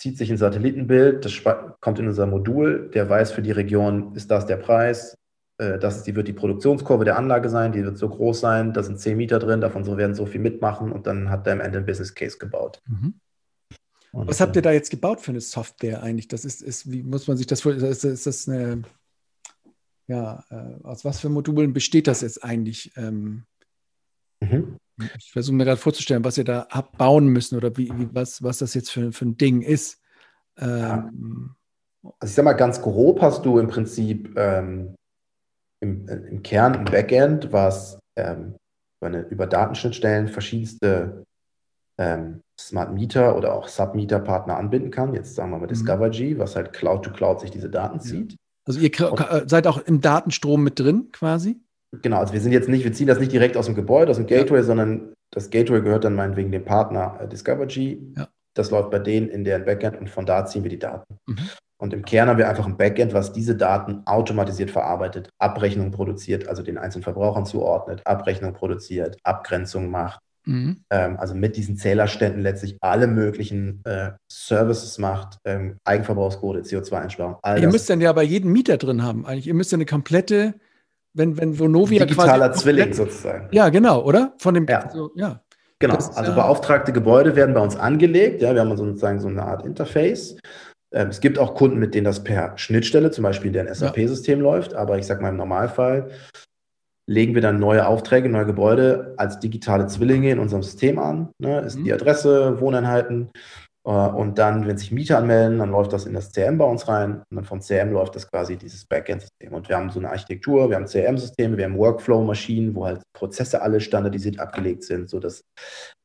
[0.00, 1.42] zieht sich ein Satellitenbild, das
[1.80, 5.18] kommt in unser Modul, der weiß für die Region, ist das der Preis,
[5.58, 8.82] äh, das die wird die Produktionskurve der Anlage sein, die wird so groß sein, da
[8.82, 11.60] sind 10 Mieter drin, davon so werden so viel mitmachen und dann hat er am
[11.60, 12.80] Ende ein Business Case gebaut.
[12.88, 13.20] Mhm.
[14.12, 16.28] Und, Was habt ihr da jetzt gebaut für eine Software eigentlich?
[16.28, 17.92] Das ist, ist wie muss man sich das vorstellen?
[17.92, 18.82] Ist, ist, das eine,
[20.08, 22.90] ja, äh, aus was für Modulen besteht das jetzt eigentlich?
[22.96, 23.44] Ähm,
[24.40, 24.78] mhm.
[25.18, 28.42] Ich versuche mir gerade vorzustellen, was ihr da habt bauen müssen oder wie, wie was,
[28.42, 30.00] was das jetzt für, für ein Ding ist.
[30.58, 31.54] Ähm,
[32.02, 34.94] also ich sag mal, ganz grob hast du im Prinzip ähm,
[35.80, 38.54] im, im, Kern, im Backend, was ähm,
[39.00, 41.24] über Datenschnittstellen verschiedenste
[41.98, 45.14] ähm, Smart Meter oder auch Submeter-Partner anbinden kann.
[45.14, 45.68] Jetzt sagen wir mal mhm.
[45.68, 48.36] Discover G, was halt Cloud to Cloud sich diese Daten zieht.
[48.66, 51.60] Also ihr Und, äh, seid auch im Datenstrom mit drin quasi?
[52.02, 54.16] Genau, also wir sind jetzt nicht, wir ziehen das nicht direkt aus dem Gebäude, aus
[54.16, 54.62] dem Gateway, ja.
[54.64, 57.98] sondern das Gateway gehört dann meinetwegen dem Partner äh, Discover G.
[58.16, 58.28] Ja.
[58.54, 61.18] Das läuft bei denen in deren Backend und von da ziehen wir die Daten.
[61.26, 61.38] Mhm.
[61.78, 66.46] Und im Kern haben wir einfach ein Backend, was diese Daten automatisiert verarbeitet, Abrechnung produziert,
[66.46, 70.20] also den einzelnen Verbrauchern zuordnet, Abrechnung produziert, Abgrenzung macht.
[70.44, 70.84] Mhm.
[70.90, 77.36] Ähm, also mit diesen Zählerständen letztlich alle möglichen äh, Services macht, ähm, Eigenverbrauchsquote, CO2-Einsparung.
[77.58, 79.46] Ihr müsst dann ja bei jedem Mieter drin haben, eigentlich.
[79.46, 80.54] Ihr müsst ja eine komplette,
[81.14, 83.48] wenn, wenn Vonovia Digitaler Zwilling sozusagen.
[83.52, 84.34] Ja, genau, oder?
[84.38, 84.80] Von dem, ja.
[84.80, 85.40] Also, ja.
[85.78, 88.42] Genau, also beauftragte Gebäude werden bei uns angelegt.
[88.42, 90.36] Ja, wir haben sozusagen so eine Art Interface.
[90.92, 94.42] Ähm, es gibt auch Kunden, mit denen das per Schnittstelle, zum Beispiel deren SAP-System ja.
[94.42, 96.10] läuft, aber ich sage mal im Normalfall
[97.06, 101.30] legen wir dann neue Aufträge, neue Gebäude als digitale Zwillinge in unserem System an.
[101.38, 101.60] Ne?
[101.60, 101.84] Ist mhm.
[101.84, 103.38] die Adresse, Wohneinheiten, äh,
[103.82, 107.22] und dann, wenn sich Mieter anmelden, dann läuft das in das CM bei uns rein
[107.30, 109.54] und dann vom CM läuft das quasi dieses Backend-System.
[109.54, 113.62] Und wir haben so eine Architektur, wir haben CM-Systeme, wir haben Workflow-Maschinen, wo halt Prozesse
[113.62, 115.42] alle standardisiert abgelegt sind, sodass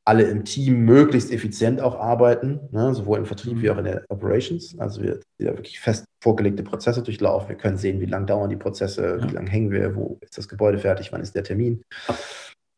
[0.06, 2.94] alle im Team möglichst effizient auch arbeiten, ne?
[2.94, 4.78] sowohl im Vertrieb wie auch in der Operations.
[4.78, 7.50] Also wir ja wirklich fest vorgelegte Prozesse durchlaufen.
[7.50, 9.28] Wir können sehen, wie lange dauern die Prozesse, ja.
[9.28, 11.82] wie lange hängen wir, wo ist das Gebäude fertig, wann ist der Termin.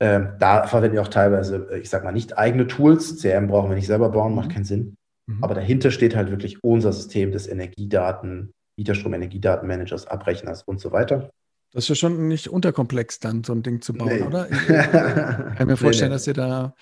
[0.01, 3.21] Ähm, da verwenden wir auch teilweise, äh, ich sag mal, nicht eigene Tools.
[3.21, 4.53] CRM brauchen wir nicht selber bauen, macht mhm.
[4.53, 4.97] keinen Sinn.
[5.27, 5.43] Mhm.
[5.43, 11.31] Aber dahinter steht halt wirklich unser System des Energiedaten, Mieterstrom-Energiedatenmanagers, Abrechners und so weiter.
[11.73, 14.23] Das ist ja schon nicht unterkomplex, dann so ein Ding zu bauen, nee.
[14.23, 14.49] oder?
[15.51, 16.17] Ich kann mir vorstellen, nee, nee.
[16.17, 16.75] dass ihr da.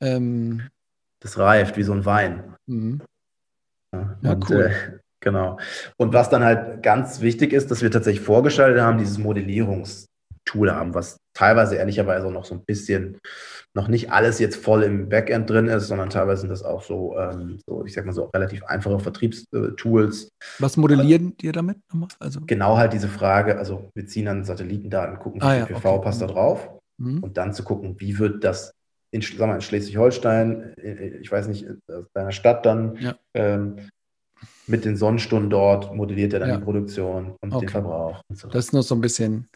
[0.00, 0.62] Ähm
[1.20, 2.54] das reift wie so ein Wein.
[2.66, 3.00] Mhm.
[3.94, 4.72] Ja, ja und, cool.
[4.72, 5.58] Äh, genau.
[5.96, 10.06] Und was dann halt ganz wichtig ist, dass wir tatsächlich vorgeschaltet haben, dieses Modellierungs-
[10.46, 13.18] Tool haben, was teilweise ehrlicherweise noch so ein bisschen
[13.74, 17.14] noch nicht alles jetzt voll im Backend drin ist, sondern teilweise sind das auch so,
[17.18, 20.30] ähm, so ich sag mal so relativ einfache Vertriebstools.
[20.58, 22.08] Was modellieren ihr damit nochmal?
[22.18, 25.84] Also genau halt diese Frage, also wir ziehen dann Satellitendaten, gucken, wie ah, ja, PV
[25.84, 26.04] okay.
[26.04, 27.22] passt da drauf mhm.
[27.22, 28.72] und dann zu gucken, wie wird das
[29.10, 30.74] in, sagen wir, in Schleswig-Holstein,
[31.20, 33.14] ich weiß nicht, aus deiner Stadt dann, ja.
[33.34, 33.76] ähm,
[34.66, 36.56] mit den Sonnenstunden dort modelliert er dann ja.
[36.56, 37.66] die Produktion und okay.
[37.66, 38.22] den Verbrauch.
[38.28, 38.48] Und so.
[38.48, 39.48] Das ist nur so ein bisschen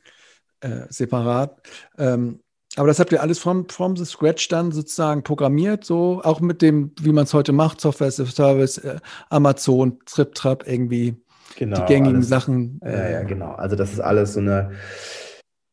[0.60, 1.60] äh, separat.
[1.98, 2.40] Ähm,
[2.76, 6.62] aber das habt ihr alles from, from the scratch dann sozusagen programmiert, so auch mit
[6.62, 8.96] dem, wie man es heute macht, Software as a Service, äh,
[9.28, 11.16] Amazon, TripTrap, irgendwie
[11.56, 12.80] genau, die gängigen alles, Sachen.
[12.84, 13.52] Äh, ja, ja, genau.
[13.52, 14.70] Also das ist alles so eine,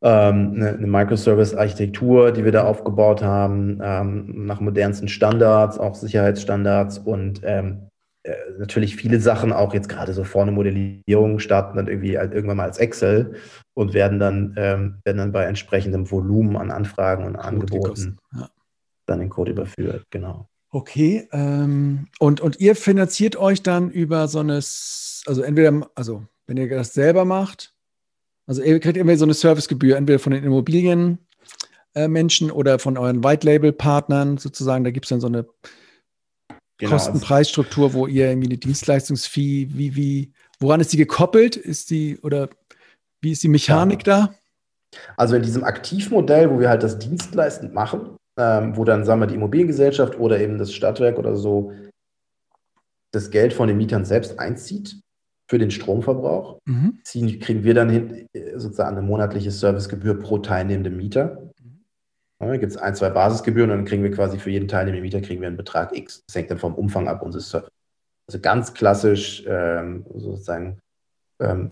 [0.02, 6.98] ähm, eine, eine Microservice-Architektur, die wir da aufgebaut haben, ähm, nach modernsten Standards, auch Sicherheitsstandards
[6.98, 7.87] und ähm, äh,
[8.58, 12.66] natürlich viele Sachen, auch jetzt gerade so vorne Modellierung, starten dann irgendwie halt irgendwann mal
[12.66, 13.36] als Excel
[13.74, 18.50] und werden dann, ähm, werden dann bei entsprechendem Volumen an Anfragen und Angeboten ja.
[19.06, 20.50] dann in Code überführt, genau.
[20.70, 26.58] Okay, ähm, und, und ihr finanziert euch dann über so eine, also entweder, also wenn
[26.58, 27.74] ihr das selber macht,
[28.48, 33.24] also ihr kriegt immer so eine Servicegebühr, entweder von den Immobilienmenschen äh, oder von euren
[33.24, 35.46] White-Label-Partnern sozusagen, da gibt es dann so eine
[36.78, 36.92] genau.
[36.92, 41.56] Kostenpreisstruktur, wo ihr irgendwie eine Dienstleistungsfee, wie, wie, woran ist die gekoppelt?
[41.56, 42.50] Ist die oder
[43.22, 44.28] wie ist die Mechanik ja.
[44.28, 44.34] da?
[45.16, 49.28] Also in diesem Aktivmodell, wo wir halt das dienstleistend machen, ähm, wo dann, sagen wir,
[49.28, 51.74] die Immobiliengesellschaft oder eben das Stadtwerk oder so
[53.12, 55.00] das Geld von den Mietern selbst einzieht
[55.50, 57.00] für den Stromverbrauch, mhm.
[57.04, 61.47] ziehen, kriegen wir dann hin, äh, sozusagen eine monatliche Servicegebühr pro teilnehmenden Mieter.
[62.40, 65.22] Ja, gibt es ein, zwei Basisgebühren und dann kriegen wir quasi für jeden teilnehmenden Mieter
[65.22, 66.24] kriegen wir einen Betrag X.
[66.28, 67.72] Das hängt dann vom Umfang ab unseres Service.
[68.28, 70.80] Also ganz klassisch ähm, sozusagen
[71.40, 71.72] ähm,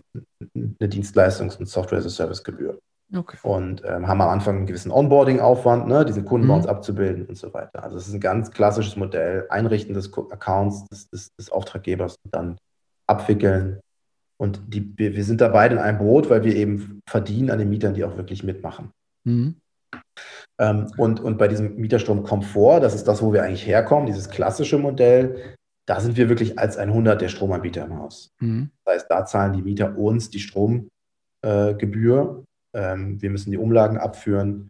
[0.56, 2.80] eine Dienstleistungs- und Software-as-a-Service-Gebühr.
[3.14, 3.38] Okay.
[3.44, 6.50] Und ähm, haben am Anfang einen gewissen Onboarding-Aufwand, ne, diese Kunden mhm.
[6.50, 7.84] bei uns abzubilden und so weiter.
[7.84, 12.34] Also es ist ein ganz klassisches Modell, Einrichten des Accounts des, des, des Auftraggebers und
[12.34, 12.58] dann
[13.06, 13.80] abwickeln.
[14.38, 17.60] Und die, wir, wir, sind da beide in einem Boot, weil wir eben verdienen an
[17.60, 18.92] den Mietern, die auch wirklich mitmachen.
[19.24, 19.56] Mhm.
[20.60, 24.78] Ähm, und, und bei diesem Mieterstromkomfort, das ist das, wo wir eigentlich herkommen, dieses klassische
[24.78, 28.32] Modell, da sind wir wirklich als 100 der Stromanbieter im Haus.
[28.40, 28.72] Mhm.
[28.84, 30.90] Das heißt, da zahlen die Mieter uns die Stromgebühr.
[32.74, 34.70] Äh, ähm, wir müssen die Umlagen abführen,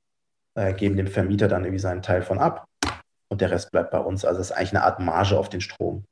[0.56, 2.66] äh, geben dem Vermieter dann irgendwie seinen Teil von ab
[3.30, 4.26] und der Rest bleibt bei uns.
[4.26, 6.04] Also es ist eigentlich eine Art Marge auf den Strom.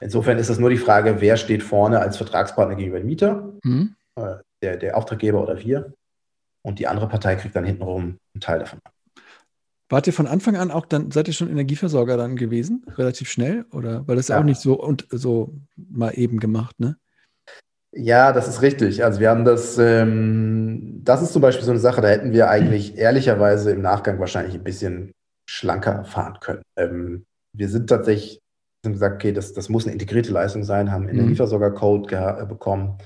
[0.00, 3.52] Insofern ist es nur die Frage, wer steht vorne als Vertragspartner gegenüber dem Mieter.
[3.62, 3.94] Mhm.
[4.16, 5.92] Äh, der, der Auftraggeber oder wir.
[6.62, 8.80] Und die andere Partei kriegt dann hintenrum einen Teil davon.
[9.88, 12.84] Wart ihr von Anfang an auch dann, seid ihr schon Energieversorger dann gewesen?
[12.96, 13.66] Relativ schnell?
[13.72, 14.38] Oder weil das ja.
[14.38, 16.96] auch nicht so und so mal eben gemacht, ne?
[17.92, 19.04] Ja, das ist richtig.
[19.04, 22.50] Also wir haben das, ähm, das ist zum Beispiel so eine Sache, da hätten wir
[22.50, 25.12] eigentlich ehrlicherweise im Nachgang wahrscheinlich ein bisschen
[25.48, 26.62] schlanker fahren können.
[26.76, 27.24] Ähm,
[27.54, 28.40] wir sind tatsächlich,
[28.84, 31.10] haben gesagt, okay, das, das muss eine integrierte Leistung sein, haben mhm.
[31.10, 32.98] Energieversorger-Code bekommen,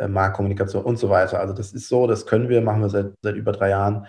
[0.00, 1.38] äh, Marktkommunikation und so weiter.
[1.38, 4.08] Also das ist so, das können wir, machen wir seit, seit über drei Jahren.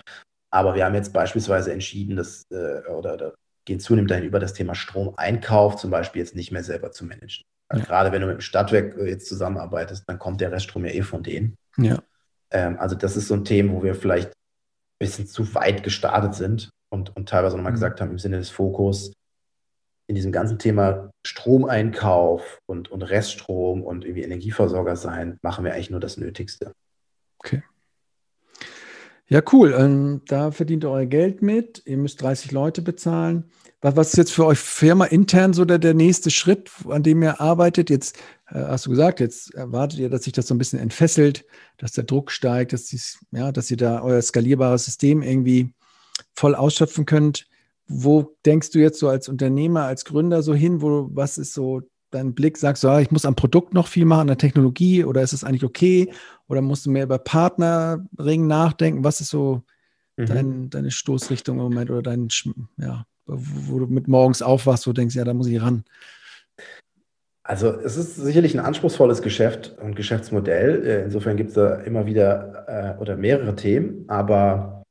[0.51, 3.33] Aber wir haben jetzt beispielsweise entschieden, dass, äh, oder, oder
[3.65, 7.43] gehen zunehmend dahin über das Thema Stromeinkauf zum Beispiel jetzt nicht mehr selber zu managen.
[7.67, 7.87] Also ja.
[7.87, 11.01] Gerade wenn du mit dem Stadtwerk äh, jetzt zusammenarbeitest, dann kommt der Reststrom ja eh
[11.01, 11.55] von denen.
[11.77, 11.99] Ja.
[12.51, 16.35] Ähm, also das ist so ein Thema, wo wir vielleicht ein bisschen zu weit gestartet
[16.35, 17.77] sind und, und teilweise nochmal mhm.
[17.77, 19.13] gesagt haben, im Sinne des Fokus,
[20.07, 25.89] in diesem ganzen Thema Stromeinkauf und, und Reststrom und irgendwie Energieversorger sein, machen wir eigentlich
[25.89, 26.73] nur das Nötigste.
[27.39, 27.63] Okay.
[29.27, 29.73] Ja, cool.
[29.75, 31.81] Ähm, da verdient ihr euer Geld mit.
[31.85, 33.45] Ihr müsst 30 Leute bezahlen.
[33.81, 37.23] Was, was ist jetzt für euch Firma intern so der, der nächste Schritt, an dem
[37.23, 37.89] ihr arbeitet?
[37.89, 38.17] Jetzt
[38.49, 41.43] äh, hast du gesagt, jetzt erwartet ihr, dass sich das so ein bisschen entfesselt,
[41.77, 45.73] dass der Druck steigt, dass, dies, ja, dass ihr da euer skalierbares System irgendwie
[46.35, 47.47] voll ausschöpfen könnt.
[47.87, 50.81] Wo denkst du jetzt so als Unternehmer, als Gründer so hin?
[50.81, 51.81] Wo, was ist so
[52.15, 52.57] dein Blick?
[52.57, 55.33] Sagst du, ah, ich muss am Produkt noch viel machen, an der Technologie oder ist
[55.33, 56.11] es eigentlich okay?
[56.47, 59.03] Oder musst du mehr über Partnerring nachdenken?
[59.03, 59.63] Was ist so
[60.17, 60.25] mhm.
[60.25, 62.29] dein, deine Stoßrichtung im Moment oder dein,
[62.77, 65.83] ja, wo du mit morgens aufwachst, wo du denkst, ja, da muss ich ran?
[67.43, 70.83] Also es ist sicherlich ein anspruchsvolles Geschäft und Geschäftsmodell.
[70.83, 74.83] Äh, insofern gibt es da immer wieder äh, oder mehrere Themen, aber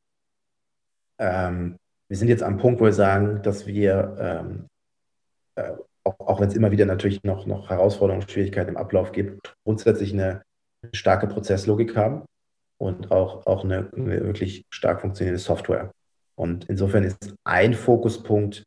[1.18, 1.77] ähm,
[2.09, 4.66] wir sind jetzt am Punkt, wo wir sagen, dass wir, ähm,
[5.57, 5.72] äh,
[6.05, 9.55] auch, auch wenn es immer wieder natürlich noch, noch Herausforderungen und Schwierigkeiten im Ablauf gibt,
[9.64, 10.42] grundsätzlich eine
[10.92, 12.22] starke Prozesslogik haben
[12.78, 15.90] und auch, auch eine, eine wirklich stark funktionierende Software.
[16.36, 18.64] Und insofern ist ein Fokuspunkt,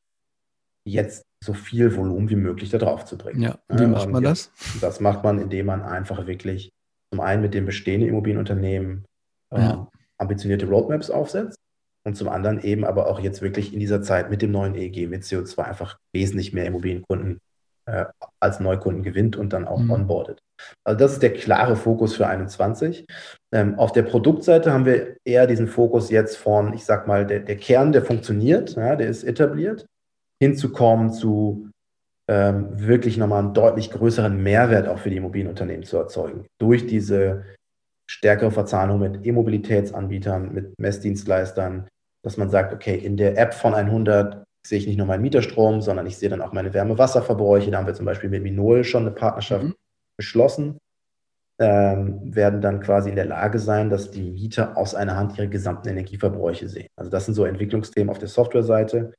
[0.86, 3.42] jetzt so viel Volumen wie möglich da drauf zu bringen.
[3.42, 4.52] Ja, wie macht man das?
[4.82, 6.72] Das macht man, indem man einfach wirklich
[7.12, 9.06] zum einen mit dem bestehenden Immobilienunternehmen
[9.52, 9.74] ja.
[9.74, 11.58] ähm, ambitionierte Roadmaps aufsetzt
[12.08, 15.10] und zum anderen eben aber auch jetzt wirklich in dieser Zeit mit dem neuen EEG,
[15.10, 17.40] mit CO2 einfach wesentlich mehr Immobilienkunden
[17.86, 18.06] äh,
[18.40, 19.92] als Neukunden gewinnt und dann auch mhm.
[19.92, 20.40] onboardet.
[20.86, 23.06] Also das ist der klare Fokus für 21.
[23.54, 27.42] Ähm, auf der Produktseite haben wir eher diesen Fokus jetzt von, ich sag mal, der,
[27.42, 29.86] der Kern, der funktioniert, ja, der ist etabliert,
[30.42, 31.70] hinzukommen zu
[32.30, 36.46] ähm, wirklich nochmal einen deutlich größeren Mehrwert auch für die Immobilienunternehmen zu erzeugen.
[36.58, 37.44] Durch diese
[38.10, 41.90] stärkere Verzahnung mit E-Mobilitätsanbietern, mit Messdienstleistern,
[42.24, 45.82] dass man sagt, okay, in der App von 100 sehe ich nicht nur meinen Mieterstrom,
[45.82, 47.72] sondern ich sehe dann auch meine Wärme-Wasserverbräuche.
[47.72, 49.76] Da haben wir zum Beispiel mit Minol schon eine Partnerschaft mhm.
[50.18, 50.78] beschlossen,
[51.60, 55.48] ähm, werden dann quasi in der Lage sein, dass die Mieter aus einer Hand ihre
[55.48, 56.88] gesamten Energieverbräuche sehen.
[56.98, 59.14] Also das sind so Entwicklungsthemen auf der Softwareseite.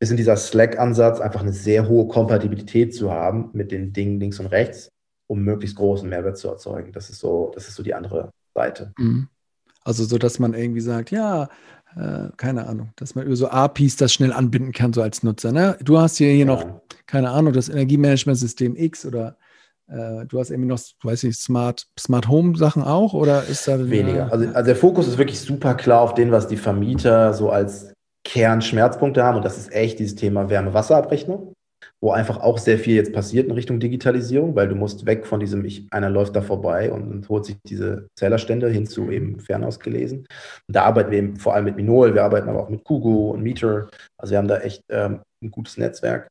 [0.00, 4.40] Ist in dieser Slack-Ansatz einfach eine sehr hohe Kompatibilität zu haben mit den Dingen links
[4.40, 4.90] und rechts,
[5.28, 6.92] um möglichst großen Mehrwert zu erzeugen.
[6.92, 8.92] Das ist so, das ist so die andere Seite.
[8.98, 9.28] Mhm.
[9.84, 11.48] Also so, dass man irgendwie sagt, ja,
[11.96, 15.52] äh, keine Ahnung, dass man über so APIs das schnell anbinden kann, so als Nutzer.
[15.52, 15.76] Ne?
[15.82, 16.44] Du hast hier, hier ja.
[16.44, 16.64] noch,
[17.06, 19.36] keine Ahnung, das Energiemanagementsystem X oder
[19.88, 23.90] äh, du hast irgendwie noch, weiß ich, Smart, Smart Home Sachen auch oder ist da
[23.90, 24.32] weniger?
[24.32, 27.92] Also, also der Fokus ist wirklich super klar auf den, was die Vermieter so als
[28.24, 31.54] Kernschmerzpunkte haben und das ist echt dieses Thema Wärme-Wasserabrechnung
[32.02, 35.38] wo einfach auch sehr viel jetzt passiert in Richtung Digitalisierung, weil du musst weg von
[35.38, 40.18] diesem, ich, einer läuft da vorbei und, holt sich diese Zählerstände hin zu eben fernausgelesen.
[40.18, 40.28] Und
[40.66, 43.42] da arbeiten wir eben vor allem mit Minol, wir arbeiten aber auch mit Kugu und
[43.42, 43.88] Meter.
[44.18, 46.26] Also wir haben da echt ähm, ein gutes Netzwerk.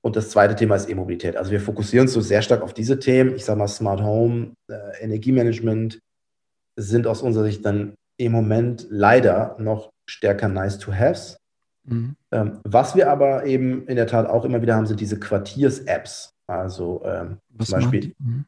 [0.00, 1.36] Und das zweite Thema ist E-Mobilität.
[1.36, 3.34] Also wir fokussieren uns so sehr stark auf diese Themen.
[3.34, 5.98] Ich sage mal Smart Home, äh, Energiemanagement
[6.78, 11.36] sind aus unserer Sicht dann im Moment leider noch stärker nice to haves.
[11.86, 12.16] Mhm.
[12.32, 16.34] Ähm, was wir aber eben in der Tat auch immer wieder haben, sind diese Quartiers-Apps.
[16.46, 18.44] Also ähm, zum Beispiel, mhm.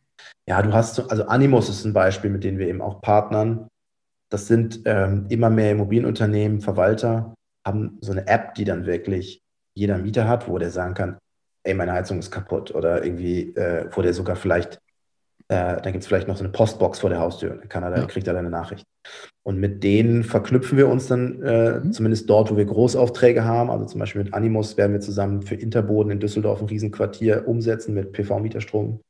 [0.46, 3.68] ja, du hast, also Animus ist ein Beispiel, mit dem wir eben auch partnern.
[4.30, 7.34] Das sind ähm, immer mehr Immobilienunternehmen, Verwalter,
[7.66, 9.42] haben so eine App, die dann wirklich
[9.74, 11.18] jeder Mieter hat, wo der sagen kann,
[11.62, 14.80] ey, meine Heizung ist kaputt oder irgendwie, äh, wo der sogar vielleicht
[15.50, 17.56] äh, da gibt es vielleicht noch so eine Postbox vor der Haustür.
[17.56, 18.04] Dann kann er, ja.
[18.04, 18.84] kriegt er dann eine Nachricht.
[19.42, 21.92] Und mit denen verknüpfen wir uns dann äh, mhm.
[21.92, 23.70] zumindest dort, wo wir Großaufträge haben.
[23.70, 27.94] Also zum Beispiel mit Animus werden wir zusammen für Interboden in Düsseldorf ein Riesenquartier umsetzen
[27.94, 29.00] mit PV-Mieterstrom.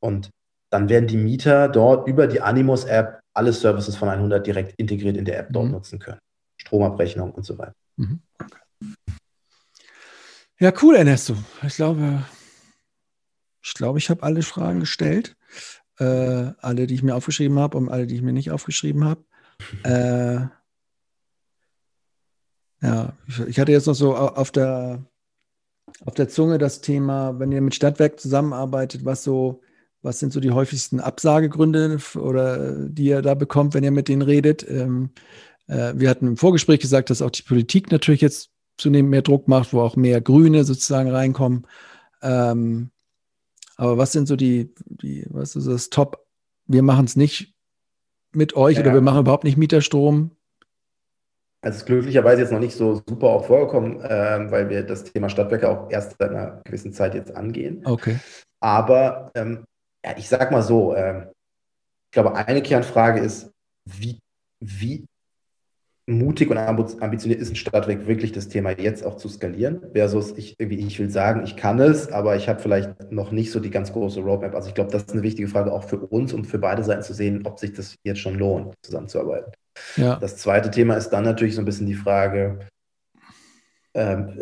[0.00, 0.30] Und
[0.70, 5.24] dann werden die Mieter dort über die Animus-App alle Services von 100 direkt integriert in
[5.24, 5.72] der App dort mhm.
[5.72, 6.20] nutzen können.
[6.60, 7.74] Stromabrechnung und so weiter.
[7.96, 8.20] Mhm.
[10.60, 11.34] Ja, cool, Ernesto.
[11.66, 12.24] Ich glaube,
[13.62, 15.34] ich glaube, ich habe alle Fragen gestellt.
[16.00, 19.24] Äh, alle, die ich mir aufgeschrieben habe und alle, die ich mir nicht aufgeschrieben habe.
[19.84, 20.46] Äh,
[22.82, 23.12] ja,
[23.46, 25.04] ich hatte jetzt noch so auf der,
[26.06, 29.60] auf der Zunge das Thema, wenn ihr mit Stadtwerk zusammenarbeitet, was so,
[30.00, 34.22] was sind so die häufigsten Absagegründe oder die ihr da bekommt, wenn ihr mit denen
[34.22, 34.66] redet?
[34.66, 35.10] Ähm,
[35.66, 38.48] äh, wir hatten im Vorgespräch gesagt, dass auch die Politik natürlich jetzt
[38.78, 41.66] zunehmend mehr Druck macht, wo auch mehr Grüne sozusagen reinkommen.
[42.22, 42.90] Ähm,
[43.80, 46.26] aber was sind so die, die was ist das Top?
[46.66, 47.54] Wir machen es nicht
[48.32, 48.82] mit euch ja.
[48.82, 50.32] oder wir machen überhaupt nicht Mieterstrom.
[51.62, 55.04] Also es ist glücklicherweise jetzt noch nicht so super auch vorgekommen, äh, weil wir das
[55.04, 57.80] Thema Stadtwerke auch erst seit einer gewissen Zeit jetzt angehen.
[57.86, 58.18] Okay.
[58.60, 59.64] Aber ähm,
[60.04, 63.50] ja, ich sag mal so, äh, ich glaube, eine Kernfrage ist,
[63.86, 64.18] wie,
[64.60, 65.06] wie
[66.06, 70.56] mutig und ambitioniert ist ein Stadtwerk wirklich das Thema jetzt auch zu skalieren, versus ich,
[70.58, 73.70] irgendwie, ich will sagen, ich kann es, aber ich habe vielleicht noch nicht so die
[73.70, 74.54] ganz große Roadmap.
[74.54, 77.02] Also ich glaube, das ist eine wichtige Frage auch für uns und für beide Seiten
[77.02, 79.52] zu sehen, ob sich das jetzt schon lohnt, zusammenzuarbeiten.
[79.96, 80.16] Ja.
[80.16, 82.58] Das zweite Thema ist dann natürlich so ein bisschen die Frage,
[83.94, 84.40] ähm,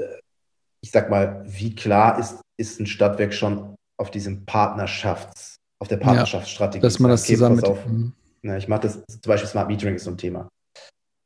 [0.80, 5.96] ich sag mal, wie klar ist, ist ein Stadtwerk schon auf diesem Partnerschafts, auf der
[5.98, 6.82] Partnerschaftsstrategie?
[6.82, 8.12] Ja, dass man das okay, zusammen mit, auf, mhm.
[8.42, 10.48] na, ich mache das, zum Beispiel Smart Metering ist so ein Thema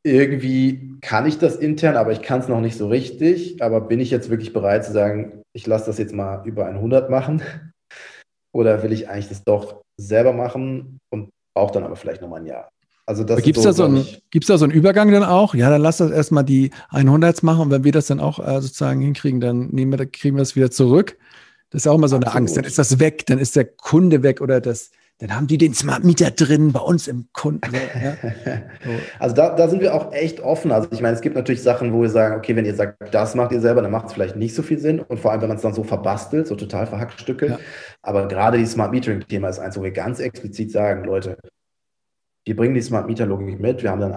[0.05, 3.63] irgendwie kann ich das intern, aber ich kann es noch nicht so richtig.
[3.63, 7.11] Aber bin ich jetzt wirklich bereit zu sagen, ich lasse das jetzt mal über 100
[7.11, 7.43] machen?
[8.55, 12.47] Oder will ich eigentlich das doch selber machen und brauche dann aber vielleicht nochmal ein
[12.47, 12.69] Jahr?
[13.07, 15.55] Also Gibt es so, da, so ein, da so einen Übergang dann auch?
[15.55, 18.61] Ja, dann lass das erstmal die 100 machen und wenn wir das dann auch äh,
[18.61, 21.19] sozusagen hinkriegen, dann nehmen wir, kriegen wir das wieder zurück.
[21.71, 22.43] Das ist auch immer so eine Absolut.
[22.43, 22.57] Angst.
[22.57, 24.93] Dann ist das weg, dann ist der Kunde weg oder das,
[25.23, 27.73] dann haben die den Smart Meter drin bei uns im Kunden.
[27.73, 28.17] Ja?
[28.85, 28.91] So.
[29.21, 30.73] Also da, da sind wir auch echt offen.
[30.73, 33.37] Also ich meine, es gibt natürlich Sachen, wo wir sagen, okay, wenn ihr sagt, das
[33.37, 34.99] macht ihr selber, dann macht es vielleicht nicht so viel Sinn.
[34.99, 37.53] Und vor allem, wenn man es dann so verbastelt, so total verhackstückelt.
[37.53, 37.59] Ja.
[38.03, 41.39] Aber gerade die Smart Metering-Thema ist eins, wo wir ganz explizit sagen, Leute,
[42.45, 44.17] wir bringen die Smart Meter-Logik mit, wir haben dann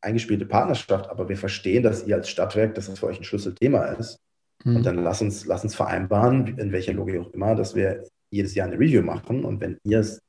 [0.00, 3.84] eingespielte Partnerschaft, aber wir verstehen, dass ihr als Stadtwerk, dass das für euch ein Schlüsselthema
[3.84, 4.18] ist.
[4.64, 4.76] Mhm.
[4.76, 8.56] Und dann lass uns, lass uns vereinbaren, in welcher Logik auch immer, dass wir jedes
[8.56, 9.44] Jahr eine Review machen.
[9.44, 10.20] Und wenn ihr es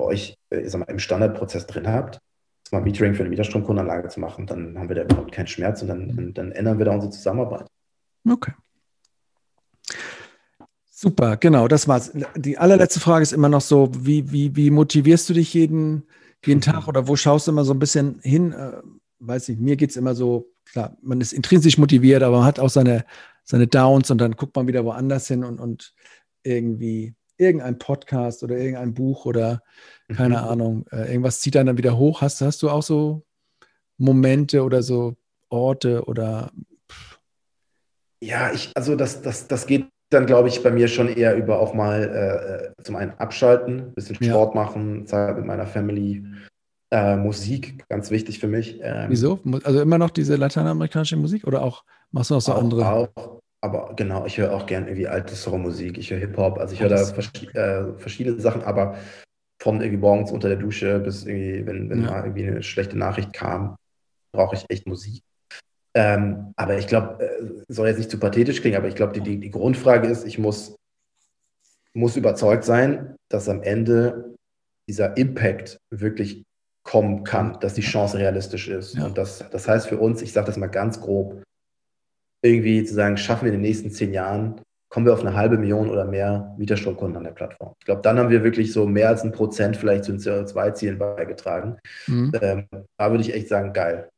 [0.00, 2.18] bei euch äh, ich sag mal, im Standardprozess drin habt,
[2.72, 5.88] mal Metering für eine Mieterstromkundenanlage zu machen, dann haben wir da überhaupt keinen Schmerz und
[5.88, 7.66] dann, dann, dann ändern wir da unsere Zusammenarbeit.
[8.28, 8.52] Okay.
[10.90, 12.12] Super, genau, das war's.
[12.36, 16.06] Die allerletzte Frage ist immer noch so, wie, wie, wie motivierst du dich jeden,
[16.44, 18.52] jeden Tag oder wo schaust du immer so ein bisschen hin?
[18.52, 18.82] Äh,
[19.18, 22.60] weiß nicht, mir geht es immer so, klar, man ist intrinsisch motiviert, aber man hat
[22.60, 23.04] auch seine,
[23.44, 25.94] seine Downs und dann guckt man wieder woanders hin und, und
[26.42, 29.62] irgendwie irgendein Podcast oder irgendein Buch oder
[30.14, 30.48] keine mhm.
[30.48, 32.20] Ahnung, äh, irgendwas zieht dann wieder hoch.
[32.20, 33.24] Hast, hast du auch so
[33.96, 35.16] Momente oder so
[35.48, 36.50] Orte oder?
[38.22, 41.60] Ja, ich, also das, das, das geht dann, glaube ich, bei mir schon eher über
[41.60, 44.60] auch mal äh, zum einen abschalten, ein bisschen Sport ja.
[44.60, 46.24] machen, Zeit mit meiner Family,
[46.90, 48.80] äh, Musik, ganz wichtig für mich.
[48.82, 49.38] Ähm, Wieso?
[49.62, 52.86] Also immer noch diese lateinamerikanische Musik oder auch machst du noch so auch, andere?
[52.88, 56.80] Auch, aber genau, ich höre auch gerne irgendwie alte Soul-Musik, ich höre Hip-Hop, also ich
[56.80, 58.96] höre da vers äh, verschiedene Sachen, aber
[59.60, 62.10] von irgendwie morgens unter der Dusche bis irgendwie, wenn, wenn ja.
[62.10, 63.76] mal irgendwie eine schlechte Nachricht kam,
[64.32, 65.22] brauche ich echt Musik.
[65.94, 69.20] Ähm, aber ich glaube, äh, soll jetzt nicht zu pathetisch klingen, aber ich glaube, die,
[69.20, 70.76] die, die, Grundfrage ist, ich muss,
[71.94, 74.36] muss überzeugt sein, dass am Ende
[74.88, 76.44] dieser Impact wirklich
[76.84, 78.94] kommen kann, dass die Chance realistisch ist.
[78.94, 79.06] Ja.
[79.06, 81.42] Und das, das heißt für uns, ich sage das mal ganz grob,
[82.42, 85.56] irgendwie zu sagen, schaffen wir in den nächsten zehn Jahren, kommen wir auf eine halbe
[85.56, 87.74] Million oder mehr Mieterstromkunden an der Plattform.
[87.78, 90.98] Ich glaube, dann haben wir wirklich so mehr als ein Prozent vielleicht zu den CO2-Zielen
[90.98, 91.78] beigetragen.
[92.06, 92.32] Mhm.
[92.40, 92.66] Ähm,
[92.98, 94.08] da würde ich echt sagen, geil.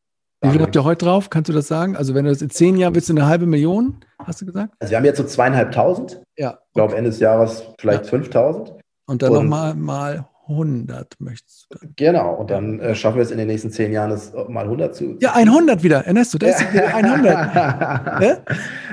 [0.41, 1.31] Wie viel habt ihr heute drauf?
[1.31, 1.95] Kannst du das sagen?
[1.95, 4.75] Also wenn du das in zehn Jahren willst du eine halbe Million, hast du gesagt?
[4.81, 6.21] Also wir haben jetzt so zweieinhalbtausend.
[6.37, 6.59] Ja.
[6.67, 8.11] Ich glaube Ende des Jahres vielleicht ja.
[8.11, 8.75] 5000.
[9.07, 11.79] Und dann nochmal mal 100 möchtest du.
[11.97, 14.95] Genau, und dann äh, schaffen wir es in den nächsten zehn Jahren, das mal 100
[14.95, 15.17] zu.
[15.21, 17.25] Ja, 100 wieder, Ernesto, da ist wieder 100.
[18.23, 18.37] ja?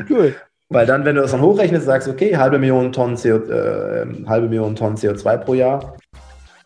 [0.09, 0.35] Cool.
[0.69, 4.47] Weil dann, wenn du das dann hochrechnest, sagst, okay, halbe Million Tonnen, CO, äh, halbe
[4.47, 5.97] Million Tonnen CO2 pro Jahr.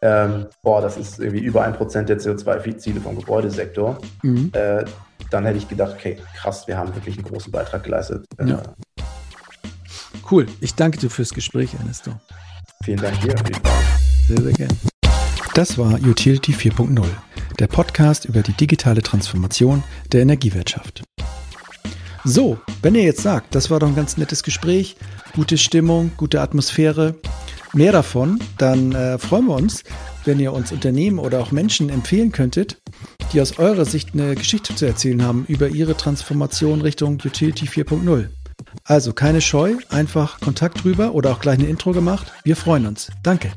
[0.01, 3.97] Ähm, boah, das ist irgendwie über ein Prozent der CO2-Ziele vom Gebäudesektor.
[4.21, 4.51] Mhm.
[4.51, 4.83] Äh,
[5.31, 8.25] dann hätte ich gedacht, okay, krass, wir haben wirklich einen großen Beitrag geleistet.
[8.37, 8.61] Äh, ja.
[10.29, 10.47] Cool.
[10.59, 12.11] Ich danke dir fürs Gespräch, Ernesto.
[12.83, 13.37] Vielen Dank dir.
[13.37, 14.02] Viel Spaß.
[14.33, 14.75] Sehr, sehr gerne.
[15.53, 17.05] Das war Utility 4.0,
[17.59, 21.03] der Podcast über die digitale Transformation der Energiewirtschaft.
[22.23, 24.95] So, wenn ihr jetzt sagt, das war doch ein ganz nettes Gespräch,
[25.35, 27.13] gute Stimmung, gute Atmosphäre,
[27.73, 29.83] mehr davon, dann äh, freuen wir uns,
[30.25, 32.81] wenn ihr uns Unternehmen oder auch Menschen empfehlen könntet,
[33.33, 38.29] die aus eurer Sicht eine Geschichte zu erzählen haben über ihre Transformation Richtung Utility 4.0.
[38.85, 42.31] Also keine Scheu, einfach Kontakt drüber oder auch gleich eine Intro gemacht.
[42.43, 43.11] Wir freuen uns.
[43.21, 43.51] Danke.